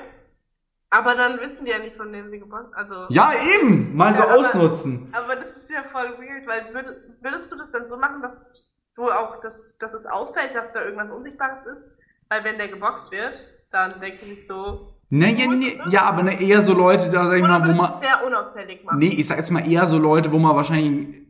Aber 0.94 1.14
dann 1.14 1.40
wissen 1.40 1.64
die 1.64 1.70
ja 1.70 1.78
nicht, 1.78 1.96
von 1.96 2.12
wem 2.12 2.28
sie 2.28 2.38
geboren 2.38 2.66
Also. 2.74 3.06
Ja, 3.08 3.32
eben! 3.56 3.96
Mal 3.96 4.12
so 4.12 4.20
Ja, 4.20 4.26
aber- 4.28 4.40
ausnutzen. 4.40 5.08
Aber 5.12 5.36
das 5.36 5.56
ist 5.56 5.70
ja 5.70 5.82
voll 5.90 6.10
weird, 6.18 6.46
weil 6.46 6.74
würd, 6.74 6.96
würdest 7.22 7.50
du 7.50 7.56
das 7.56 7.72
dann 7.72 7.86
so 7.86 7.96
machen, 7.96 8.20
dass 8.20 8.66
du 8.94 9.10
auch, 9.10 9.40
das, 9.40 9.78
dass 9.78 9.94
es 9.94 10.04
auffällt, 10.04 10.54
dass 10.54 10.72
da 10.72 10.84
irgendwas 10.84 11.10
Unsichtbares 11.10 11.64
ist? 11.64 11.92
Weil 12.28 12.44
wenn 12.44 12.58
der 12.58 12.68
geboxt 12.68 13.10
wird, 13.10 13.42
dann 13.70 14.00
denkt 14.00 14.20
ihr 14.22 14.28
nicht 14.28 14.46
so. 14.46 14.92
Ne, 15.08 15.32
ja, 15.32 15.46
nee, 15.46 15.78
ja, 15.88 16.02
aber 16.02 16.22
ne, 16.24 16.40
eher 16.42 16.60
so 16.62 16.74
Leute, 16.74 17.08
da 17.10 17.24
sag 17.26 17.36
ich 17.38 17.42
Oder 17.44 17.58
mal, 17.58 17.68
wo 17.68 17.72
man. 17.82 17.90
sehr 17.90 18.24
unauffällig 18.26 18.84
machen? 18.84 18.98
Nee, 18.98 19.08
ich 19.16 19.26
sag 19.26 19.38
jetzt 19.38 19.50
mal 19.50 19.66
eher 19.66 19.86
so 19.86 19.98
Leute, 19.98 20.30
wo 20.30 20.38
man 20.38 20.54
wahrscheinlich 20.56 21.22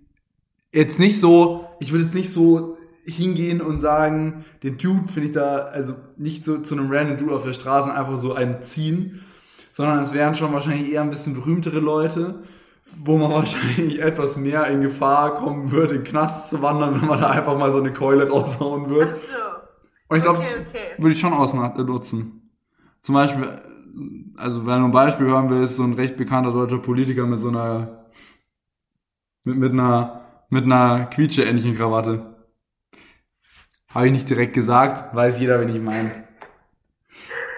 jetzt 0.73 0.99
nicht 0.99 1.21
so, 1.21 1.69
ich 1.81 1.93
würde 1.93 2.05
jetzt 2.07 2.15
nicht 2.15 2.33
so 2.33 2.77
hingehen 3.05 3.61
und 3.61 3.81
sagen, 3.81 4.45
den 4.65 4.79
Dude 4.79 5.07
finde 5.09 5.29
ich 5.29 5.35
da, 5.35 5.57
also 5.59 5.95
nicht 6.17 6.45
so 6.45 6.59
zu 6.59 6.75
einem 6.77 6.91
random 6.93 7.17
Dude 7.19 7.35
auf 7.35 7.45
der 7.45 7.53
Straße 7.53 7.93
einfach 7.93 8.17
so 8.19 8.35
einen 8.35 8.63
ziehen, 8.63 9.25
sondern 9.73 9.99
es 10.01 10.15
wären 10.15 10.35
schon 10.35 10.53
wahrscheinlich 10.53 10.93
eher 10.93 11.03
ein 11.03 11.11
bisschen 11.11 11.35
berühmtere 11.35 11.81
Leute, 11.81 12.43
wo 12.97 13.17
man 13.19 13.31
wahrscheinlich 13.33 14.01
etwas 14.01 14.37
mehr 14.37 14.67
in 14.69 14.83
Gefahr 14.83 15.35
kommen 15.35 15.73
würde, 15.73 15.97
in 15.97 16.03
den 16.05 16.09
Knast 16.11 16.51
zu 16.51 16.63
wandern, 16.63 17.01
wenn 17.01 17.09
man 17.09 17.21
da 17.21 17.31
einfach 17.31 17.59
mal 17.59 17.73
so 17.73 17.79
eine 17.79 17.93
Keule 17.93 18.29
raushauen 18.29 18.85
Ach 18.87 18.91
würde. 18.91 19.15
so. 19.17 19.21
Und 20.09 20.17
ich 20.19 20.23
glaube, 20.25 20.39
Okay, 20.39 20.47
das 20.55 20.67
okay. 20.69 20.79
würde 20.99 21.15
ich 21.15 21.21
schon 21.21 21.33
ausnutzen. 21.33 22.51
Zum 23.01 23.15
Beispiel, 23.15 23.63
also 24.37 24.67
wenn 24.67 24.81
du 24.81 24.85
ein 24.87 24.93
Beispiel 24.93 25.27
hören 25.27 25.49
willst, 25.51 25.77
so 25.77 25.83
ein 25.85 25.95
recht 25.95 26.17
bekannter 26.17 26.53
deutscher 26.53 26.79
Politiker 26.79 27.27
mit 27.27 27.41
so 27.41 27.49
einer, 27.49 28.07
mit, 29.45 29.57
mit 29.57 29.73
einer, 29.73 30.21
mit 30.51 30.65
einer 30.65 31.07
Quietsche-Entchen-Krawatte. 31.07 32.27
Habe 33.95 34.07
ich 34.07 34.13
nicht 34.13 34.29
direkt 34.29 34.55
gesagt, 34.55 35.15
weiß 35.15 35.41
jeder, 35.41 35.61
wen 35.61 35.75
ich 35.75 35.81
meine. 35.83 36.25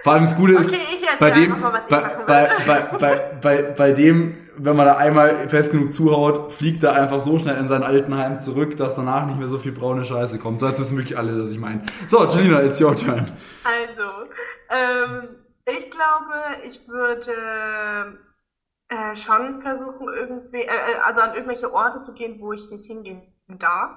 Vor 0.03 0.13
allem 0.13 0.23
das 0.25 0.37
Gute 0.37 0.55
ist, 0.55 0.69
Okay, 0.69 0.94
bei 1.19 1.31
dem, 1.31 1.61
bei, 1.89 2.51
bei, 2.99 3.31
bei, 3.41 3.63
bei, 3.63 3.93
dem, 3.93 4.37
wenn 4.57 4.77
man 4.77 4.87
da 4.87 4.97
einmal 4.97 5.49
fest 5.49 5.73
genug 5.73 5.93
zuhaut, 5.93 6.53
fliegt 6.53 6.83
er 6.83 6.95
einfach 6.95 7.21
so 7.21 7.39
schnell 7.39 7.57
in 7.59 7.69
sein 7.69 7.83
Altenheim 7.83 8.41
zurück, 8.41 8.77
dass 8.77 8.95
danach 8.95 9.27
nicht 9.27 9.39
mehr 9.39 9.49
so 9.49 9.59
viel 9.59 9.73
braune 9.73 10.05
Scheiße 10.05 10.39
kommt. 10.39 10.61
So, 10.61 10.69
jetzt 10.69 10.81
wissen 10.81 10.97
wirklich 10.97 11.17
alle, 11.19 11.41
was 11.41 11.51
ich 11.51 11.59
meine. 11.59 11.83
So, 12.07 12.25
Jelina, 12.27 12.63
it's 12.63 12.81
your 12.81 12.95
turn. 12.97 13.31
Also, 13.65 14.29
ähm, 14.71 15.29
ich 15.67 15.91
glaube, 15.91 16.35
ich 16.65 16.87
würde 16.89 18.19
äh, 18.89 19.17
schon 19.17 19.59
versuchen, 19.59 20.09
irgendwie, 20.09 20.63
äh, 20.63 20.67
äh, 20.67 20.99
also 21.03 21.21
an 21.21 21.35
irgendwelche 21.35 21.73
Orte 21.73 22.01
zu 22.01 22.13
gehen, 22.13 22.37
wo 22.41 22.53
ich 22.53 22.71
nicht 22.71 22.87
hingehen 22.87 23.23
darf, 23.59 23.97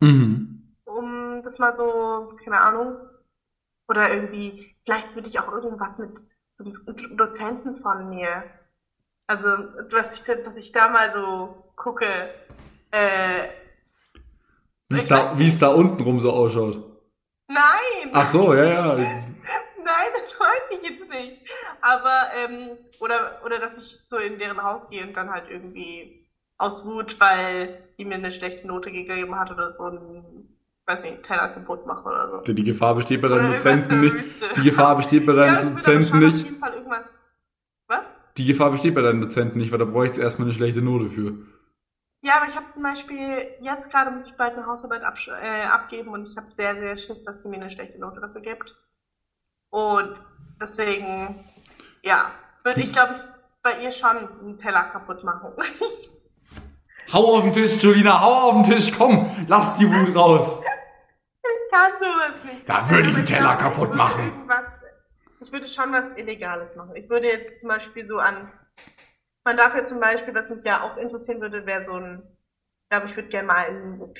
Mhm. 0.00 0.74
um 0.84 1.42
das 1.44 1.58
mal 1.58 1.74
so, 1.74 2.32
keine 2.42 2.60
Ahnung, 2.60 2.96
oder 3.88 4.12
irgendwie, 4.12 4.74
vielleicht 4.84 5.14
würde 5.14 5.28
ich 5.28 5.38
auch 5.38 5.52
irgendwas 5.52 5.98
mit 5.98 6.18
Dozenten 7.16 7.80
von 7.82 8.08
mir, 8.10 8.44
also, 9.26 9.48
was 9.90 10.14
ich, 10.14 10.22
da- 10.24 10.34
dass 10.36 10.56
ich 10.56 10.72
da 10.72 10.88
mal 10.88 11.12
so 11.12 11.64
gucke, 11.76 12.06
äh, 12.90 13.48
Wie 14.88 14.96
es 15.46 15.58
da, 15.58 15.68
unten 15.68 16.02
rum 16.02 16.20
so 16.20 16.32
ausschaut. 16.32 16.76
nein! 17.48 18.10
Ach 18.12 18.26
so, 18.26 18.54
ja, 18.54 18.64
ja. 18.64 18.96
Nein, 19.84 20.06
das 20.14 20.38
weiß 20.38 20.62
ich 20.80 20.88
jetzt 20.90 21.08
nicht. 21.08 21.42
Aber, 21.80 22.30
ähm, 22.36 22.78
oder, 23.00 23.40
oder 23.44 23.58
dass 23.58 23.78
ich 23.78 23.98
so 24.06 24.18
in 24.18 24.38
deren 24.38 24.62
Haus 24.62 24.88
gehe 24.88 25.04
und 25.04 25.14
dann 25.16 25.28
halt 25.30 25.48
irgendwie 25.50 26.28
aus 26.58 26.84
Wut, 26.84 27.18
weil 27.18 27.82
die 27.98 28.04
mir 28.04 28.14
eine 28.14 28.30
schlechte 28.30 28.64
Note 28.66 28.92
gegeben 28.92 29.36
hat 29.36 29.50
oder 29.50 29.72
so 29.72 29.86
ein, 29.88 30.51
weiß 30.86 31.02
nicht, 31.04 31.22
Teller 31.22 31.48
kaputt 31.48 31.86
mache 31.86 32.08
oder 32.08 32.30
so. 32.44 32.52
Die 32.52 32.64
Gefahr 32.64 32.94
besteht 32.94 33.22
bei 33.22 33.28
deinen 33.28 33.52
Dozenten 33.52 34.00
nicht. 34.00 34.16
Die 34.56 34.62
Gefahr 34.62 34.96
besteht 34.96 35.26
bei 35.26 35.32
Ja, 35.32 35.44
deinen 35.44 35.54
ich 35.54 35.60
aber 35.64 35.74
Dozenten 35.76 36.06
schon 36.08 36.16
auf 36.18 36.22
nicht. 36.24 36.44
jeden 36.44 36.58
Fall 36.58 36.74
irgendwas. 36.74 37.22
Was? 37.88 38.10
Die 38.36 38.46
Gefahr 38.46 38.70
besteht 38.70 38.94
bei 38.94 39.02
deinen 39.02 39.20
Dozenten 39.20 39.58
nicht, 39.58 39.72
weil 39.72 39.78
da 39.78 39.84
bräuchte 39.84 40.12
es 40.12 40.18
erstmal 40.18 40.46
eine 40.48 40.54
schlechte 40.54 40.82
Note 40.82 41.08
für. 41.08 41.34
Ja, 42.24 42.36
aber 42.36 42.46
ich 42.46 42.56
habe 42.56 42.70
zum 42.70 42.82
Beispiel, 42.84 43.48
jetzt 43.60 43.90
gerade 43.90 44.10
muss 44.12 44.26
ich 44.26 44.34
bald 44.34 44.54
eine 44.54 44.66
Hausarbeit 44.66 45.02
äh, 45.02 45.62
abgeben 45.64 46.10
und 46.10 46.28
ich 46.28 46.36
habe 46.36 46.52
sehr, 46.52 46.78
sehr 46.80 46.96
Schiss, 46.96 47.24
dass 47.24 47.42
die 47.42 47.48
mir 47.48 47.56
eine 47.56 47.70
schlechte 47.70 47.98
Note 47.98 48.20
dafür 48.20 48.40
gibt. 48.40 48.76
Und 49.70 50.14
deswegen, 50.60 51.44
ja, 52.02 52.30
würde 52.62 52.80
ich, 52.80 52.92
glaube 52.92 53.14
ich, 53.14 53.18
bei 53.62 53.82
ihr 53.82 53.90
schon 53.90 54.16
einen 54.40 54.56
Teller 54.56 54.84
kaputt 54.84 55.24
machen. 55.24 55.50
Hau 57.12 57.36
auf 57.36 57.42
den 57.42 57.52
Tisch, 57.52 57.82
Julina, 57.82 58.22
hau 58.22 58.48
auf 58.48 58.62
den 58.62 58.72
Tisch, 58.72 58.90
komm, 58.96 59.30
lass 59.46 59.76
die 59.76 59.86
Wut 59.86 60.16
raus. 60.16 60.56
Ich 60.62 61.70
kann 61.70 61.92
sowas 62.00 62.44
nicht. 62.44 62.66
Da 62.66 62.88
würde 62.88 63.10
ich 63.10 63.14
einen 63.14 63.26
Teller 63.26 63.56
kaputt 63.56 63.94
machen. 63.94 64.48
Ich 65.40 65.52
würde 65.52 65.66
schon 65.66 65.92
was 65.92 66.16
Illegales 66.16 66.74
machen. 66.74 66.96
Ich 66.96 67.10
würde 67.10 67.26
jetzt 67.26 67.60
zum 67.60 67.68
Beispiel 67.68 68.06
so 68.06 68.18
an, 68.18 68.50
man 69.44 69.58
darf 69.58 69.74
ja 69.74 69.84
zum 69.84 70.00
Beispiel, 70.00 70.34
was 70.34 70.48
mich 70.48 70.64
ja 70.64 70.82
auch 70.82 70.96
interessieren 70.96 71.42
würde, 71.42 71.66
wäre 71.66 71.84
so 71.84 71.92
ein, 71.92 72.22
ich 72.24 72.88
glaube, 72.90 73.06
ich 73.06 73.16
würde 73.16 73.28
gerne 73.28 73.46
mal 73.46 73.64
in 73.64 73.76
einem 73.76 74.00
OP 74.00 74.18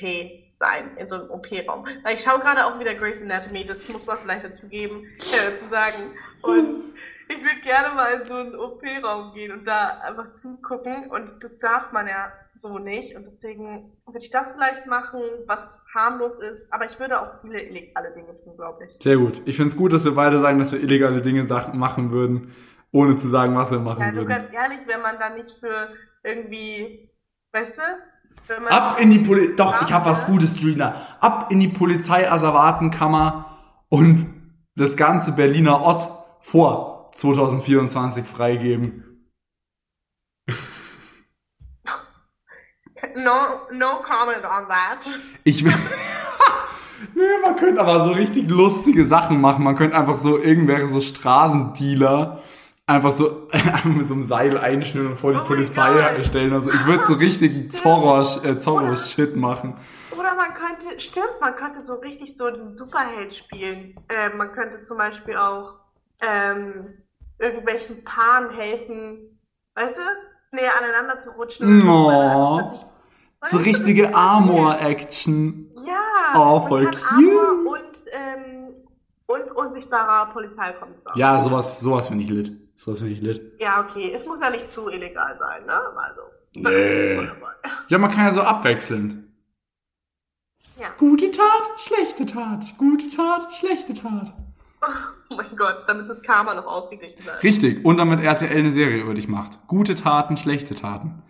sein, 0.52 0.96
in 0.98 1.08
so 1.08 1.14
einem 1.14 1.30
OP-Raum. 1.30 1.86
Weil 2.02 2.14
ich 2.14 2.22
schaue 2.22 2.40
gerade 2.40 2.66
auch 2.66 2.78
wieder 2.78 2.94
Grey's 2.94 3.22
Anatomy, 3.22 3.64
das 3.64 3.88
muss 3.88 4.06
man 4.06 4.18
vielleicht 4.18 4.44
dazu 4.44 4.68
geben, 4.68 5.06
äh, 5.18 5.50
dazu 5.50 5.64
sagen. 5.64 6.14
Und 6.42 6.90
ich 7.36 7.42
würde 7.42 7.60
gerne 7.62 7.94
mal 7.94 8.20
in 8.20 8.26
so 8.26 8.34
einen 8.34 8.54
OP-Raum 8.54 9.32
gehen 9.34 9.52
und 9.52 9.64
da 9.66 9.98
einfach 10.06 10.34
zugucken. 10.34 11.10
Und 11.10 11.32
das 11.42 11.58
darf 11.58 11.92
man 11.92 12.06
ja 12.06 12.32
so 12.56 12.78
nicht. 12.78 13.16
Und 13.16 13.26
deswegen 13.26 13.92
würde 14.06 14.18
ich 14.20 14.30
das 14.30 14.52
vielleicht 14.52 14.86
machen, 14.86 15.20
was 15.46 15.80
harmlos 15.94 16.38
ist. 16.38 16.72
Aber 16.72 16.84
ich 16.84 16.98
würde 17.00 17.20
auch 17.20 17.40
viele 17.42 17.60
illegale 17.62 18.12
Dinge 18.14 18.38
tun, 18.42 18.56
glaube 18.56 18.84
ich. 18.84 18.96
Sehr 19.02 19.16
gut. 19.16 19.42
Ich 19.44 19.56
finde 19.56 19.70
es 19.70 19.76
gut, 19.76 19.92
dass 19.92 20.04
wir 20.04 20.14
beide 20.14 20.38
sagen, 20.40 20.58
dass 20.58 20.72
wir 20.72 20.80
illegale 20.80 21.22
Dinge 21.22 21.44
machen 21.72 22.10
würden, 22.10 22.52
ohne 22.92 23.16
zu 23.16 23.28
sagen, 23.28 23.56
was 23.56 23.70
wir 23.70 23.78
machen 23.78 24.00
Ja, 24.02 24.14
würden. 24.14 24.28
ganz 24.28 24.52
ehrlich, 24.52 24.80
wenn 24.86 25.00
man 25.02 25.18
da 25.18 25.30
nicht 25.30 25.50
für 25.60 25.88
irgendwie, 26.22 27.10
weißt 27.52 27.78
du? 27.78 27.82
Wenn 28.48 28.62
man 28.64 28.72
Ab 28.72 29.00
in 29.00 29.10
die 29.10 29.18
Poli 29.18 29.54
Doch, 29.56 29.82
ich 29.82 29.92
habe 29.92 30.06
was 30.10 30.22
Ja. 30.26 30.28
Gutes, 30.30 30.60
Julina. 30.60 30.94
Ab 31.20 31.50
in 31.52 31.60
die 31.60 31.68
Polizeiasservatenkammer 31.68 33.58
und 33.88 34.26
das 34.76 34.96
ganze 34.96 35.32
Berliner 35.32 35.80
Ort 35.82 36.08
vor 36.40 36.91
2024 37.14 38.24
freigeben. 38.24 39.12
No, 43.16 43.66
no 43.72 44.02
comment 44.02 44.44
on 44.44 44.68
that. 44.68 45.10
Ich 45.44 45.64
will. 45.64 45.72
nee, 47.14 47.22
man 47.42 47.56
könnte 47.56 47.80
aber 47.80 48.04
so 48.04 48.12
richtig 48.12 48.48
lustige 48.48 49.04
Sachen 49.04 49.40
machen. 49.40 49.64
Man 49.64 49.76
könnte 49.76 49.96
einfach 49.96 50.16
so 50.16 50.38
irgendwelche 50.38 50.86
so 50.86 51.00
Straßendealer 51.00 52.42
einfach 52.86 53.12
so 53.12 53.48
einfach 53.52 53.84
mit 53.84 54.06
so 54.06 54.14
einem 54.14 54.22
Seil 54.22 54.58
einschnüren 54.58 55.08
und 55.12 55.16
vor 55.16 55.32
die 55.32 55.40
Oh 55.40 55.44
Polizei 55.44 56.22
stellen. 56.22 56.52
Also 56.52 56.70
ich 56.70 56.86
würde 56.86 57.04
so 57.04 57.14
richtig 57.14 57.52
Stimmt. 57.52 57.74
Zorro, 57.74 58.20
äh, 58.20 58.58
Zorro-Shit 58.58 59.36
machen. 59.36 59.74
Oder 60.16 60.34
man 60.34 60.52
könnte, 60.54 60.98
stimmt, 61.00 61.40
man 61.40 61.54
könnte 61.54 61.80
so 61.80 61.94
richtig 61.94 62.36
so 62.36 62.50
den 62.50 62.74
Superheld 62.74 63.34
spielen. 63.34 63.96
Äh, 64.08 64.34
man 64.36 64.52
könnte 64.52 64.82
zum 64.82 64.98
Beispiel 64.98 65.36
auch 65.36 65.74
ähm, 66.20 67.01
irgendwelchen 67.42 68.02
Paaren 68.04 68.50
helfen, 68.50 69.38
weißt 69.74 69.98
du, 69.98 70.02
näher 70.56 70.72
aneinander 70.80 71.18
zu 71.20 71.30
rutschen. 71.30 71.82
Oh. 71.88 72.60
dass 72.62 72.74
ich- 72.74 72.86
So 73.50 73.56
richtige 73.58 74.14
Armor-Action. 74.14 75.72
Ja, 75.84 76.00
Oh, 76.36 76.60
voll 76.68 76.84
cute. 76.86 77.02
Armor 77.10 77.72
und, 77.72 78.04
ähm, 78.12 78.74
und 79.26 79.50
unsichtbarer 79.56 80.32
Polizeikommissar. 80.32 81.16
Ja, 81.16 81.42
sowas, 81.42 81.80
sowas 81.80 82.08
finde 82.08 82.24
ich 82.24 82.30
lit. 82.30 82.52
Sowas 82.76 83.00
finde 83.00 83.14
ich 83.14 83.20
lit. 83.20 83.60
Ja, 83.60 83.80
okay. 83.84 84.12
Es 84.14 84.24
muss 84.26 84.40
ja 84.40 84.48
nicht 84.50 84.70
zu 84.70 84.88
illegal 84.88 85.36
sein, 85.36 85.66
ne? 85.66 85.74
Also. 85.96 86.20
Nee. 86.54 87.28
Ja, 87.88 87.98
man 87.98 88.10
kann 88.10 88.24
ja 88.26 88.30
so 88.30 88.42
abwechselnd. 88.42 89.16
Ja. 90.78 90.88
Gute 90.98 91.30
Tat, 91.32 91.62
schlechte 91.78 92.24
Tat. 92.26 92.76
Gute 92.78 93.08
Tat, 93.08 93.54
schlechte 93.54 93.94
Tat. 93.94 94.32
Oh 95.30 95.34
mein 95.36 95.56
Gott, 95.56 95.84
damit 95.86 96.08
das 96.08 96.22
Karma 96.22 96.54
noch 96.54 96.66
ausgeglichen 96.66 97.22
bleibt. 97.22 97.42
Richtig. 97.42 97.84
Und 97.84 97.96
damit 97.98 98.20
RTL 98.20 98.50
eine 98.58 98.72
Serie 98.72 99.02
über 99.02 99.14
dich 99.14 99.28
macht. 99.28 99.66
Gute 99.68 99.94
Taten, 99.94 100.36
schlechte 100.36 100.74
Taten. 100.74 101.22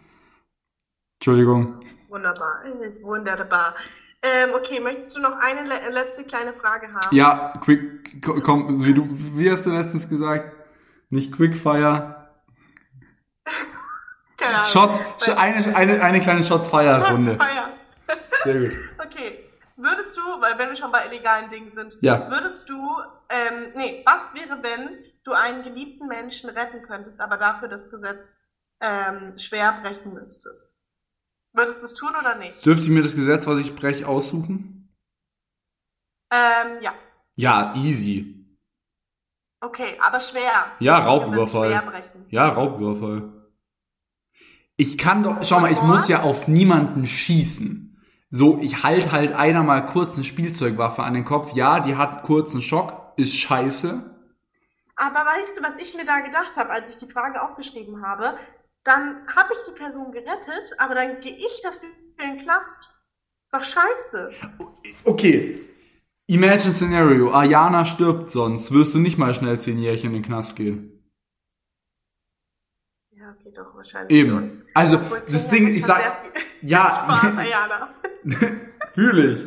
Entschuldigung. 1.21 1.79
Wunderbar. 2.09 2.63
Es 2.65 2.97
ist 2.97 3.03
wunderbar. 3.05 3.75
Ähm, 4.23 4.51
okay, 4.55 4.81
möchtest 4.81 5.17
du 5.17 5.21
noch 5.21 5.37
eine 5.39 5.63
le 5.69 5.91
letzte 5.91 6.25
kleine 6.25 6.53
Frage 6.53 6.89
haben? 6.93 7.15
Ja, 7.15 7.55
quick, 7.61 8.23
ko- 8.25 8.41
komm, 8.41 8.85
wie 8.85 8.95
du, 8.95 9.07
wie 9.11 9.51
hast 9.51 9.67
du 9.67 9.71
letztens 9.71 10.09
gesagt? 10.09 10.55
Nicht 11.11 11.33
Quickfire. 11.33 12.29
Keine 14.37 14.55
Ahnung. 14.57 14.67
Shots, 14.67 15.03
eine, 15.37 15.77
eine, 15.77 16.03
eine 16.03 16.21
kleine 16.21 16.43
Shots-Fire-Runde. 16.43 17.37
Feuer. 17.39 17.69
Sehr 18.45 18.59
gut. 18.61 18.73
Okay. 19.05 19.39
Würdest 19.77 20.17
du, 20.17 20.21
weil 20.41 20.57
wenn 20.59 20.69
wir 20.71 20.77
schon 20.77 20.91
bei 20.93 21.05
illegalen 21.07 21.51
Dingen 21.51 21.69
sind, 21.69 21.99
Ja. 22.01 22.31
würdest 22.31 22.69
du, 22.69 22.75
ähm, 23.33 23.73
nee, 23.75 24.03
was 24.05 24.35
wäre, 24.35 24.63
wenn 24.63 25.05
du 25.25 25.33
einen 25.33 25.63
geliebten 25.63 26.07
Menschen 26.07 26.51
retten 26.51 26.83
könntest, 26.83 27.21
aber 27.21 27.37
dafür 27.37 27.69
das 27.69 27.91
Gesetz 27.91 28.37
ähm, 28.81 29.39
schwer 29.39 29.81
brechen 29.81 30.13
müsstest? 30.15 30.79
Würdest 31.55 31.83
du 31.83 31.87
es 31.87 31.95
tun 31.95 32.11
oder 32.19 32.37
nicht? 32.37 32.65
Dürfte 32.65 32.85
ich 32.85 32.91
mir 32.91 33.03
das 33.03 33.15
Gesetz, 33.15 33.47
was 33.47 33.59
ich 33.59 33.75
breche, 33.75 34.07
aussuchen? 34.07 34.95
Ähm, 36.31 36.79
ja. 36.81 36.95
Ja, 37.37 37.75
easy. 37.77 38.43
Okay, 39.61 39.97
aber 40.01 40.21
schwer. 40.21 40.73
Ja, 40.81 40.99
Ich 40.99 41.05
Raubüberfall. 41.07 41.71
Schwer 41.71 41.83
brechen. 41.83 42.27
Ja, 42.31 42.49
Raubüberfall. 42.49 43.33
Ich 44.77 44.99
kann 44.99 45.23
doch, 45.23 45.45
schau 45.45 45.61
mal, 45.61 45.71
ich 45.71 45.83
muss 45.83 46.09
ja 46.09 46.23
auf 46.23 46.49
niemanden 46.49 47.07
schießen. 47.07 48.03
So, 48.31 48.59
ich 48.59 48.83
halt 48.83 49.13
halt 49.13 49.33
einer 49.33 49.63
mal 49.63 49.83
kurz 49.83 50.15
eine 50.15 50.25
Spielzeugwaffe 50.25 51.03
an 51.03 51.15
den 51.15 51.27
Kopf. 51.27 51.53
Ja, 51.53 51.81
die 51.81 51.97
hat 51.97 52.23
kurzen 52.23 52.63
Schock, 52.63 53.02
ist 53.17 53.37
scheiße. 53.37 54.13
Aber 54.97 55.19
weißt 55.21 55.59
du, 55.59 55.63
was 55.63 55.81
ich 55.81 55.95
mir 55.95 56.05
da 56.05 56.21
gedacht 56.21 56.57
habe, 56.57 56.71
als 56.71 56.91
ich 56.91 56.99
die 56.99 57.11
Frage 57.11 57.43
aufgeschrieben 57.43 58.07
habe? 58.07 58.37
Dann 58.85 59.27
habe 59.35 59.53
ich 59.55 59.61
die 59.69 59.79
Person 59.79 60.13
gerettet, 60.13 60.75
aber 60.79 60.95
dann 60.95 61.21
gehe 61.21 61.37
ich 61.37 61.61
dafür 61.63 61.89
in 62.19 62.37
den 62.37 62.39
Knast. 62.45 62.95
Doch 63.51 63.65
scheiße. 63.65 64.33
Okay. 65.05 65.55
Imagine 66.27 66.73
Scenario, 66.73 67.33
Ayana 67.33 67.85
stirbt 67.85 68.31
sonst, 68.31 68.73
wirst 68.73 68.95
du 68.95 68.99
nicht 68.99 69.19
mal 69.19 69.35
schnell 69.35 69.61
zehn 69.61 69.79
Jährchen 69.79 70.11
in 70.11 70.15
den 70.15 70.23
Knast 70.23 70.57
gehen. 70.57 71.03
Ja, 73.11 73.35
okay, 73.39 73.53
doch, 73.55 73.75
wahrscheinlich. 73.75 74.19
Eben. 74.19 74.31
schon. 74.31 74.63
Also, 74.75 74.99
das 75.27 75.49
Ding, 75.49 75.69
ich 75.69 75.85
sag, 75.85 76.01
ja, 76.63 77.43
fühle 78.95 79.33
ich. 79.33 79.47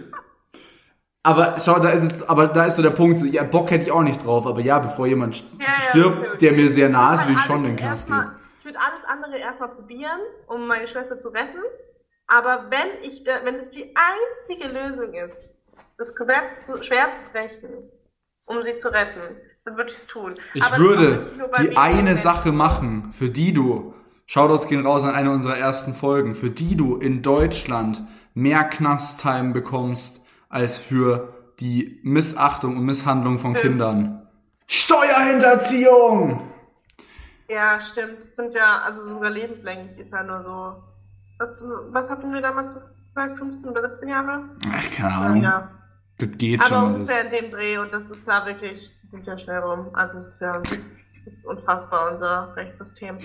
Aber 1.26 1.56
schau, 1.60 1.80
da 1.80 1.90
ist 1.90 2.04
jetzt, 2.04 2.30
aber 2.30 2.48
da 2.48 2.66
ist 2.66 2.76
so 2.76 2.84
der 2.84 2.92
Punkt, 2.92 3.18
so, 3.18 3.26
ja, 3.26 3.44
Bock 3.44 3.72
hätte 3.72 3.86
ich 3.86 3.92
auch 3.92 4.04
nicht 4.04 4.24
drauf, 4.24 4.46
aber 4.46 4.62
ja, 4.62 4.78
bevor 4.78 5.08
jemand 5.08 5.40
Ja, 5.40 5.66
ja, 5.66 5.90
stirbt, 5.90 6.28
okay. 6.28 6.38
der 6.40 6.52
mir 6.54 6.70
sehr 6.70 6.88
nah 6.90 7.16
ist, 7.16 7.28
will 7.28 7.34
ich 7.34 7.42
schon 7.42 7.64
den 7.64 7.76
Knast 7.76 8.08
gehen. 8.08 8.32
Ich 8.60 8.66
würde 8.66 8.78
alles 8.80 9.04
andere 9.08 9.38
erstmal 9.40 9.70
probieren, 9.70 10.20
um 10.48 10.68
meine 10.68 10.88
Schwester 10.88 11.18
zu 11.18 11.30
retten. 11.30 11.64
Aber 12.28 12.66
wenn 12.70 13.04
ich, 13.04 13.24
wenn 13.44 13.56
es 13.56 13.72
die 13.72 13.94
einzige 13.96 14.68
Lösung 14.68 15.14
ist, 15.14 15.54
das 15.98 16.16
Gesetz 16.16 16.64
zu, 16.64 16.84
schwer 16.84 17.14
zu 17.14 17.22
brechen, 17.32 17.70
um 18.46 18.62
sie 18.62 18.78
zu 18.78 18.90
retten, 18.90 19.36
dann 19.66 19.78
würde 19.78 19.92
ich 19.92 19.98
es 19.98 20.08
tun. 20.08 20.36
Ich 20.54 20.64
Aber 20.64 20.78
würde 20.78 21.26
die 21.60 21.76
eine. 21.76 22.18
Sache 22.18 22.52
machen, 22.52 23.12
für 23.14 23.30
die 23.30 23.54
du, 23.54 23.94
Shoutouts 24.28 24.68
gehen 24.68 24.86
raus 24.86 25.04
an 25.04 25.12
eine 25.16 25.32
unserer 25.32 25.58
ersten 25.58 25.94
Folgen, 25.94 26.36
für 26.36 26.50
die 26.52 26.76
du 26.78 26.98
in 26.98 27.22
Deutschland 27.24 28.04
mehr 28.36 28.64
Knasttime 28.64 29.54
bekommst, 29.54 30.25
als 30.56 30.78
für 30.78 31.34
die 31.60 32.00
Missachtung 32.02 32.78
und 32.78 32.86
Misshandlung 32.86 33.40
von 33.40 33.54
Stimmt. 33.58 33.74
Kindern. 33.74 34.28
Steuerhinterziehung! 34.68 36.50
Ja, 37.50 37.82
stimmt. 37.82 38.20
Das 38.20 38.38
sind 38.38 38.56
ja, 38.56 38.82
also 38.84 39.06
sogar 39.06 39.32
lebenslänglich 39.32 40.00
ist 40.00 40.14
ja 40.14 40.24
nur 40.24 40.42
so. 40.42 40.76
Was, 41.38 41.62
was 41.90 42.10
hatten 42.10 42.34
wir 42.34 42.42
damals 42.42 42.74
gesagt? 42.74 43.38
15 43.38 43.70
oder 43.70 43.82
17 43.90 44.08
Jahre? 44.08 44.44
Ach, 44.72 44.92
keine 44.92 45.14
Ahnung. 45.14 45.44
Ja. 45.44 45.72
Das 46.18 46.30
geht 46.38 46.62
Aber 46.62 46.70
schon 46.70 46.78
alles. 46.78 46.96
ungefähr 46.96 47.26
in 47.26 47.32
dem 47.32 47.52
Dreh 47.52 47.78
und 47.78 47.92
das 47.92 48.10
ist 48.10 48.26
ja 48.26 48.46
wirklich, 48.46 48.96
die 48.96 49.08
sind 49.08 49.26
ja 49.26 49.38
schnell 49.38 49.60
rum. 49.60 49.90
Also 49.94 50.20
es 50.20 50.28
ist 50.30 50.40
ja 50.42 50.58
das 50.60 51.04
ist 51.26 51.46
unfassbar, 51.46 52.12
unser 52.14 52.56
Rechtssystem. 52.56 53.18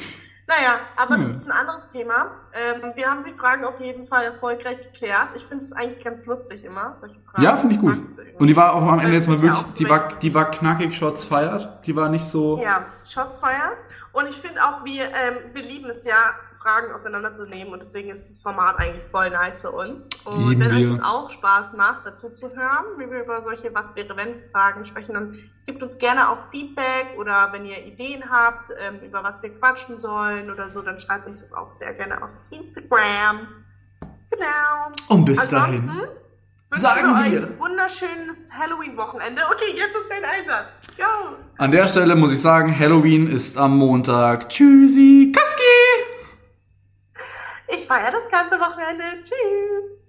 Naja, 0.50 0.80
aber 0.96 1.14
Hm. 1.14 1.28
das 1.28 1.42
ist 1.42 1.46
ein 1.46 1.56
anderes 1.56 1.86
Thema. 1.88 2.32
Ähm, 2.52 2.90
wir 2.96 3.08
haben 3.08 3.22
die 3.22 3.32
Fragen 3.34 3.64
auf 3.64 3.78
jeden 3.78 4.08
Fall 4.08 4.24
erfolgreich 4.24 4.78
geklärt. 4.82 5.28
Ich 5.36 5.44
finde 5.46 5.62
es 5.62 5.72
eigentlich 5.72 6.02
ganz 6.02 6.26
lustig 6.26 6.64
immer, 6.64 6.94
solche 6.96 7.20
Fragen. 7.20 7.42
Ja, 7.44 7.56
finde 7.56 7.76
ich 7.76 7.80
gut. 7.80 7.96
Und 8.36 8.46
die 8.48 8.56
war 8.56 8.74
auch 8.74 8.82
am 8.82 8.98
Ende 8.98 9.12
jetzt 9.14 9.28
mal 9.28 9.40
wirklich, 9.40 9.68
so 9.68 9.78
die 9.78 9.88
war, 9.88 10.08
die 10.08 10.34
war 10.34 10.50
knackig, 10.50 10.96
Shots 10.96 11.22
feiert. 11.24 11.86
Die 11.86 11.94
war 11.94 12.08
nicht 12.08 12.24
so. 12.24 12.60
Ja, 12.60 12.84
Shots 13.08 13.38
feiern. 13.38 13.74
Und 14.12 14.26
ich 14.28 14.40
finde 14.40 14.60
auch, 14.60 14.84
wir, 14.84 15.04
ähm, 15.04 15.36
wir 15.52 15.62
lieben 15.62 15.88
es 15.88 16.04
ja, 16.04 16.16
Fragen 16.60 16.92
auseinanderzunehmen 16.92 17.72
und 17.72 17.80
deswegen 17.80 18.10
ist 18.10 18.28
das 18.28 18.38
Format 18.38 18.78
eigentlich 18.78 19.04
voll 19.10 19.30
nice 19.30 19.62
für 19.62 19.70
uns. 19.70 20.10
Und 20.26 20.50
Lieben 20.50 20.60
wenn 20.60 20.70
wir. 20.76 20.88
euch 20.90 20.94
es 20.98 21.02
auch 21.02 21.30
Spaß 21.30 21.72
macht, 21.72 22.04
dazu 22.04 22.28
zu 22.30 22.50
hören, 22.50 22.84
wie 22.98 23.10
wir 23.10 23.22
über 23.24 23.40
solche 23.40 23.72
Was 23.74 23.96
wäre 23.96 24.14
wenn 24.16 24.42
Fragen 24.52 24.84
sprechen, 24.84 25.14
dann 25.14 25.38
gebt 25.66 25.82
uns 25.82 25.96
gerne 25.96 26.28
auch 26.28 26.38
Feedback 26.50 27.06
oder 27.18 27.48
wenn 27.52 27.64
ihr 27.64 27.82
Ideen 27.86 28.22
habt, 28.30 28.72
ähm, 28.78 28.98
über 29.00 29.24
was 29.24 29.42
wir 29.42 29.50
quatschen 29.58 29.98
sollen 29.98 30.50
oder 30.50 30.68
so, 30.68 30.82
dann 30.82 31.00
schreibt 31.00 31.26
uns 31.26 31.40
das 31.40 31.54
auch 31.54 31.68
sehr 31.68 31.94
gerne 31.94 32.22
auf 32.22 32.30
Instagram. 32.50 33.48
Genau. 34.30 34.92
Und 35.08 35.24
bis 35.24 35.38
Ansonsten 35.38 35.86
dahin. 35.86 36.08
sagen 36.72 37.08
wir 37.08 37.20
euch 37.26 37.32
wir. 37.32 37.48
ein 37.48 37.58
wunderschönes 37.58 38.36
Halloween-Wochenende. 38.52 39.42
Okay, 39.50 39.76
jetzt 39.76 39.96
ist 39.96 40.10
dein 40.10 40.24
Einsatz. 40.24 40.96
Go! 40.98 41.36
An 41.56 41.70
der 41.70 41.88
Stelle 41.88 42.14
muss 42.16 42.32
ich 42.32 42.40
sagen, 42.40 42.78
Halloween 42.78 43.26
ist 43.26 43.56
am 43.56 43.78
Montag. 43.78 44.50
Tschüssi, 44.50 45.32
Kaski! 45.34 46.19
Ich 47.72 47.86
feiere 47.86 48.10
das 48.10 48.28
ganze 48.30 48.58
Wochenende. 48.58 49.22
Tschüss. 49.22 50.00